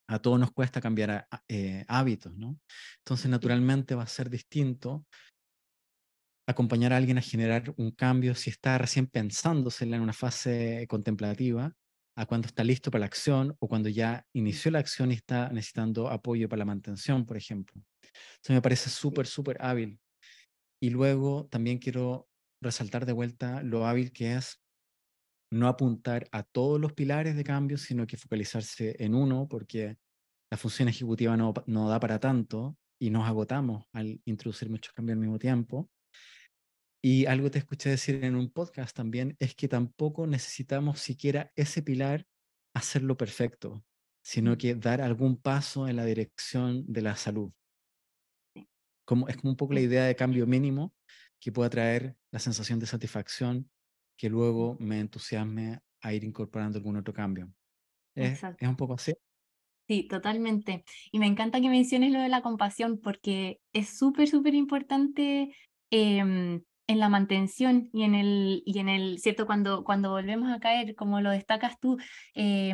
a 0.10 0.20
todos 0.20 0.40
nos 0.40 0.52
cuesta 0.52 0.82
cambiar 0.82 1.28
eh, 1.48 1.84
hábitos, 1.88 2.36
¿no? 2.36 2.58
Entonces, 3.00 3.30
naturalmente 3.30 3.94
va 3.94 4.04
a 4.04 4.08
ser 4.08 4.30
distinto 4.30 5.06
acompañar 6.48 6.94
a 6.94 6.98
alguien 6.98 7.18
a 7.18 7.22
generar 7.22 7.74
un 7.76 7.92
cambio 7.92 8.34
si 8.34 8.50
está 8.50 8.78
recién 8.78 9.08
pensándosela 9.08 9.98
en 9.98 10.02
una 10.02 10.14
fase 10.14 10.86
contemplativa, 10.88 11.74
a 12.18 12.26
cuando 12.26 12.48
está 12.48 12.64
listo 12.64 12.90
para 12.90 13.02
la 13.02 13.06
acción 13.06 13.56
o 13.60 13.68
cuando 13.68 13.90
ya 13.90 14.26
inició 14.34 14.72
la 14.72 14.80
acción 14.80 15.12
y 15.12 15.16
está 15.16 15.50
necesitando 15.50 16.10
apoyo 16.10 16.50
para 16.50 16.60
la 16.60 16.66
mantención, 16.66 17.26
por 17.28 17.38
ejemplo. 17.38 17.80
Entonces 18.02 18.56
me 18.56 18.62
parece 18.62 18.90
súper, 18.90 19.28
súper 19.28 19.58
hábil. 19.62 20.00
Y 20.82 20.90
luego 20.90 21.48
también 21.52 21.78
quiero 21.78 22.28
resaltar 22.62 23.06
de 23.06 23.14
vuelta 23.14 23.62
lo 23.62 23.86
hábil 23.86 24.12
que 24.12 24.36
es 24.36 24.60
no 25.54 25.68
apuntar 25.68 26.28
a 26.32 26.42
todos 26.42 26.82
los 26.82 26.94
pilares 26.94 27.36
de 27.36 27.44
cambio, 27.44 27.78
sino 27.78 28.08
que 28.08 28.18
focalizarse 28.18 28.96
en 29.00 29.14
uno, 29.14 29.48
porque 29.48 29.98
la 30.52 30.58
función 30.58 30.90
ejecutiva 30.90 31.38
no, 31.38 31.54
no 31.68 31.88
da 31.88 32.00
para 32.00 32.20
tanto 32.20 32.78
y 33.00 33.12
nos 33.12 33.28
agotamos 33.28 33.86
al 33.94 34.20
introducir 34.26 34.72
muchos 34.72 34.92
cambios 34.94 35.16
al 35.16 35.22
mismo 35.22 35.38
tiempo. 35.38 35.90
Y 37.10 37.26
algo 37.26 37.50
te 37.50 37.60
escuché 37.60 37.90
decir 37.90 38.22
en 38.26 38.36
un 38.36 38.52
podcast 38.52 38.94
también 38.94 39.38
es 39.40 39.56
que 39.56 39.70
tampoco 39.70 40.28
necesitamos 40.28 41.00
siquiera 41.00 41.54
ese 41.56 41.82
pilar 41.82 42.28
hacerlo 42.74 43.16
perfecto, 43.16 43.86
sino 44.22 44.58
que 44.58 44.76
dar 44.76 45.00
algún 45.00 45.38
paso 45.38 45.88
en 45.88 45.96
la 45.96 46.04
dirección 46.04 46.84
de 46.86 47.02
la 47.02 47.16
salud. 47.16 47.54
Como, 49.06 49.30
es 49.30 49.38
como 49.38 49.52
un 49.52 49.56
poco 49.56 49.72
la 49.72 49.80
idea 49.80 50.04
de 50.04 50.18
cambio 50.18 50.46
mínimo 50.46 50.94
que 51.40 51.54
pueda 51.54 51.70
traer 51.70 52.18
la 52.30 52.40
sensación 52.40 52.78
de 52.78 52.88
satisfacción 52.88 53.72
que 54.18 54.30
luego 54.30 54.76
me 54.82 55.00
entusiasme 55.00 55.80
a 56.02 56.14
ir 56.14 56.26
incorporando 56.26 56.78
algún 56.78 56.98
otro 56.98 57.14
cambio. 57.14 57.50
¿Es, 58.16 58.44
¿Es, 58.44 58.68
un 58.68 58.76
poco 58.76 58.96
así? 58.96 59.14
Sí, 59.88 60.10
totalmente. 60.10 60.84
Y 61.14 61.20
me 61.20 61.28
encanta 61.28 61.62
que 61.62 61.70
menciones 61.70 62.12
lo 62.12 62.20
de 62.20 62.28
la 62.28 62.42
compasión 62.42 63.00
porque 63.00 63.62
es 63.72 63.98
súper, 63.98 64.28
súper 64.28 64.56
importante 64.56 65.56
em, 65.90 66.62
en 66.88 67.00
la 67.00 67.10
mantención 67.10 67.90
y 67.94 68.04
en 68.04 68.16
el, 68.16 68.64
y 68.66 68.80
en 68.80 68.90
el, 68.90 69.20
¿cierto? 69.20 69.46
Cuando, 69.46 69.84
cuando 69.84 70.12
volvemos 70.12 70.52
a 70.52 70.60
caer, 70.60 70.96
como 70.96 71.22
lo 71.22 71.32
destacas 71.32 71.80
tú, 71.80 71.98
eh, 72.36 72.74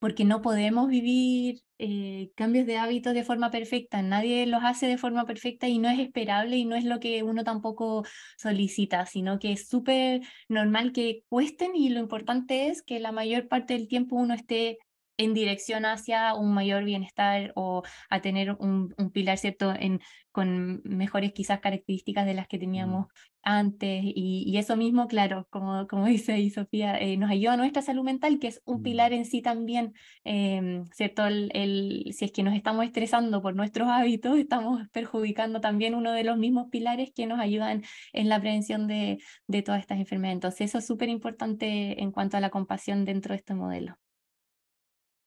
porque 0.00 0.24
no 0.24 0.40
podemos 0.40 0.88
vivir 0.88 1.60
eh, 1.78 2.30
cambios 2.34 2.66
de 2.66 2.78
hábitos 2.78 3.12
de 3.14 3.22
forma 3.22 3.50
perfecta, 3.50 4.00
nadie 4.02 4.46
los 4.46 4.64
hace 4.64 4.86
de 4.86 4.96
forma 4.98 5.26
perfecta 5.26 5.68
y 5.68 5.78
no 5.78 5.90
es 5.90 6.00
esperable 6.00 6.56
y 6.56 6.64
no 6.64 6.74
es 6.74 6.84
lo 6.84 7.00
que 7.00 7.22
uno 7.22 7.44
tampoco 7.44 8.04
solicita, 8.38 9.04
sino 9.04 9.38
que 9.38 9.52
es 9.52 9.68
súper 9.68 10.22
normal 10.48 10.92
que 10.92 11.22
cuesten 11.28 11.76
y 11.76 11.90
lo 11.90 12.00
importante 12.00 12.68
es 12.68 12.82
que 12.82 12.98
la 12.98 13.12
mayor 13.12 13.46
parte 13.46 13.74
del 13.74 13.88
tiempo 13.88 14.16
uno 14.16 14.32
esté 14.32 14.78
en 15.20 15.34
dirección 15.34 15.84
hacia 15.84 16.34
un 16.34 16.54
mayor 16.54 16.84
bienestar 16.84 17.52
o 17.54 17.82
a 18.08 18.20
tener 18.22 18.52
un, 18.52 18.94
un 18.96 19.10
pilar, 19.10 19.36
¿cierto?, 19.36 19.74
en, 19.78 20.00
con 20.32 20.80
mejores 20.84 21.32
quizás 21.32 21.60
características 21.60 22.24
de 22.24 22.34
las 22.34 22.48
que 22.48 22.56
mm. 22.56 22.60
teníamos 22.60 23.06
antes. 23.42 24.02
Y, 24.04 24.56
eso 24.56 24.76
mismo, 24.76 25.08
claro, 25.08 25.46
como, 25.50 25.86
como 25.88 26.06
dice 26.06 26.32
ahí 26.32 26.48
Sofía, 26.48 26.96
eh, 26.98 27.18
nos 27.18 27.30
ayuda 27.30 27.54
a 27.54 27.56
nuestra 27.58 27.82
salud 27.82 28.02
mental, 28.02 28.38
que 28.38 28.48
es 28.48 28.62
un 28.64 28.82
pilar 28.82 29.12
mm. 29.12 29.14
en 29.14 29.24
sí 29.26 29.42
también, 29.42 29.92
em, 30.24 30.86
¿cierto? 30.92 31.26
El, 31.26 31.50
el, 31.54 32.12
si 32.12 32.24
es 32.24 32.32
que 32.32 32.42
nos 32.42 32.54
estamos 32.54 32.86
estresando 32.86 33.42
por 33.42 33.54
nuestros 33.54 33.88
hábitos, 33.88 34.38
estamos 34.38 34.88
perjudicando 34.90 35.60
también 35.60 35.94
uno 35.94 36.12
de 36.12 36.24
los 36.24 36.38
mismos 36.38 36.68
pilares 36.70 37.12
que 37.14 37.26
nos 37.26 37.40
ayudan 37.40 37.82
en 38.14 38.28
la 38.30 38.40
prevención 38.40 38.86
de, 38.86 39.18
de 39.48 39.62
todas 39.62 39.80
estas 39.82 39.98
enfermedades. 39.98 40.36
Entonces, 40.36 40.70
eso 40.70 40.78
es 40.78 40.86
súper 40.86 41.10
importante 41.10 42.02
en 42.02 42.10
cuanto 42.12 42.36
a 42.38 42.40
la 42.40 42.50
compasión 42.50 43.04
dentro 43.04 43.32
de 43.34 43.38
este 43.38 43.54
modelo. 43.54 43.98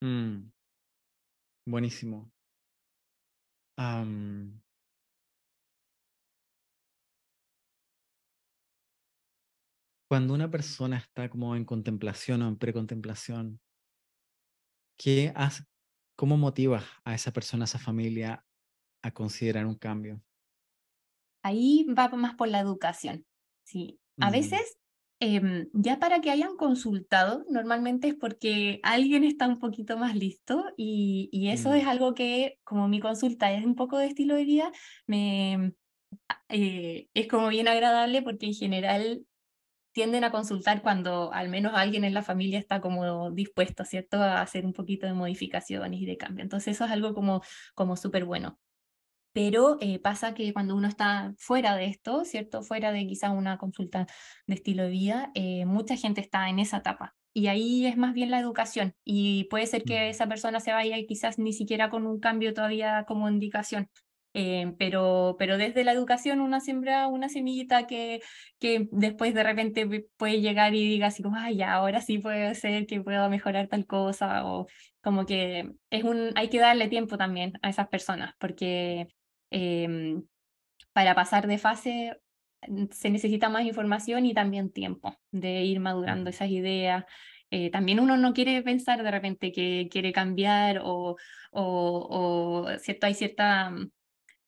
Mm. 0.04 0.52
Buenísimo. 1.66 2.30
cuando 10.08 10.36
una 10.36 10.52
persona 10.52 10.98
está 10.98 11.28
como 11.28 11.56
en 11.56 11.66
contemplación 11.66 12.44
o 12.44 12.48
en 12.48 12.58
precontemplación, 12.58 13.60
¿qué 14.96 15.34
hace, 15.36 15.64
¿cómo 16.16 16.38
motivas 16.38 16.84
a 17.04 17.16
esa 17.16 17.32
persona, 17.32 17.64
a 17.64 17.66
esa 17.66 17.80
familia 17.80 18.46
a 19.04 19.12
considerar 19.12 19.66
un 19.66 19.76
cambio? 19.76 20.22
Ahí 21.44 21.88
va 21.98 22.10
más 22.10 22.36
por 22.36 22.50
la 22.50 22.60
educación. 22.60 23.26
Sí. 23.66 24.00
A 24.20 24.30
mm. 24.30 24.34
veces 24.34 24.78
Em, 25.26 25.70
ya 25.72 26.00
para 26.00 26.20
que 26.20 26.32
hayan 26.32 26.58
consultado, 26.58 27.46
normalmente 27.50 28.10
es 28.10 28.14
porque 28.14 28.82
alguien 28.84 29.24
está 29.24 29.48
un 29.48 29.58
poquito 29.58 29.98
más 29.98 30.18
listo 30.18 30.66
y, 30.76 31.30
eso 31.50 31.70
mm. 31.70 31.74
es 31.76 31.88
algo 31.88 32.14
que, 32.14 32.60
como 32.66 32.90
mi 32.90 33.00
consulta 33.00 33.50
es 33.54 33.64
un 33.64 33.76
poco 33.76 33.98
de 33.98 34.08
estilo 34.08 34.36
de 34.36 34.44
vida, 34.44 34.72
me, 35.08 35.76
eh, 36.50 37.08
es 37.14 37.28
como 37.30 37.48
bien 37.48 37.70
agradable 37.70 38.22
porque 38.22 38.48
en 38.48 38.54
general 38.54 39.26
tienden 39.94 40.26
a 40.26 40.32
consultar 40.32 40.82
cuando 40.82 41.32
al 41.32 41.48
menos 41.48 41.72
alguien 41.74 42.04
en 42.04 42.14
la 42.14 42.24
familia 42.24 42.60
está 42.60 42.82
como 42.82 43.32
dispuesto, 43.32 43.86
¿cierto?, 43.86 44.18
a 44.18 44.42
hacer 44.42 44.66
un 44.66 44.74
poquito 44.74 45.08
de 45.08 45.14
modificaciones 45.14 46.02
y 46.02 46.06
de 46.06 46.18
cambio. 46.18 46.44
Entonces 46.44 46.76
eso 46.76 46.84
es 46.84 46.92
algo 46.92 47.14
como, 47.14 47.44
como 47.76 47.96
súper 47.96 48.26
bueno. 48.26 48.60
Pero 49.34 49.78
eh, 49.82 50.00
pasa 50.00 50.34
que 50.34 50.54
cuando 50.54 50.76
uno 50.76 50.88
está 50.88 51.34
fuera 51.38 51.76
de 51.76 51.88
esto, 51.88 52.24
¿cierto? 52.26 52.62
Fuera 52.64 52.92
de 52.92 53.06
quizás 53.08 53.32
una 53.32 53.58
consulta 53.58 54.08
de 54.48 54.56
estilo 54.56 54.84
de 54.84 54.90
vida, 54.90 55.32
eh, 55.36 55.66
mucha 55.66 55.98
gente 55.98 56.22
está 56.22 56.50
en 56.50 56.60
esa 56.60 56.78
etapa. 56.78 57.16
Y 57.34 57.48
ahí 57.48 57.88
es 57.88 57.98
más 57.98 58.14
bien 58.14 58.30
la 58.32 58.40
educación. 58.40 58.96
Y 59.04 59.46
puede 59.46 59.66
ser 59.66 59.84
que 59.84 60.10
esa 60.10 60.28
persona 60.28 60.60
se 60.60 60.72
vaya 60.72 60.98
y 60.98 61.08
quizás 61.08 61.40
ni 61.40 61.52
siquiera 61.54 61.90
con 61.90 62.06
un 62.06 62.20
cambio 62.20 62.54
todavía 62.54 63.06
como 63.08 63.28
indicación. 63.28 63.90
Eh, 64.36 64.74
pero, 64.80 65.36
pero 65.38 65.58
desde 65.58 65.84
la 65.84 65.92
educación 65.92 66.42
uno 66.42 66.60
siembra 66.60 67.08
una 67.08 67.30
semillita 67.30 67.86
que, 67.86 68.20
que 68.60 68.88
después 68.92 69.34
de 69.36 69.44
repente 69.44 70.08
puede 70.18 70.42
llegar 70.42 70.74
y 70.74 70.88
diga 70.88 71.08
así 71.08 71.22
como, 71.22 71.38
ay, 71.38 71.58
ya, 71.58 71.74
ahora 71.74 72.02
sí 72.02 72.18
puede 72.18 72.56
ser 72.56 72.88
que 72.88 73.02
pueda 73.02 73.30
mejorar 73.30 73.68
tal 73.68 73.86
cosa, 73.86 74.46
o 74.46 74.68
como 75.02 75.26
que 75.26 75.72
es 75.92 76.04
un, 76.04 76.32
hay 76.36 76.50
que 76.50 76.60
darle 76.60 76.88
tiempo 76.88 77.18
también 77.18 77.54
a 77.62 77.70
esas 77.70 77.88
personas, 77.90 78.34
porque 78.40 79.08
em, 79.54 80.24
para 80.94 81.16
pasar 81.16 81.48
de 81.48 81.58
fase 81.60 82.18
mm, 82.68 82.86
se 82.92 83.10
necesita 83.12 83.50
más 83.50 83.66
información 83.66 84.26
y 84.26 84.34
también 84.34 84.72
tiempo 84.72 85.16
de 85.32 85.64
ir 85.64 85.80
madurando 85.80 86.30
esas 86.30 86.50
ideas. 86.50 87.06
Eh, 87.52 87.70
también 87.72 88.00
uno 88.00 88.18
no 88.18 88.34
quiere 88.34 88.64
pensar 88.64 89.04
de 89.04 89.12
repente 89.12 89.52
que 89.52 89.88
quiere 89.92 90.12
cambiar 90.14 90.80
o, 90.84 91.18
o, 91.52 92.66
o 92.66 92.80
cierto, 92.80 93.06
hay 93.08 93.14
cierta 93.16 93.70
mm, 93.72 93.92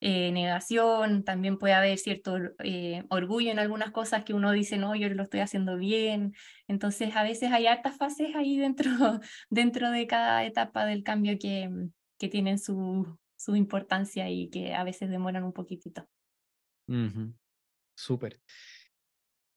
eh, 0.01 0.31
negación, 0.31 1.23
también 1.23 1.57
puede 1.57 1.73
haber 1.73 1.97
cierto 1.97 2.37
eh, 2.63 3.03
orgullo 3.09 3.51
en 3.51 3.59
algunas 3.59 3.91
cosas 3.91 4.23
que 4.23 4.33
uno 4.33 4.51
dice, 4.51 4.77
no, 4.77 4.95
yo 4.95 5.09
lo 5.09 5.23
estoy 5.23 5.41
haciendo 5.41 5.77
bien. 5.77 6.33
Entonces, 6.67 7.15
a 7.15 7.23
veces 7.23 7.51
hay 7.51 7.67
hartas 7.67 7.97
fases 7.97 8.35
ahí 8.35 8.57
dentro, 8.57 8.89
dentro 9.49 9.91
de 9.91 10.07
cada 10.07 10.45
etapa 10.45 10.85
del 10.85 11.03
cambio 11.03 11.37
que, 11.39 11.69
que 12.19 12.29
tienen 12.29 12.59
su, 12.59 13.17
su 13.45 13.55
importancia 13.55 14.29
y 14.29 14.49
que 14.49 14.73
a 14.73 14.83
veces 14.83 15.09
demoran 15.09 15.43
un 15.43 15.53
poquitito. 15.53 16.09
Súper. 17.95 18.41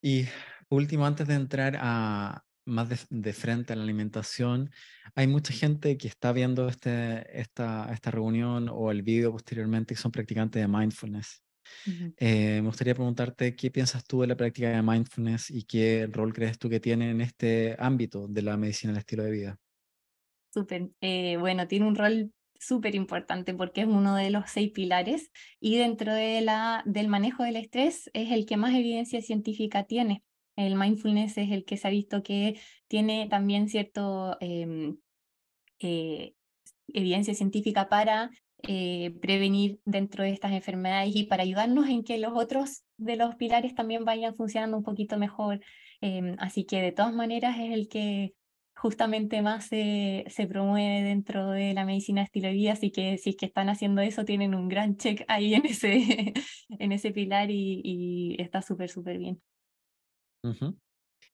Y 0.03 0.27
último, 0.69 1.07
antes 1.07 1.27
de 1.27 1.35
entrar 1.35 1.79
a, 1.81 2.45
más 2.67 3.07
de, 3.09 3.33
frente 3.33 3.73
a 3.73 3.77
la 3.77 3.83
alimentación. 3.83 4.71
Hay 5.15 5.27
mucha 5.27 5.53
gente 5.53 5.97
que 5.97 6.07
está 6.07 6.33
viendo 6.33 6.69
este, 6.69 7.41
esta, 7.41 7.91
esta 7.93 8.11
reunión 8.11 8.69
o 8.71 8.91
el 8.91 9.03
vídeo 9.03 9.33
posteriormente 9.33 9.95
que 9.95 10.01
son 10.01 10.13
practicantes 10.13 10.61
de 10.61 10.69
mindfulness. 10.69 11.43
Eh, 12.17 12.61
me 12.63 12.69
gustaría 12.69 12.95
preguntarte 12.95 13.55
qué 13.55 13.71
piensas 13.71 14.05
tú 14.05 14.23
de 14.23 14.27
la 14.27 14.37
práctica 14.37 14.71
de 14.71 14.83
mindfulness 14.83 15.51
y 15.51 15.65
qué 15.65 16.09
rol 16.11 16.33
crees 16.33 16.59
tú 16.59 16.69
que 16.69 16.81
tiene 16.81 17.11
en 17.11 17.21
este 17.21 17.77
ámbito 17.79 18.27
de 18.29 18.43
la 18.43 18.57
medicina 18.57 18.93
del 18.93 19.01
estilo 19.01 19.25
de 19.25 19.31
vida. 19.31 19.59
Súper. 20.53 20.91
Eh, 21.01 21.37
bueno, 21.39 21.69
tiene 21.69 21.87
un 21.87 21.95
rol 21.95 22.33
súper 22.59 22.95
importante 22.95 23.55
porque 23.55 23.83
es 23.83 23.87
uno 23.87 24.17
de 24.17 24.31
los 24.31 24.51
seis 24.51 24.71
pilares 24.73 25.31
y 25.61 25.77
dentro 25.77 26.13
de 26.13 26.41
la, 26.41 26.83
del 26.87 27.09
manejo 27.09 27.45
del 27.45 27.57
estrés 27.57 28.11
es 28.13 28.31
el 28.33 28.47
que 28.47 28.57
más 28.57 28.75
evidencia 28.75 29.23
científica 29.23 29.85
tiene. 29.85 30.25
El 30.57 30.75
mindfulness 30.75 31.39
es 31.39 31.51
el 31.53 31.65
que 31.65 31.77
se 31.77 31.87
ha 31.87 31.91
visto 31.91 32.23
que 32.23 32.61
tiene 32.89 33.29
también 33.29 33.69
cierto 33.69 34.37
em, 34.41 34.99
eh, 35.79 36.35
evidencia 36.89 37.35
científica 37.35 37.89
para 37.89 38.31
eh, 38.65 39.13
prevenir 39.23 39.81
dentro 39.85 40.25
de 40.25 40.31
estas 40.31 40.53
enfermedades 40.53 41.15
y 41.15 41.25
para 41.25 41.45
ayudarnos 41.45 41.89
en 41.89 42.03
que 42.03 42.19
los 42.19 42.33
otros 42.35 42.83
de 42.97 43.15
los 43.15 43.37
pilares 43.37 43.75
también 43.75 44.05
vayan 44.05 44.35
funcionando 44.35 44.77
un 44.77 44.83
poquito 44.83 45.17
mejor. 45.17 45.61
Em, 46.01 46.35
así 46.39 46.65
que 46.65 46.83
de 46.83 46.93
todas 46.93 47.15
maneras 47.15 47.57
es 47.59 47.73
el 47.73 47.89
que 47.89 48.35
justamente 48.79 49.43
más 49.43 49.67
se, 49.67 50.25
se, 50.29 50.47
promueve 50.47 51.03
dentro 51.03 51.51
de 51.51 51.75
la 51.75 51.85
medicina 51.85 52.23
estilo 52.23 52.47
de 52.47 52.55
vida, 52.55 52.73
así 52.73 52.93
que 52.93 53.19
si 53.19 53.31
es 53.31 53.37
que 53.37 53.47
están 53.47 53.69
haciendo 53.69 54.03
eso, 54.03 54.25
tienen 54.25 54.55
un 54.55 54.69
gran 54.69 54.97
check 54.97 55.25
ahí 55.27 55.55
en 55.55 55.67
ese, 55.67 56.33
en 56.69 56.93
ese 56.93 57.11
pilar 57.11 57.51
y, 57.51 57.81
y 57.85 58.41
está 58.41 58.63
súper, 58.63 58.89
súper 58.89 59.19
bien. 59.19 59.43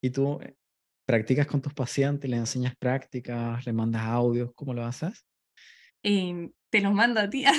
¿Y 0.00 0.10
tú 0.10 0.40
eh, 0.40 0.56
practicas 1.06 1.46
con 1.46 1.60
tus 1.60 1.74
pacientes, 1.74 2.30
le 2.30 2.38
enseñas 2.38 2.74
prácticas, 2.76 3.64
le 3.66 3.72
mandas 3.74 4.02
audios? 4.02 4.50
¿Cómo 4.54 4.72
lo 4.72 4.84
haces? 4.84 5.26
Em, 6.02 6.50
te 6.70 6.80
los 6.80 6.94
mando 6.94 7.20
a 7.20 7.28
ti, 7.28 7.44
a 7.46 7.52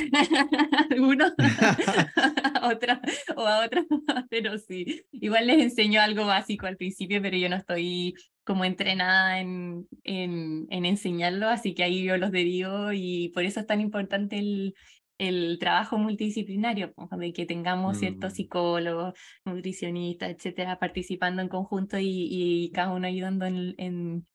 algunos, 0.89 1.31
otra, 2.63 3.01
o 3.35 3.41
a 3.41 3.65
otros, 3.65 3.85
pero 4.29 4.57
sí. 4.57 5.03
Igual 5.11 5.47
les 5.47 5.61
enseño 5.61 6.01
algo 6.01 6.25
básico 6.25 6.65
al 6.65 6.75
principio, 6.75 7.21
pero 7.21 7.37
yo 7.37 7.49
no 7.49 7.55
estoy 7.55 8.15
como 8.45 8.63
entrenada 8.63 9.39
en, 9.39 9.87
en, 10.03 10.67
en 10.69 10.85
enseñarlo, 10.85 11.49
así 11.49 11.73
que 11.73 11.83
ahí 11.83 12.03
yo 12.03 12.17
los 12.17 12.31
derivo 12.31 12.91
y 12.93 13.29
por 13.33 13.43
eso 13.43 13.59
es 13.59 13.67
tan 13.67 13.81
importante 13.81 14.37
el, 14.37 14.75
el 15.17 15.57
trabajo 15.59 15.97
multidisciplinario, 15.97 16.93
de 17.11 17.33
que 17.33 17.45
tengamos 17.45 17.97
ciertos 17.97 18.33
mm. 18.33 18.35
psicólogos, 18.35 19.13
nutricionistas, 19.45 20.31
etcétera, 20.31 20.79
participando 20.79 21.41
en 21.41 21.49
conjunto 21.49 21.97
y, 21.99 22.71
cada 22.73 22.93
uno 22.93 23.07
ayudando 23.07 23.45
en, 23.45 23.75
en, 23.77 24.25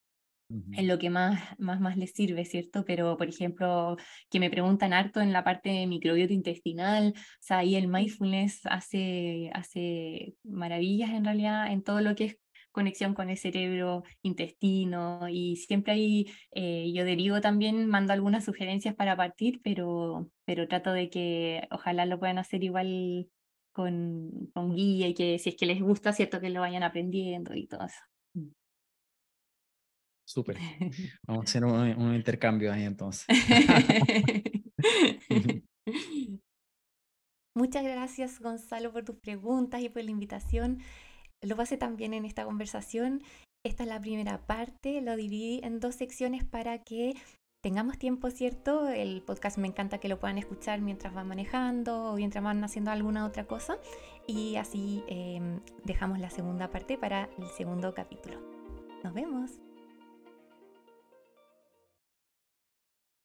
lo 0.88 0.98
que 0.98 1.10
más, 1.10 1.40
más, 1.58 1.80
más 1.80 1.96
les 1.96 2.12
sirve, 2.12 2.44
¿cierto? 2.44 2.84
Pero, 2.84 3.16
por 3.16 3.28
ejemplo, 3.28 3.96
que 4.30 4.40
me 4.40 4.50
preguntan 4.50 4.92
harto 4.92 5.20
en 5.20 5.32
la 5.32 5.44
parte 5.44 5.68
de 5.68 5.86
microbiota 5.86 6.32
intestinal, 6.32 7.14
o 7.16 7.20
sea, 7.40 7.58
ahí 7.58 7.76
el 7.76 7.88
mindfulness 7.88 8.62
hace, 8.64 9.50
hace 9.52 10.34
maravillas 10.42 11.10
en 11.10 11.24
realidad 11.24 11.70
en 11.70 11.82
todo 11.82 12.00
lo 12.00 12.14
que 12.14 12.24
es 12.24 12.38
conexión 12.72 13.14
con 13.14 13.30
el 13.30 13.36
cerebro, 13.36 14.04
intestino 14.22 15.28
y 15.28 15.56
siempre 15.56 15.92
ahí 15.92 16.26
eh, 16.52 16.92
yo 16.94 17.04
derivo 17.04 17.40
también, 17.40 17.86
mando 17.88 18.12
algunas 18.12 18.44
sugerencias 18.44 18.94
para 18.94 19.16
partir, 19.16 19.60
pero, 19.62 20.30
pero 20.44 20.68
trato 20.68 20.92
de 20.92 21.10
que 21.10 21.66
ojalá 21.70 22.06
lo 22.06 22.18
puedan 22.18 22.38
hacer 22.38 22.62
igual 22.64 23.28
con, 23.72 24.50
con 24.52 24.74
guía 24.74 25.08
y 25.08 25.14
que 25.14 25.38
si 25.38 25.50
es 25.50 25.56
que 25.56 25.66
les 25.66 25.80
gusta, 25.80 26.12
cierto 26.12 26.40
que 26.40 26.50
lo 26.50 26.60
vayan 26.60 26.82
aprendiendo 26.82 27.54
y 27.54 27.66
todo 27.66 27.86
eso. 27.86 28.00
Mm. 28.34 28.50
Súper. 30.24 30.56
Vamos 31.26 31.42
a 31.42 31.44
hacer 31.44 31.64
un, 31.64 31.72
un 31.72 32.14
intercambio 32.14 32.72
ahí 32.72 32.84
entonces. 32.84 33.26
Muchas 37.54 37.82
gracias 37.82 38.40
Gonzalo 38.40 38.92
por 38.92 39.04
tus 39.04 39.16
preguntas 39.16 39.82
y 39.82 39.88
por 39.88 40.04
la 40.04 40.10
invitación 40.10 40.78
lo 41.42 41.56
pasé 41.56 41.76
también 41.76 42.14
en 42.14 42.24
esta 42.24 42.44
conversación. 42.44 43.22
Esta 43.64 43.82
es 43.82 43.88
la 43.88 44.00
primera 44.00 44.46
parte, 44.46 45.00
lo 45.00 45.16
dividí 45.16 45.60
en 45.62 45.80
dos 45.80 45.94
secciones 45.94 46.44
para 46.44 46.78
que 46.78 47.14
tengamos 47.62 47.98
tiempo, 47.98 48.30
¿cierto? 48.30 48.88
El 48.88 49.22
podcast 49.22 49.58
me 49.58 49.68
encanta 49.68 49.98
que 49.98 50.08
lo 50.08 50.18
puedan 50.18 50.38
escuchar 50.38 50.80
mientras 50.80 51.12
van 51.12 51.28
manejando 51.28 52.12
o 52.12 52.16
mientras 52.16 52.42
van 52.42 52.64
haciendo 52.64 52.90
alguna 52.90 53.26
otra 53.26 53.44
cosa. 53.44 53.78
Y 54.26 54.56
así 54.56 55.04
em, 55.08 55.60
dejamos 55.84 56.18
la 56.18 56.30
segunda 56.30 56.70
parte 56.70 56.96
para 56.96 57.28
el 57.38 57.48
segundo 57.48 57.94
capítulo. 57.94 58.40
Nos 59.04 59.12
vemos. 59.12 59.69